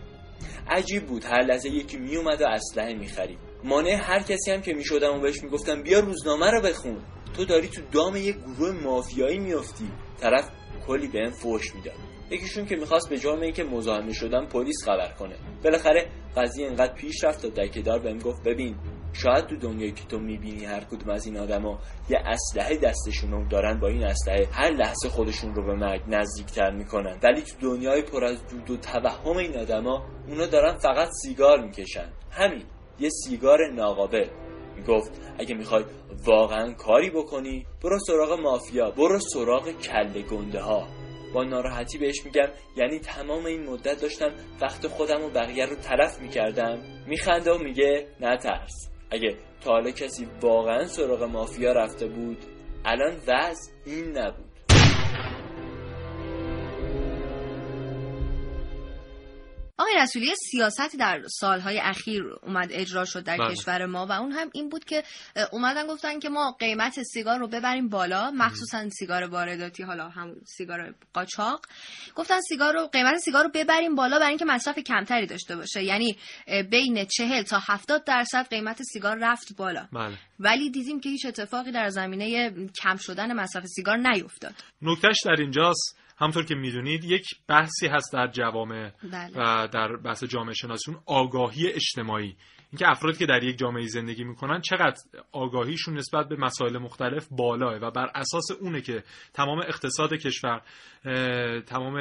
عجیب 0.70 1.06
بود 1.06 1.24
هر 1.24 1.42
لحظه 1.42 1.68
یکی 1.68 1.96
میومد 1.96 2.42
و 2.42 2.46
اسلحه 2.46 2.94
می‌خرید. 2.94 3.38
مانع 3.64 3.90
هر 3.90 4.18
کسی 4.18 4.50
هم 4.50 4.62
که 4.62 4.74
می‌شدم 4.74 5.16
و 5.16 5.20
بهش 5.20 5.42
می‌گفتم 5.42 5.82
بیا 5.82 6.00
روزنامه 6.00 6.50
رو 6.50 6.60
بخون. 6.62 7.02
تو 7.36 7.44
داری 7.44 7.68
تو 7.68 7.82
دام 7.92 8.16
یه 8.16 8.32
گروه 8.32 8.70
مافیایی 8.84 9.38
میافتی. 9.38 9.90
طرف 10.20 10.50
کلی 10.86 11.08
بهم 11.08 11.30
فوش 11.30 11.74
می‌داد. 11.74 11.94
یکیشون 12.30 12.66
که 12.66 12.76
می‌خواست 12.76 13.10
به 13.10 13.18
جرم 13.18 13.40
اینکه 13.40 13.64
مزاحم 13.64 14.12
شدم 14.12 14.46
پلیس 14.46 14.84
خبر 14.84 15.12
کنه. 15.18 15.34
بالاخره 15.64 16.06
قضیه 16.36 16.66
انقدر 16.66 16.94
پیش 16.94 17.24
رفت 17.24 17.42
تا 17.42 17.48
دکهدار 17.48 17.98
بهم 17.98 18.18
گفت 18.18 18.42
ببین 18.42 18.76
شاید 19.12 19.46
تو 19.46 19.56
دنیایی 19.56 19.92
که 19.92 20.04
تو 20.04 20.18
می‌بینی 20.18 20.64
هر 20.64 20.80
کدوم 20.80 21.10
از 21.10 21.26
این 21.26 21.36
آدما 21.36 21.78
یه 22.08 22.18
اسلحه 22.26 22.76
دستشون 22.76 23.30
رو 23.30 23.48
دارن 23.48 23.80
با 23.80 23.88
این 23.88 24.04
اسلحه 24.04 24.48
هر 24.52 24.70
لحظه 24.70 25.08
خودشون 25.08 25.54
رو 25.54 25.66
به 25.66 25.74
مرگ 25.74 26.02
نزدیکتر 26.08 26.70
می‌کنن. 26.70 27.18
ولی 27.22 27.42
تو 27.42 27.56
دنیای 27.60 28.02
پر 28.02 28.24
از 28.24 28.46
دود 28.46 28.70
و 28.70 28.76
توهم 28.76 29.36
این 29.36 29.58
آدما 29.58 30.06
اونا 30.28 30.46
دارن 30.46 30.78
فقط 30.78 31.08
سیگار 31.22 31.60
می‌کشن. 31.60 32.12
همین 32.30 32.64
یه 32.98 33.08
سیگار 33.24 33.58
ناقابل. 33.74 34.28
می‌گفت 34.76 35.20
اگه 35.38 35.54
می‌خوای 35.54 35.84
واقعا 36.26 36.72
کاری 36.72 37.10
بکنی 37.10 37.66
برو 37.82 37.98
سراغ 38.06 38.40
مافیا 38.40 38.90
برو 38.90 39.18
سراغ 39.18 39.70
کله 39.70 40.22
گنده 40.22 40.60
ها 40.60 40.88
با 41.34 41.44
ناراحتی 41.44 41.98
بهش 41.98 42.24
میگم 42.24 42.48
یعنی 42.76 42.98
تمام 42.98 43.46
این 43.46 43.70
مدت 43.70 44.00
داشتم 44.00 44.34
وقت 44.60 44.86
خودم 44.86 45.24
و 45.24 45.28
بقیه 45.28 45.66
رو 45.66 45.76
طرف 45.76 46.20
می‌کردم. 46.20 46.78
میخنده 47.06 47.52
و 47.52 47.58
میگه 47.58 48.06
نترس 48.20 48.90
اگه 49.10 49.36
تا 49.60 49.70
حالا 49.70 49.90
کسی 49.90 50.28
واقعا 50.42 50.86
سراغ 50.86 51.22
مافیا 51.22 51.72
رفته 51.72 52.06
بود 52.06 52.38
الان 52.84 53.16
وضع 53.26 53.72
این 53.86 54.18
نبود. 54.18 54.53
آقای 59.78 59.94
رسولی 60.02 60.34
سیاستی 60.50 60.96
در 60.96 61.22
سالهای 61.28 61.80
اخیر 61.80 62.22
اومد 62.42 62.68
اجرا 62.70 63.04
شد 63.04 63.24
در 63.24 63.36
بله. 63.36 63.54
کشور 63.54 63.86
ما 63.86 64.06
و 64.06 64.12
اون 64.12 64.32
هم 64.32 64.50
این 64.54 64.68
بود 64.68 64.84
که 64.84 65.02
اومدن 65.52 65.86
گفتن 65.86 66.18
که 66.18 66.28
ما 66.28 66.52
قیمت 66.52 67.02
سیگار 67.02 67.38
رو 67.38 67.48
ببریم 67.48 67.88
بالا 67.88 68.30
مخصوصا 68.30 68.88
سیگار 68.88 69.22
وارداتی 69.22 69.82
حالا 69.82 70.08
هم 70.08 70.34
سیگار 70.44 70.94
قاچاق. 71.12 71.66
گفتن 72.14 72.40
سیگار 72.40 72.74
رو 72.74 72.86
قیمت 72.86 73.16
سیگار 73.16 73.44
رو 73.44 73.50
ببریم 73.54 73.94
بالا 73.94 74.18
برای 74.18 74.28
اینکه 74.28 74.44
مصرف 74.44 74.78
کمتری 74.78 75.26
داشته 75.26 75.56
باشه. 75.56 75.84
یعنی 75.84 76.18
بین 76.70 77.04
40 77.04 77.42
تا 77.42 77.60
70 77.68 78.04
درصد 78.04 78.48
قیمت 78.48 78.82
سیگار 78.82 79.18
رفت 79.20 79.56
بالا. 79.56 79.88
بله. 79.92 80.18
ولی 80.40 80.70
دیدیم 80.70 81.00
که 81.00 81.08
هیچ 81.08 81.26
اتفاقی 81.26 81.72
در 81.72 81.88
زمینه 81.88 82.50
کم 82.82 82.96
شدن 82.96 83.32
مصرف 83.32 83.66
سیگار 83.66 83.96
نیفتاد. 83.96 84.54
نکتهش 84.82 85.16
در 85.24 85.36
اینجاست. 85.38 86.03
همطور 86.16 86.44
که 86.44 86.54
می‌دونید 86.54 87.04
یک 87.04 87.26
بحثی 87.48 87.86
هست 87.86 88.12
در 88.12 88.26
جوامع 88.26 88.90
بله. 89.12 89.32
و 89.36 89.68
در 89.68 89.96
بحث 89.96 90.24
جامعه 90.24 90.54
شناسی 90.54 90.90
اون 90.90 91.00
آگاهی 91.06 91.68
اجتماعی 91.68 92.36
اینکه 92.74 92.90
افرادی 92.90 93.18
که 93.18 93.26
در 93.26 93.44
یک 93.44 93.58
جامعه 93.58 93.86
زندگی 93.86 94.24
می‌کنن 94.24 94.60
چقدر 94.60 94.96
آگاهیشون 95.32 95.96
نسبت 95.96 96.28
به 96.28 96.36
مسائل 96.36 96.78
مختلف 96.78 97.28
بالاه 97.30 97.76
و 97.76 97.90
بر 97.90 98.10
اساس 98.14 98.50
اونه 98.60 98.80
که 98.80 99.02
تمام 99.34 99.58
اقتصاد 99.58 100.14
کشور 100.14 100.62
تمام 101.66 101.94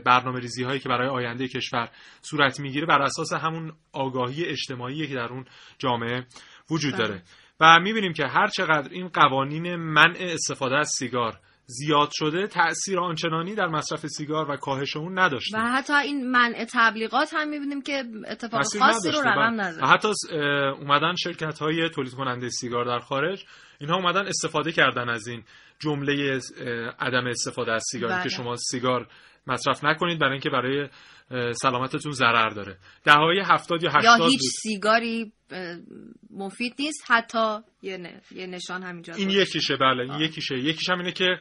برنامه 0.00 0.40
ریزی 0.40 0.64
هایی 0.64 0.80
که 0.80 0.88
برای 0.88 1.08
آینده 1.08 1.48
کشور 1.48 1.88
صورت 2.22 2.60
می‌گیره 2.60 2.86
بر 2.86 3.02
اساس 3.02 3.32
همون 3.32 3.72
آگاهی 3.92 4.44
اجتماعی 4.44 5.06
که 5.06 5.14
در 5.14 5.28
اون 5.28 5.44
جامعه 5.78 6.26
وجود 6.70 6.94
بله. 6.94 7.06
داره 7.06 7.22
و 7.60 7.80
می‌بینیم 7.80 8.12
که 8.12 8.26
هر 8.26 8.46
چقدر 8.46 8.88
این 8.92 9.08
قوانین 9.08 9.76
منع 9.76 10.16
استفاده 10.18 10.76
از 10.76 10.90
سیگار 10.98 11.38
زیاد 11.66 12.08
شده 12.12 12.46
تأثیر 12.46 12.98
آنچنانی 12.98 13.54
در 13.54 13.66
مصرف 13.66 14.06
سیگار 14.06 14.50
و 14.50 14.56
کاهش 14.56 14.96
اون 14.96 15.18
نداشته 15.18 15.58
و 15.58 15.60
حتی 15.60 15.92
این 15.92 16.30
منع 16.30 16.66
تبلیغات 16.72 17.34
هم 17.34 17.48
می‌بینیم 17.48 17.82
که 17.82 18.04
اتفاق 18.28 18.62
خاصی 18.62 19.10
رو. 19.10 19.20
رقم 19.20 19.56
بله. 19.56 19.82
و 19.82 19.86
حتی 19.86 20.08
اومدن 20.80 21.14
شرکت 21.14 21.58
های 21.58 21.90
تولید 21.90 22.14
کننده 22.14 22.48
سیگار 22.48 22.84
در 22.84 22.98
خارج 22.98 23.44
اینها 23.80 23.96
اومدن 23.96 24.26
استفاده 24.26 24.72
کردن 24.72 25.08
از 25.08 25.28
این 25.28 25.44
جمله 25.78 26.40
عدم 26.98 27.26
استفاده 27.26 27.72
از 27.72 27.84
سیگار 27.92 28.10
بله. 28.10 28.22
که 28.22 28.28
شما 28.28 28.56
سیگار 28.56 29.06
مصرف 29.46 29.84
نکنید 29.84 30.18
برای 30.18 30.32
اینکه 30.32 30.50
برای 30.50 30.88
سلامتتون 31.62 32.12
ضرر 32.12 32.48
داره. 32.48 32.78
دههای 33.04 33.40
هفتاد 33.44 33.82
یا 33.82 33.90
هشتاد 33.90 34.20
یا 34.20 34.26
هیچ 34.26 34.40
سیگاری 34.62 35.32
مفید 36.30 36.74
نیست 36.78 37.04
حتی 37.06 37.58
یه, 37.82 38.20
یه 38.30 38.46
نشان 38.46 38.82
همینجا 38.82 39.14
این 39.14 39.30
یکیشه 39.30 39.76
بله 39.76 40.12
این 40.12 40.20
یکیشه. 40.20 40.58
یکیش 40.58 40.90
هم 40.90 40.98
اینه 40.98 41.12
که 41.12 41.38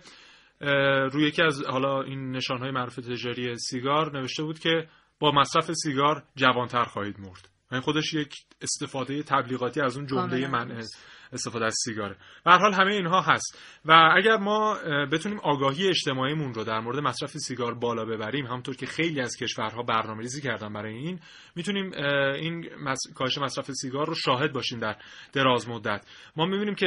روی 1.12 1.28
یکی 1.28 1.44
از 1.44 1.64
حالا 1.64 2.02
این 2.02 2.32
نشان 2.32 2.60
های 2.60 2.72
معروف 2.72 2.96
تجاری 2.96 3.58
سیگار 3.58 4.20
نوشته 4.20 4.44
بود 4.44 4.60
که 4.60 4.88
با 5.20 5.32
مصرف 5.32 5.72
سیگار 5.84 6.24
جوانتر 6.36 6.84
خواهید 6.84 7.20
مرد. 7.20 7.50
این 7.72 7.82
خودش 7.82 8.14
یک 8.14 8.34
استفاده 8.62 9.24
تبلیغاتی 9.24 9.82
از 9.82 9.98
اون 9.98 10.06
جمله 10.06 10.48
من 10.48 10.82
استفاده 11.36 11.66
از 11.66 11.76
سیگاره. 11.86 12.16
به 12.46 12.52
حال 12.52 12.74
همه 12.74 12.94
اینها 12.94 13.22
هست. 13.22 13.60
و 13.86 14.10
اگر 14.16 14.38
ما 14.38 14.78
بتونیم 15.12 15.40
آگاهی 15.40 15.90
اجتماعیمون 15.90 16.54
رو 16.54 16.64
در 16.64 16.80
مورد 16.80 17.00
مصرف 17.00 17.38
سیگار 17.38 17.74
بالا 17.74 18.06
ببریم 18.06 18.46
همونطور 18.46 18.76
که 18.76 18.86
خیلی 18.86 19.22
از 19.22 19.36
کشورها 19.36 19.84
برنامه‌ریزی 19.84 20.42
کردن 20.42 20.74
برای 20.74 20.94
این 20.96 21.20
می‌تونیم 21.56 21.92
این 22.34 22.70
کاهش 23.16 23.38
مصرف 23.38 23.72
سیگار 23.72 24.08
رو 24.08 24.16
شاهد 24.16 24.54
باشیم 24.54 24.80
در 24.80 24.96
دراز 25.34 25.70
مدت. 25.70 26.06
ما 26.36 26.46
می‌بینیم 26.46 26.76
که 26.76 26.86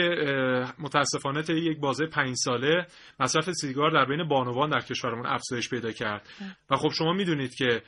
متاسفانه 0.79 1.43
تا 1.43 1.53
یک 1.53 1.81
بازه 1.81 2.07
پنج 2.07 2.35
ساله 2.35 2.87
مصرف 3.21 3.51
سیگار 3.53 3.91
در 3.91 4.05
بین 4.05 4.29
بانوان 4.29 4.71
در 4.71 4.81
کشورمون 4.81 5.27
افزایش 5.27 5.71
پیدا 5.71 5.93
کرد. 5.93 6.29
و 6.71 6.77
خب 6.77 6.89
شما 6.89 7.13
می‌دونید 7.13 7.55
که 7.55 7.83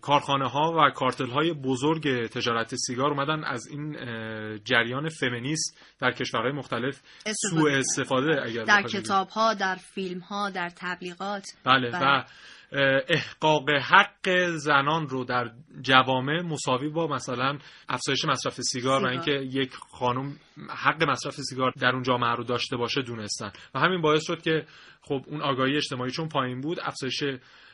کارخانه 0.00 0.48
ها 0.48 0.72
و 0.78 0.90
کارتل 0.90 1.30
های 1.30 1.52
بزرگ 1.52 2.26
تجارت 2.26 2.74
سیگار 2.74 3.10
اومدن 3.10 3.44
از 3.44 3.66
این 3.66 3.96
جریان 4.64 5.08
فمینیست 5.08 5.78
در 6.00 6.10
کشورهای 6.10 6.52
مختلف 6.52 7.00
سوء 7.50 7.78
استفاده 7.78 8.42
اگر 8.44 8.64
در 8.64 8.82
کتاب 8.82 9.28
ها 9.28 9.54
در 9.54 9.74
فیلم 9.74 10.20
ها 10.20 10.50
در 10.50 10.70
تبلیغات 10.76 11.44
بله, 11.64 11.90
بله. 11.90 12.02
و 12.02 12.24
احقاق 13.08 13.70
حق 13.70 14.48
زنان 14.56 15.08
رو 15.08 15.24
در 15.24 15.50
جوامع 15.82 16.42
مساوی 16.42 16.88
با 16.88 17.06
مثلا 17.06 17.58
افزایش 17.88 18.24
مصرف 18.24 18.60
سیگار, 18.60 18.98
سیگار. 18.98 19.04
و 19.04 19.06
اینکه 19.06 19.58
یک 19.58 19.74
خانم 19.74 20.36
حق 20.70 21.02
مصرف 21.02 21.34
سیگار 21.34 21.72
در 21.80 21.88
اون 21.88 22.02
جامعه 22.02 22.34
رو 22.34 22.44
داشته 22.44 22.76
باشه 22.76 23.02
دونستن 23.02 23.50
و 23.74 23.78
همین 23.78 24.00
باعث 24.00 24.22
شد 24.26 24.42
که 24.42 24.66
خب 25.02 25.24
اون 25.26 25.42
آگاهی 25.42 25.76
اجتماعی 25.76 26.10
چون 26.10 26.28
پایین 26.28 26.60
بود 26.60 26.78
افزایش 26.82 27.22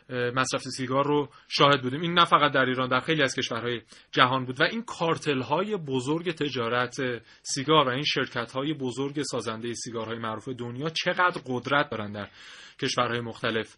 مصرف 0.09 0.63
سیگار 0.63 1.05
رو 1.07 1.29
شاهد 1.49 1.83
بودیم. 1.83 2.01
این 2.01 2.13
نه 2.13 2.25
فقط 2.25 2.53
در 2.53 2.65
ایران 2.65 2.89
در 2.89 3.01
خیلی 3.01 3.23
از 3.23 3.35
کشورهای 3.35 3.81
جهان 4.13 4.45
بود 4.45 4.61
و 4.61 4.65
این 4.65 4.83
کارتل 4.83 5.41
های 5.41 5.77
بزرگ 5.77 6.33
تجارت 6.33 6.97
سیگار 7.43 7.89
و 7.89 7.91
این 7.91 8.05
شرکت 8.05 8.53
های 8.53 8.75
بزرگ 8.75 9.23
سازنده 9.23 9.75
سیگارهای 9.75 10.19
معروف 10.19 10.49
دنیا 10.49 10.89
چقدر 10.89 11.41
قدرت 11.47 11.91
دارن 11.91 12.13
در 12.13 12.29
کشورهای 12.81 13.21
مختلف. 13.21 13.77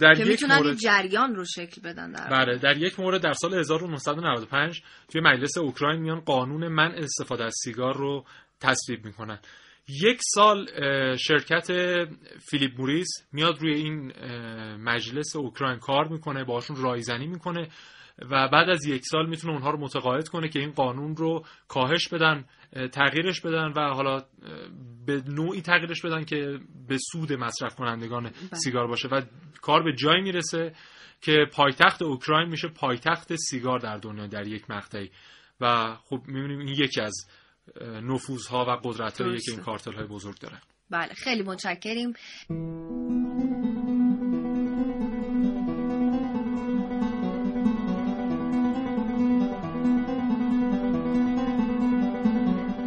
در 0.00 0.14
که 0.14 0.24
یک 0.24 0.42
مورد 0.42 0.76
جریان 0.76 1.34
رو 1.34 1.44
شکل 1.44 1.80
بدن 1.84 2.12
در 2.12 2.28
بله 2.30 2.58
در 2.58 2.76
یک 2.76 3.00
مورد 3.00 3.22
در 3.22 3.32
سال 3.32 3.54
1995 3.54 4.82
توی 5.08 5.20
مجلس 5.20 5.58
اوکراین 5.58 6.00
میان 6.00 6.20
قانون 6.20 6.68
من 6.68 6.94
استفاده 6.94 7.44
از 7.44 7.54
سیگار 7.64 7.96
رو 7.96 8.24
تصویب 8.60 9.04
می‌کنن. 9.04 9.38
یک 9.88 10.18
سال 10.22 10.66
شرکت 11.16 11.66
فیلیپ 12.50 12.80
موریس 12.80 13.08
میاد 13.32 13.58
روی 13.60 13.74
این 13.74 14.12
مجلس 14.76 15.36
اوکراین 15.36 15.78
کار 15.78 16.08
می‌کنه 16.08 16.44
باشون 16.44 16.76
رایزنی 16.76 17.26
می‌کنه 17.26 17.68
و 18.18 18.48
بعد 18.48 18.68
از 18.68 18.86
یک 18.86 19.02
سال 19.04 19.28
می‌تونه 19.28 19.52
اونها 19.52 19.70
رو 19.70 19.80
متقاعد 19.80 20.28
کنه 20.28 20.48
که 20.48 20.58
این 20.58 20.70
قانون 20.70 21.16
رو 21.16 21.44
کاهش 21.68 22.08
بدن 22.08 22.44
تغییرش 22.92 23.40
بدن 23.40 23.72
و 23.76 23.94
حالا 23.94 24.22
به 25.06 25.22
نوعی 25.28 25.62
تغییرش 25.62 26.02
بدن 26.02 26.24
که 26.24 26.58
به 26.88 26.98
سود 27.12 27.32
مصرف 27.32 27.74
کنندگان 27.74 28.22
بله. 28.22 28.32
سیگار 28.52 28.86
باشه 28.86 29.08
و 29.08 29.22
کار 29.60 29.82
به 29.82 29.92
جایی 29.92 30.22
می‌رسه 30.22 30.74
که 31.20 31.46
پایتخت 31.52 32.02
اوکراین 32.02 32.48
میشه 32.48 32.68
پایتخت 32.68 33.36
سیگار 33.36 33.78
در 33.78 33.96
دنیا 33.98 34.26
در 34.26 34.46
یک 34.46 34.70
مقطعی 34.70 35.10
و 35.60 35.94
خب 35.94 36.22
می‌بینیم 36.26 36.58
این 36.58 36.68
یکی 36.68 37.00
از 37.00 37.26
نفوذها 38.02 38.64
و 38.68 38.88
قدرتهایی 38.88 39.38
که 39.40 39.52
این 39.52 39.60
کارتل 39.60 39.92
های 39.92 40.06
بزرگ 40.06 40.38
داره. 40.38 40.60
بله 40.90 41.12
خیلی 41.14 41.42
متشکریم. 41.42 42.12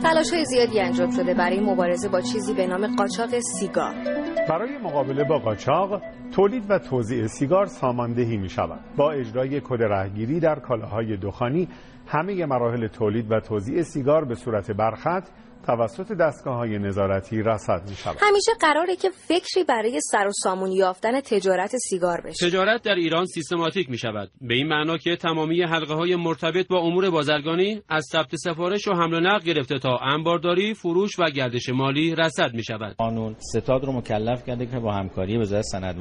تلاش 0.03 0.33
های 0.33 0.45
زیادی 0.45 0.79
انجام 0.79 1.11
شده 1.11 1.33
برای 1.33 1.59
مبارزه 1.59 2.09
با 2.09 2.21
چیزی 2.21 2.53
به 2.53 2.67
نام 2.67 2.95
قاچاق 2.95 3.39
سیگار. 3.39 4.16
برای 4.49 4.77
مقابله 4.77 5.23
با 5.23 5.39
قاچاق 5.39 6.01
تولید 6.35 6.63
و 6.69 6.79
توزیع 6.79 7.27
سیگار 7.27 7.65
ساماندهی 7.65 8.37
می 8.37 8.49
شود 8.49 8.79
با 8.97 9.11
اجرای 9.11 9.61
کد 9.61 9.83
رهگیری 9.83 10.39
در 10.39 10.59
کالاهای 10.59 11.17
دخانی 11.17 11.67
همه 12.07 12.45
مراحل 12.45 12.87
تولید 12.87 13.31
و 13.31 13.39
توزیع 13.39 13.81
سیگار 13.81 14.25
به 14.25 14.35
صورت 14.35 14.71
برخط 14.71 15.23
توسط 15.67 16.11
دستگاه 16.11 16.55
های 16.55 16.79
نظارتی 16.79 17.41
رصد 17.41 17.89
می 17.89 17.95
شود. 17.95 18.17
همیشه 18.19 18.51
قراره 18.61 18.95
که 18.95 19.09
فکری 19.09 19.63
برای 19.63 19.99
سر 20.01 20.27
و 20.27 20.31
سامون 20.43 20.71
یافتن 20.71 21.21
تجارت 21.21 21.75
سیگار 21.89 22.21
بشه. 22.21 22.49
تجارت 22.49 22.81
در 22.83 22.95
ایران 22.95 23.25
سیستماتیک 23.25 23.89
می 23.89 23.97
شود. 23.97 24.29
به 24.41 24.53
این 24.53 24.67
معنا 24.67 24.97
که 24.97 25.15
تمامی 25.15 25.63
حلقه 25.63 25.93
های 25.93 26.15
مرتبط 26.15 26.67
با 26.67 26.79
امور 26.79 27.09
بازرگانی 27.09 27.81
از 27.89 28.05
ثبت 28.11 28.35
سفارش 28.35 28.87
و 28.87 28.93
حمل 28.93 29.13
و 29.13 29.19
نقل 29.19 29.45
گرفته 29.45 29.79
تا 29.79 29.97
انبارداری، 29.97 30.73
فروش 30.73 31.19
و 31.19 31.29
گردش 31.29 31.69
مالی 31.69 32.15
رصد 32.15 32.53
می 32.53 32.63
شود. 32.63 32.95
قانون 32.95 33.35
ستاد 33.39 33.85
رو 33.85 33.93
مکلف 33.93 34.45
کرده 34.45 34.65
که 34.65 34.79
با 34.79 34.93
همکاری 34.93 35.37
وزارت 35.37 35.63
صنعت 35.63 35.95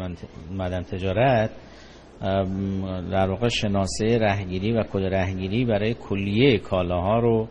مدن 0.50 0.82
تجارت 0.82 1.50
در 3.10 3.28
واقع 3.28 3.48
شناسه 3.48 4.18
رهگیری 4.18 4.72
و 4.72 4.82
کد 4.82 5.02
رهگیری 5.02 5.64
برای 5.64 5.94
کلیه 5.94 6.58
کالاها 6.58 7.18
رو 7.18 7.48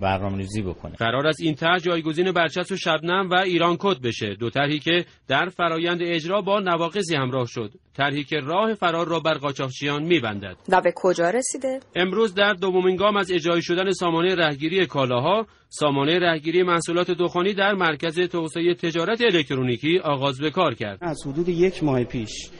برنامه‌ریزی 0.00 0.62
بکنه. 0.62 0.92
قرار 0.92 1.26
است 1.26 1.40
این 1.40 1.54
طرح 1.54 1.78
جایگزین 1.78 2.32
برچسب 2.32 2.72
و 2.72 2.76
شبنم 2.76 3.30
و 3.30 3.34
ایران 3.34 3.76
کد 3.78 4.00
بشه. 4.02 4.34
دو 4.34 4.50
طرحی 4.50 4.78
که 4.78 5.04
در 5.28 5.48
فرایند 5.48 5.98
اجرا 6.02 6.40
با 6.40 6.60
نواقصی 6.60 7.14
همراه 7.14 7.46
شد. 7.46 7.72
طرحی 7.96 8.24
که 8.24 8.36
راه 8.36 8.74
فرار 8.74 9.08
را 9.08 9.20
بر 9.20 9.34
قاچاقچیان 9.34 10.02
میبندد. 10.02 10.56
و 10.68 10.80
به 10.80 10.92
کجا 10.96 11.30
رسیده؟ 11.30 11.80
امروز 11.94 12.34
در 12.34 12.52
دومین 12.52 12.96
گام 12.96 13.16
از 13.16 13.30
اجرایی 13.32 13.62
شدن 13.62 13.90
سامانه 13.90 14.34
رهگیری 14.34 14.86
کالاها 14.86 15.46
سامانه 15.68 16.18
رهگیری 16.18 16.62
محصولات 16.62 17.10
دخانی 17.10 17.54
در 17.54 17.74
مرکز 17.74 18.20
توسعه 18.20 18.74
تجارت 18.74 19.20
الکترونیکی 19.20 19.98
آغاز 19.98 20.40
به 20.40 20.50
کار 20.50 20.74
کرد. 20.74 20.98
از 21.02 21.26
حدود 21.26 21.48
یک 21.48 21.84
ماه 21.84 22.04
پیش 22.04 22.50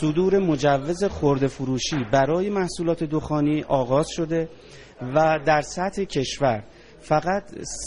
صدور 0.00 0.38
مجوز 0.38 1.04
خورده 1.04 1.46
فروشی 1.46 1.96
برای 2.12 2.50
محصولات 2.50 3.04
دخانی 3.04 3.62
آغاز 3.62 4.06
شده. 4.10 4.48
و 5.14 5.38
در 5.46 5.60
سطح 5.60 6.04
کشور 6.04 6.64
فقط 7.00 7.42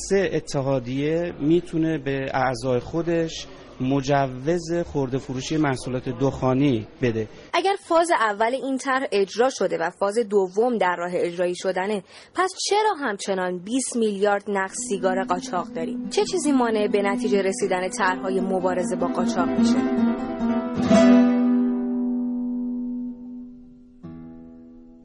سه 0.10 0.30
اتحادیه 0.34 1.34
می‌تونه 1.40 1.98
به 1.98 2.32
اعضای 2.34 2.80
خودش 2.80 3.48
مجوز 3.82 4.74
خورده 4.86 5.18
فروشی 5.18 5.58
محصولات 5.58 6.10
دخانی 6.10 6.88
بده. 7.02 7.28
اگر 7.54 7.76
فاز 7.80 8.12
اول 8.12 8.54
این 8.54 8.78
طرح 8.78 9.08
اجرا 9.12 9.50
شده 9.50 9.78
و 9.78 9.90
فاز 10.00 10.16
دوم 10.30 10.78
در 10.78 10.96
راه 10.96 11.12
اجرایی 11.14 11.56
شدنه 11.56 12.04
پس 12.36 12.50
چرا 12.70 12.94
همچنان 13.00 13.58
20 13.60 13.96
میلیارد 13.96 14.44
نقد 14.48 14.76
سیگار 14.90 15.24
قاچاق 15.24 15.68
داریم؟ 15.68 16.10
چه 16.10 16.26
چیزی 16.26 16.52
مانع 16.52 16.88
به 16.88 17.02
نتیجه 17.02 17.42
رسیدن 17.42 17.90
طرحهای 17.90 18.40
مبارزه 18.40 18.96
با 18.96 19.08
قاچاق 19.08 19.50
میشه؟ 19.50 21.27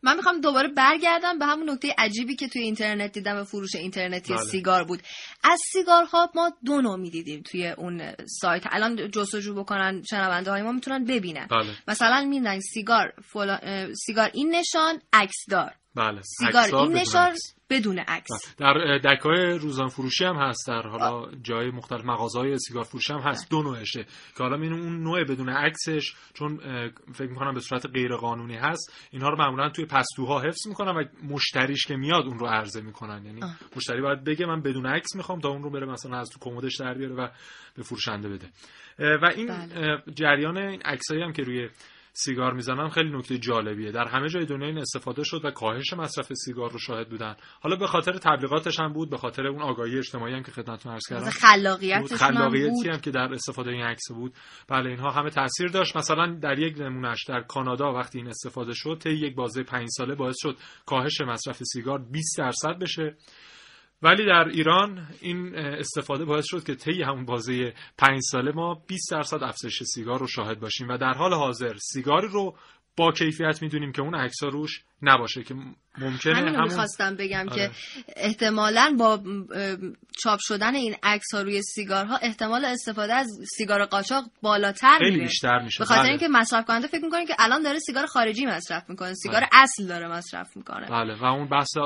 من 0.03 0.17
می‌خوام 0.17 0.41
دوباره 0.41 0.69
برگردم 0.69 1.39
به 1.39 1.47
همون 1.47 1.71
نکته 1.71 1.95
عجیبی 1.99 2.37
که 2.37 2.49
توی 2.49 2.63
اینترنت 2.63 3.13
دیدم 3.13 3.37
و 3.37 3.45
فروش 3.45 3.75
اینترنتی 3.75 4.35
بله. 4.35 4.43
سیگار 4.43 4.85
بود 4.85 5.01
از 5.45 5.61
سیگارها 5.73 6.31
ما 6.35 6.53
دو 6.65 6.81
نوع 6.81 6.97
می‌دیدیم 6.97 7.43
توی 7.43 7.69
اون 7.69 8.15
سایت 8.41 8.63
الان 8.71 9.11
جستجو 9.11 9.55
بکنن 9.55 10.03
شنونده 10.11 10.51
های 10.51 10.63
ما 10.63 10.73
می‌تونن 10.73 11.05
ببینن 11.05 11.47
بله. 11.51 11.77
مثلا 11.89 12.25
میدن 12.25 12.61
سیگار 12.61 13.13
فلا... 13.33 13.59
سیگار 13.95 14.31
این 14.35 14.55
نشان 14.55 15.03
عکس 15.13 15.45
دار 15.51 15.75
بله 15.95 16.21
سیگار. 16.23 16.75
این 16.75 16.93
نشان 16.93 17.33
بدون 17.71 17.99
عکس. 17.99 18.57
در 18.59 18.99
دکای 18.99 19.59
روزان 19.59 19.89
فروشی 19.89 20.25
هم 20.25 20.37
هست 20.37 20.69
در 20.69 20.83
حالا 20.83 21.31
جای 21.43 21.71
مختلف 21.71 22.05
مغازهای 22.05 22.59
سیگار 22.59 22.83
فروشی 22.83 23.13
هم 23.13 23.21
هست. 23.21 23.51
دو 23.51 23.63
نوعشه 23.63 24.05
که 24.37 24.43
حالا 24.43 24.57
این 24.57 24.73
اون 24.73 25.03
نوع 25.03 25.25
بدون 25.25 25.49
عکسش 25.49 26.15
چون 26.35 26.57
فکر 27.15 27.29
می‌کنم 27.29 27.55
به 27.55 27.61
صورت 27.61 27.87
غیر 27.87 28.17
قانونی 28.17 28.57
هست. 28.57 29.09
اینها 29.11 29.29
رو 29.29 29.37
معمولا 29.39 29.69
توی 29.69 29.85
پستوها 29.85 30.41
حفظ 30.41 30.67
می‌کنن 30.69 30.91
و 30.93 31.05
مشتریش 31.35 31.87
که 31.87 31.97
میاد 31.97 32.25
اون 32.25 32.39
رو 32.39 32.47
عرضه 32.47 32.81
می‌کنن. 32.81 33.25
یعنی 33.25 33.43
آه. 33.43 33.57
مشتری 33.77 34.01
باید 34.01 34.25
بگه 34.25 34.47
من 34.47 34.63
بدون 34.63 34.87
عکس 34.87 35.17
می‌خوام 35.17 35.41
تا 35.41 35.49
اون 35.49 35.63
رو 35.63 35.71
بره 35.71 35.87
مثلا 35.87 36.19
از 36.19 36.31
تو 36.31 36.39
کمدش 36.41 36.77
در 36.81 36.95
بیاره 36.95 37.15
و 37.15 37.29
به 37.77 37.83
فروشنده 37.83 38.29
بده. 38.29 38.49
و 38.99 39.27
این 39.37 39.47
بله. 39.47 40.03
جریان 40.15 40.57
این 40.57 40.83
عکسایی 40.83 41.23
هم 41.23 41.33
که 41.33 41.43
روی 41.43 41.69
سیگار 42.13 42.53
می‌زنن 42.53 42.89
خیلی 42.89 43.17
نکته 43.17 43.39
جالبیه. 43.39 43.93
در 43.93 44.09
همه 44.09 44.29
جای 44.29 44.47
دنیا 44.47 44.69
این 44.69 44.79
استفاده 44.79 45.25
شد 45.25 45.45
و 45.45 45.51
کاهش 45.51 45.93
مصرف 45.93 46.33
سیگار 46.35 46.71
رو 46.71 46.79
شاهد 46.79 47.09
بودن. 47.09 47.37
حالا 47.61 47.77
به 47.77 47.87
خاطر 47.87 48.13
تبلیغاتش 48.13 48.81
هم 48.81 48.93
بود 48.93 49.11
به 49.11 49.19
خاطر 49.19 49.47
اون 49.47 49.63
آگاهی 49.63 49.99
اجتماعی 49.99 50.35
هم 50.35 50.43
که 50.43 50.53
خدمتتون 50.53 50.93
عرض 50.93 51.03
کردم. 51.09 51.31
خلاقیتش 51.31 52.13
خلاقیتی 52.13 52.89
هم 52.89 53.01
که 53.01 53.11
در 53.11 53.33
استفاده 53.33 53.71
این 53.71 53.83
عکس 53.83 54.13
بود. 54.13 54.35
بله 54.69 54.91
اینها 54.91 55.11
همه 55.11 55.31
تاثیر 55.31 55.69
داشت. 55.69 55.97
مثلا 55.97 56.39
در 56.43 56.59
یک 56.59 56.81
نمونهش 56.81 57.25
در 57.29 57.41
کانادا 57.41 57.93
وقتی 57.93 58.19
این 58.19 58.29
استفاده 58.29 58.73
شد 58.75 58.99
طی 59.03 59.11
یک 59.11 59.35
بازه 59.35 59.63
5 59.63 59.89
ساله 59.91 60.15
باعث 60.15 60.37
شد 60.39 60.57
کاهش 60.87 61.21
مصرف 61.21 61.63
سیگار 61.63 61.99
20 61.99 62.39
درصد 62.39 62.79
بشه. 62.79 63.17
ولی 64.03 64.27
در 64.27 64.49
ایران 64.49 65.09
این 65.21 65.55
استفاده 65.57 66.25
باعث 66.25 66.45
شد 66.47 66.65
که 66.65 66.75
طی 66.75 67.03
همون 67.03 67.25
بازه 67.25 67.75
پنج 67.99 68.21
ساله 68.31 68.53
ما 68.53 68.75
20 68.87 69.11
درصد 69.11 69.43
افزایش 69.43 69.83
سیگار 69.83 70.19
رو 70.19 70.27
شاهد 70.27 70.61
باشیم 70.61 70.89
و 70.89 70.97
در 70.97 71.13
حال 71.13 71.35
حاضر 71.35 71.77
سیگاری 71.79 72.29
رو 72.29 72.57
با 72.97 73.13
کیفیت 73.13 73.63
می‌دونیم 73.63 73.93
که 73.93 74.03
اون 74.03 74.15
عکس 74.15 74.43
روش 74.43 74.85
نباشه 75.03 75.43
که 75.43 75.55
ممکنه 75.99 76.37
همین 76.37 76.55
همون 76.55 76.69
می‌خواستم 76.69 77.17
بگم 77.17 77.49
آره. 77.49 77.57
که 77.57 77.71
احتمالا 78.17 78.97
با 78.99 79.21
چاپ 80.23 80.39
شدن 80.43 80.75
این 80.75 80.97
عکس 81.03 81.35
ها 81.35 81.43
روی 81.43 81.63
سیگارها 81.63 82.17
احتمال 82.17 82.65
استفاده 82.65 83.15
از 83.15 83.27
سیگار 83.57 83.85
قاچاق 83.85 84.25
بالاتر 84.43 84.99
خیلی 84.99 85.11
میره. 85.11 85.25
بیشتر 85.25 85.63
میشه. 85.63 85.79
به 85.79 85.85
خاطر 85.85 86.01
بله. 86.01 86.11
اینکه 86.11 86.29
مصرف 86.29 86.65
کننده 86.65 86.87
فکر 86.87 87.05
می‌کنه 87.05 87.27
که 87.27 87.35
الان 87.39 87.63
داره 87.63 87.79
سیگار 87.79 88.07
خارجی 88.07 88.47
مصرف 88.47 88.91
می‌کنه. 88.91 89.15
سیگار 89.15 89.43
اصل 89.53 89.87
داره 89.87 90.09
مصرف 90.09 90.57
می‌کنه. 90.57 90.87
بله. 90.87 91.15
و 91.15 91.25
اون 91.25 91.49
بحث 91.49 91.77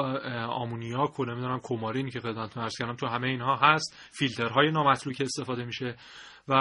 آمونیاک 0.49 1.21
و 1.21 1.25
نمی‌دونم 1.25 1.59
کومارینی 1.59 2.11
که 2.11 2.21
خدمتتون 2.21 2.63
عرض 2.63 2.73
کردم 2.79 2.97
تو 2.97 3.07
همه 3.07 3.29
اینها 3.29 3.57
هست. 3.63 3.97
فیلترهای 4.13 4.71
نامطلوب 4.71 5.17
که 5.17 5.25
استفاده 5.25 5.65
میشه. 5.65 5.95
و 6.49 6.55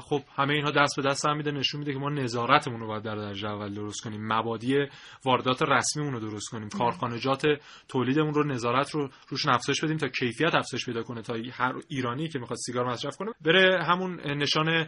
خب 0.00 0.22
همه 0.36 0.54
اینها 0.54 0.70
دست 0.70 0.96
به 0.96 1.02
دست 1.02 1.26
هم 1.26 1.36
میده 1.36 1.50
نشون 1.50 1.78
میده 1.78 1.92
که 1.92 1.98
ما 1.98 2.10
نظارتمون 2.10 2.80
رو 2.80 2.86
باید 2.86 3.02
در 3.02 3.16
درجه 3.16 3.48
اول 3.48 3.74
درست 3.74 4.00
کنیم. 4.04 4.32
مبادی 4.32 4.86
واردات 5.24 5.62
رسمیمون 5.62 6.12
رو 6.12 6.20
درست 6.20 6.50
کنیم. 6.50 6.68
کارخانجات 6.68 7.42
تولیدمون 7.88 8.34
رو 8.34 8.44
نظارت 8.44 8.90
رو 8.90 9.08
روش 9.28 9.46
افزایش 9.46 9.84
بدیم 9.84 9.96
تا 9.96 10.08
کیفیت 10.08 10.54
افزایش 10.54 10.86
پیدا 10.86 11.02
کنه 11.02 11.22
تا 11.22 11.34
هر 11.52 11.74
ایرانی 11.88 12.28
که 12.28 12.38
می‌خواد 12.38 12.58
سیگار 12.66 12.86
مصرف 12.86 13.16
کنه 13.16 13.32
بره 13.40 13.84
همون 13.84 14.20
نشان 14.20 14.86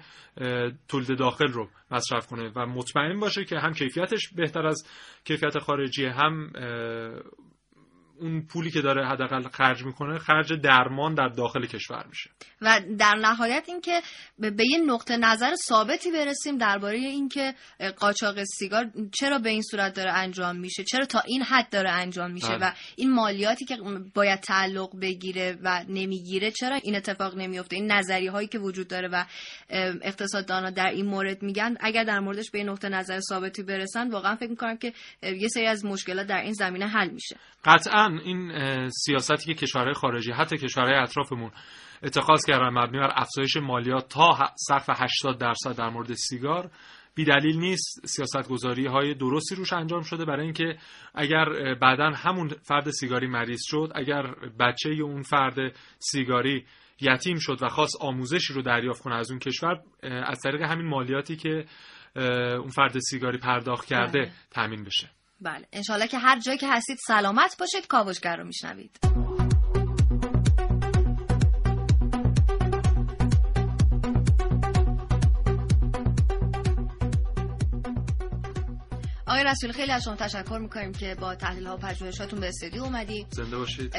تولید 0.88 1.18
داخل 1.18 1.48
رو 1.48 1.68
مصرف 1.90 2.26
کنه. 2.26 2.52
و 2.56 2.66
مطمئن 2.66 3.20
باشه 3.20 3.44
که 3.44 3.58
هم 3.58 3.72
کیفیتش 3.72 4.28
بهتر 4.36 4.66
از 4.66 4.88
کیفیت 5.24 5.58
خارجی 5.58 6.06
هم 6.06 6.50
اون 8.20 8.46
پولی 8.46 8.70
که 8.70 8.80
داره 8.80 9.06
حداقل 9.06 9.48
خرج 9.48 9.84
می‌کنه 9.84 10.18
خرج 10.18 10.52
درمان 10.52 11.14
در 11.14 11.28
داخل 11.28 11.66
کشور 11.66 12.06
میشه. 12.08 12.30
و 12.60 12.80
در 12.98 13.14
نهایت 13.14 13.64
اینکه 13.68 14.00
به 14.38 14.64
یه 14.66 14.78
نقطه 14.78 15.16
نظر 15.16 15.54
ثابتی 15.54 16.10
برسیم 16.10 16.58
درباره 16.58 16.98
اینکه 16.98 17.54
قاچاق 17.96 18.44
سیگار 18.44 18.90
چرا 19.20 19.38
به 19.38 19.50
این 19.50 19.62
صورت 19.62 19.94
داره 19.94 20.12
انجام 20.12 20.56
میشه 20.56 20.84
چرا 20.84 21.04
تا 21.04 21.20
این 21.26 21.42
حد 21.42 21.70
داره 21.70 21.90
انجام 21.90 22.30
میشه 22.30 22.48
بله. 22.48 22.66
و 22.66 22.72
این 22.96 23.12
مالیاتی 23.12 23.64
که 23.64 23.76
باید 24.14 24.40
تعلق 24.40 25.00
بگیره 25.00 25.58
و 25.62 25.84
نمی‌گیره 25.88 26.50
چرا 26.50 26.76
این 26.76 26.96
اتفاق 26.96 27.36
نمیفته 27.36 27.76
این 27.76 27.92
نظریه 27.92 28.30
هایی 28.30 28.48
که 28.48 28.58
وجود 28.58 28.88
داره 28.88 29.08
و 29.08 29.24
اقتصاددانا 30.02 30.70
در 30.70 30.90
این 30.90 31.06
مورد 31.06 31.42
میگن 31.42 31.76
اگر 31.80 32.04
در 32.04 32.20
موردش 32.20 32.50
به 32.50 32.58
یه 32.58 32.64
نقطه 32.64 32.88
نظر 32.88 33.20
ثابتی 33.20 33.62
برسن 33.62 34.10
واقعا 34.10 34.36
فکر 34.36 34.50
می‌کنم 34.50 34.76
که 34.76 34.92
یه 35.22 35.48
سری 35.48 35.66
از 35.66 35.84
مشکلات 35.84 36.26
در 36.26 36.40
این 36.40 36.52
زمینه 36.52 36.86
حل 36.86 37.10
میشه. 37.10 37.36
قطعا 37.64 38.03
این 38.12 38.52
سیاستی 38.88 39.54
که 39.54 39.54
کشورهای 39.54 39.94
خارجی 39.94 40.32
حتی 40.32 40.58
کشورهای 40.58 40.94
اطرافمون 40.94 41.50
اتخاذ 42.02 42.44
کردن 42.46 42.68
مبنی 42.68 42.98
بر 42.98 43.12
افزایش 43.16 43.56
مالیات 43.56 44.08
تا 44.08 44.38
سقف 44.68 44.90
80 44.90 45.38
درصد 45.38 45.76
در 45.76 45.88
مورد 45.88 46.12
سیگار 46.14 46.70
بی 47.14 47.24
دلیل 47.24 47.58
نیست 47.58 48.06
سیاست 48.06 48.48
گذاری 48.48 48.86
های 48.86 49.14
درستی 49.14 49.54
روش 49.54 49.72
انجام 49.72 50.02
شده 50.02 50.24
برای 50.24 50.44
اینکه 50.44 50.78
اگر 51.14 51.74
بعدا 51.74 52.10
همون 52.10 52.48
فرد 52.48 52.90
سیگاری 52.90 53.26
مریض 53.26 53.60
شد 53.64 53.92
اگر 53.94 54.22
بچه 54.60 54.90
اون 54.90 55.22
فرد 55.22 55.56
سیگاری 55.98 56.64
یتیم 57.00 57.38
شد 57.38 57.58
و 57.62 57.68
خواست 57.68 57.96
آموزشی 58.00 58.52
رو 58.52 58.62
دریافت 58.62 59.02
کنه 59.02 59.14
از 59.14 59.30
اون 59.30 59.38
کشور 59.38 59.80
از 60.02 60.40
طریق 60.40 60.62
همین 60.62 60.86
مالیاتی 60.86 61.36
که 61.36 61.64
اون 62.56 62.68
فرد 62.68 62.98
سیگاری 62.98 63.38
پرداخت 63.38 63.86
کرده 63.86 64.32
تامین 64.50 64.84
بشه. 64.84 65.10
بله. 65.40 65.66
انشالله 65.72 66.06
که 66.06 66.18
هر 66.18 66.40
جایی 66.40 66.58
که 66.58 66.68
هستید 66.68 66.98
سلامت 67.06 67.56
باشید 67.58 67.86
کاوشگر 67.86 68.36
رو 68.36 68.44
میشنوید. 68.44 68.98
آقای 79.26 79.44
رسول 79.44 79.72
خیلی 79.72 79.92
از 79.92 80.04
شما 80.04 80.16
تشکر 80.16 80.58
می‌کنیم 80.58 80.92
که 80.92 81.14
با 81.14 81.34
تحلیل 81.34 81.66
ها 81.66 81.74
و 81.74 81.78
پژوهشاتون 81.78 82.40
به 82.40 82.48
استودیو 82.48 82.82
اومدید 82.82 83.26
زنده 83.30 83.56
باشید. 83.56 83.94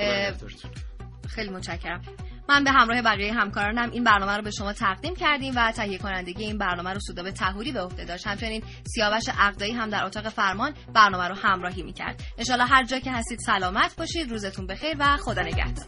خیلی 1.28 1.50
متشکرم. 1.50 2.02
من 2.50 2.64
به 2.64 2.72
همراه 2.72 3.02
بقیه 3.02 3.34
همکارانم 3.34 3.91
این 3.91 4.04
برنامه 4.04 4.38
رو 4.38 4.41
به 4.41 4.52
شما 4.52 4.74
تقدیم 4.74 5.16
کردیم 5.16 5.54
و 5.56 5.72
تهیه 5.72 5.98
کنندگی 5.98 6.43
این 6.43 6.58
برنامه 6.58 6.93
رو 6.93 7.00
سودابه 7.00 7.32
تهوری 7.32 7.72
به 7.72 7.82
عهده 7.82 8.06
داشت. 8.06 8.28
همچنین 8.28 8.64
سیاوش 8.88 9.24
عقدایی 9.39 9.72
هم 9.72 9.89
در 9.89 10.06
اتاق 10.06 10.30
فرمان 10.30 10.74
برنامه 10.93 11.28
رو 11.28 11.36
همراهی 11.36 11.84
می‌کرد. 11.84 12.24
انشالله 12.38 12.66
هر 12.66 12.84
جا 12.84 13.00
که 13.00 13.12
هستید 13.12 13.39
سلامت 13.39 13.96
باشید. 13.96 14.32
روزتون 14.32 14.68
بخیر 14.68 14.96
و 15.00 15.18
خدا 15.18 15.41
نگهدار. 15.41 15.86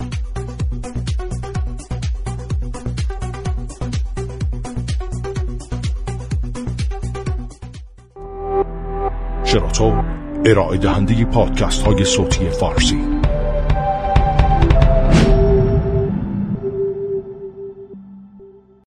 شراطو 9.45 10.03
ارائه 10.45 10.77
دهنده 10.77 11.25
پادکست 11.25 11.87
های 11.87 12.05
صوتی 12.05 12.49
فارسی. 12.49 12.97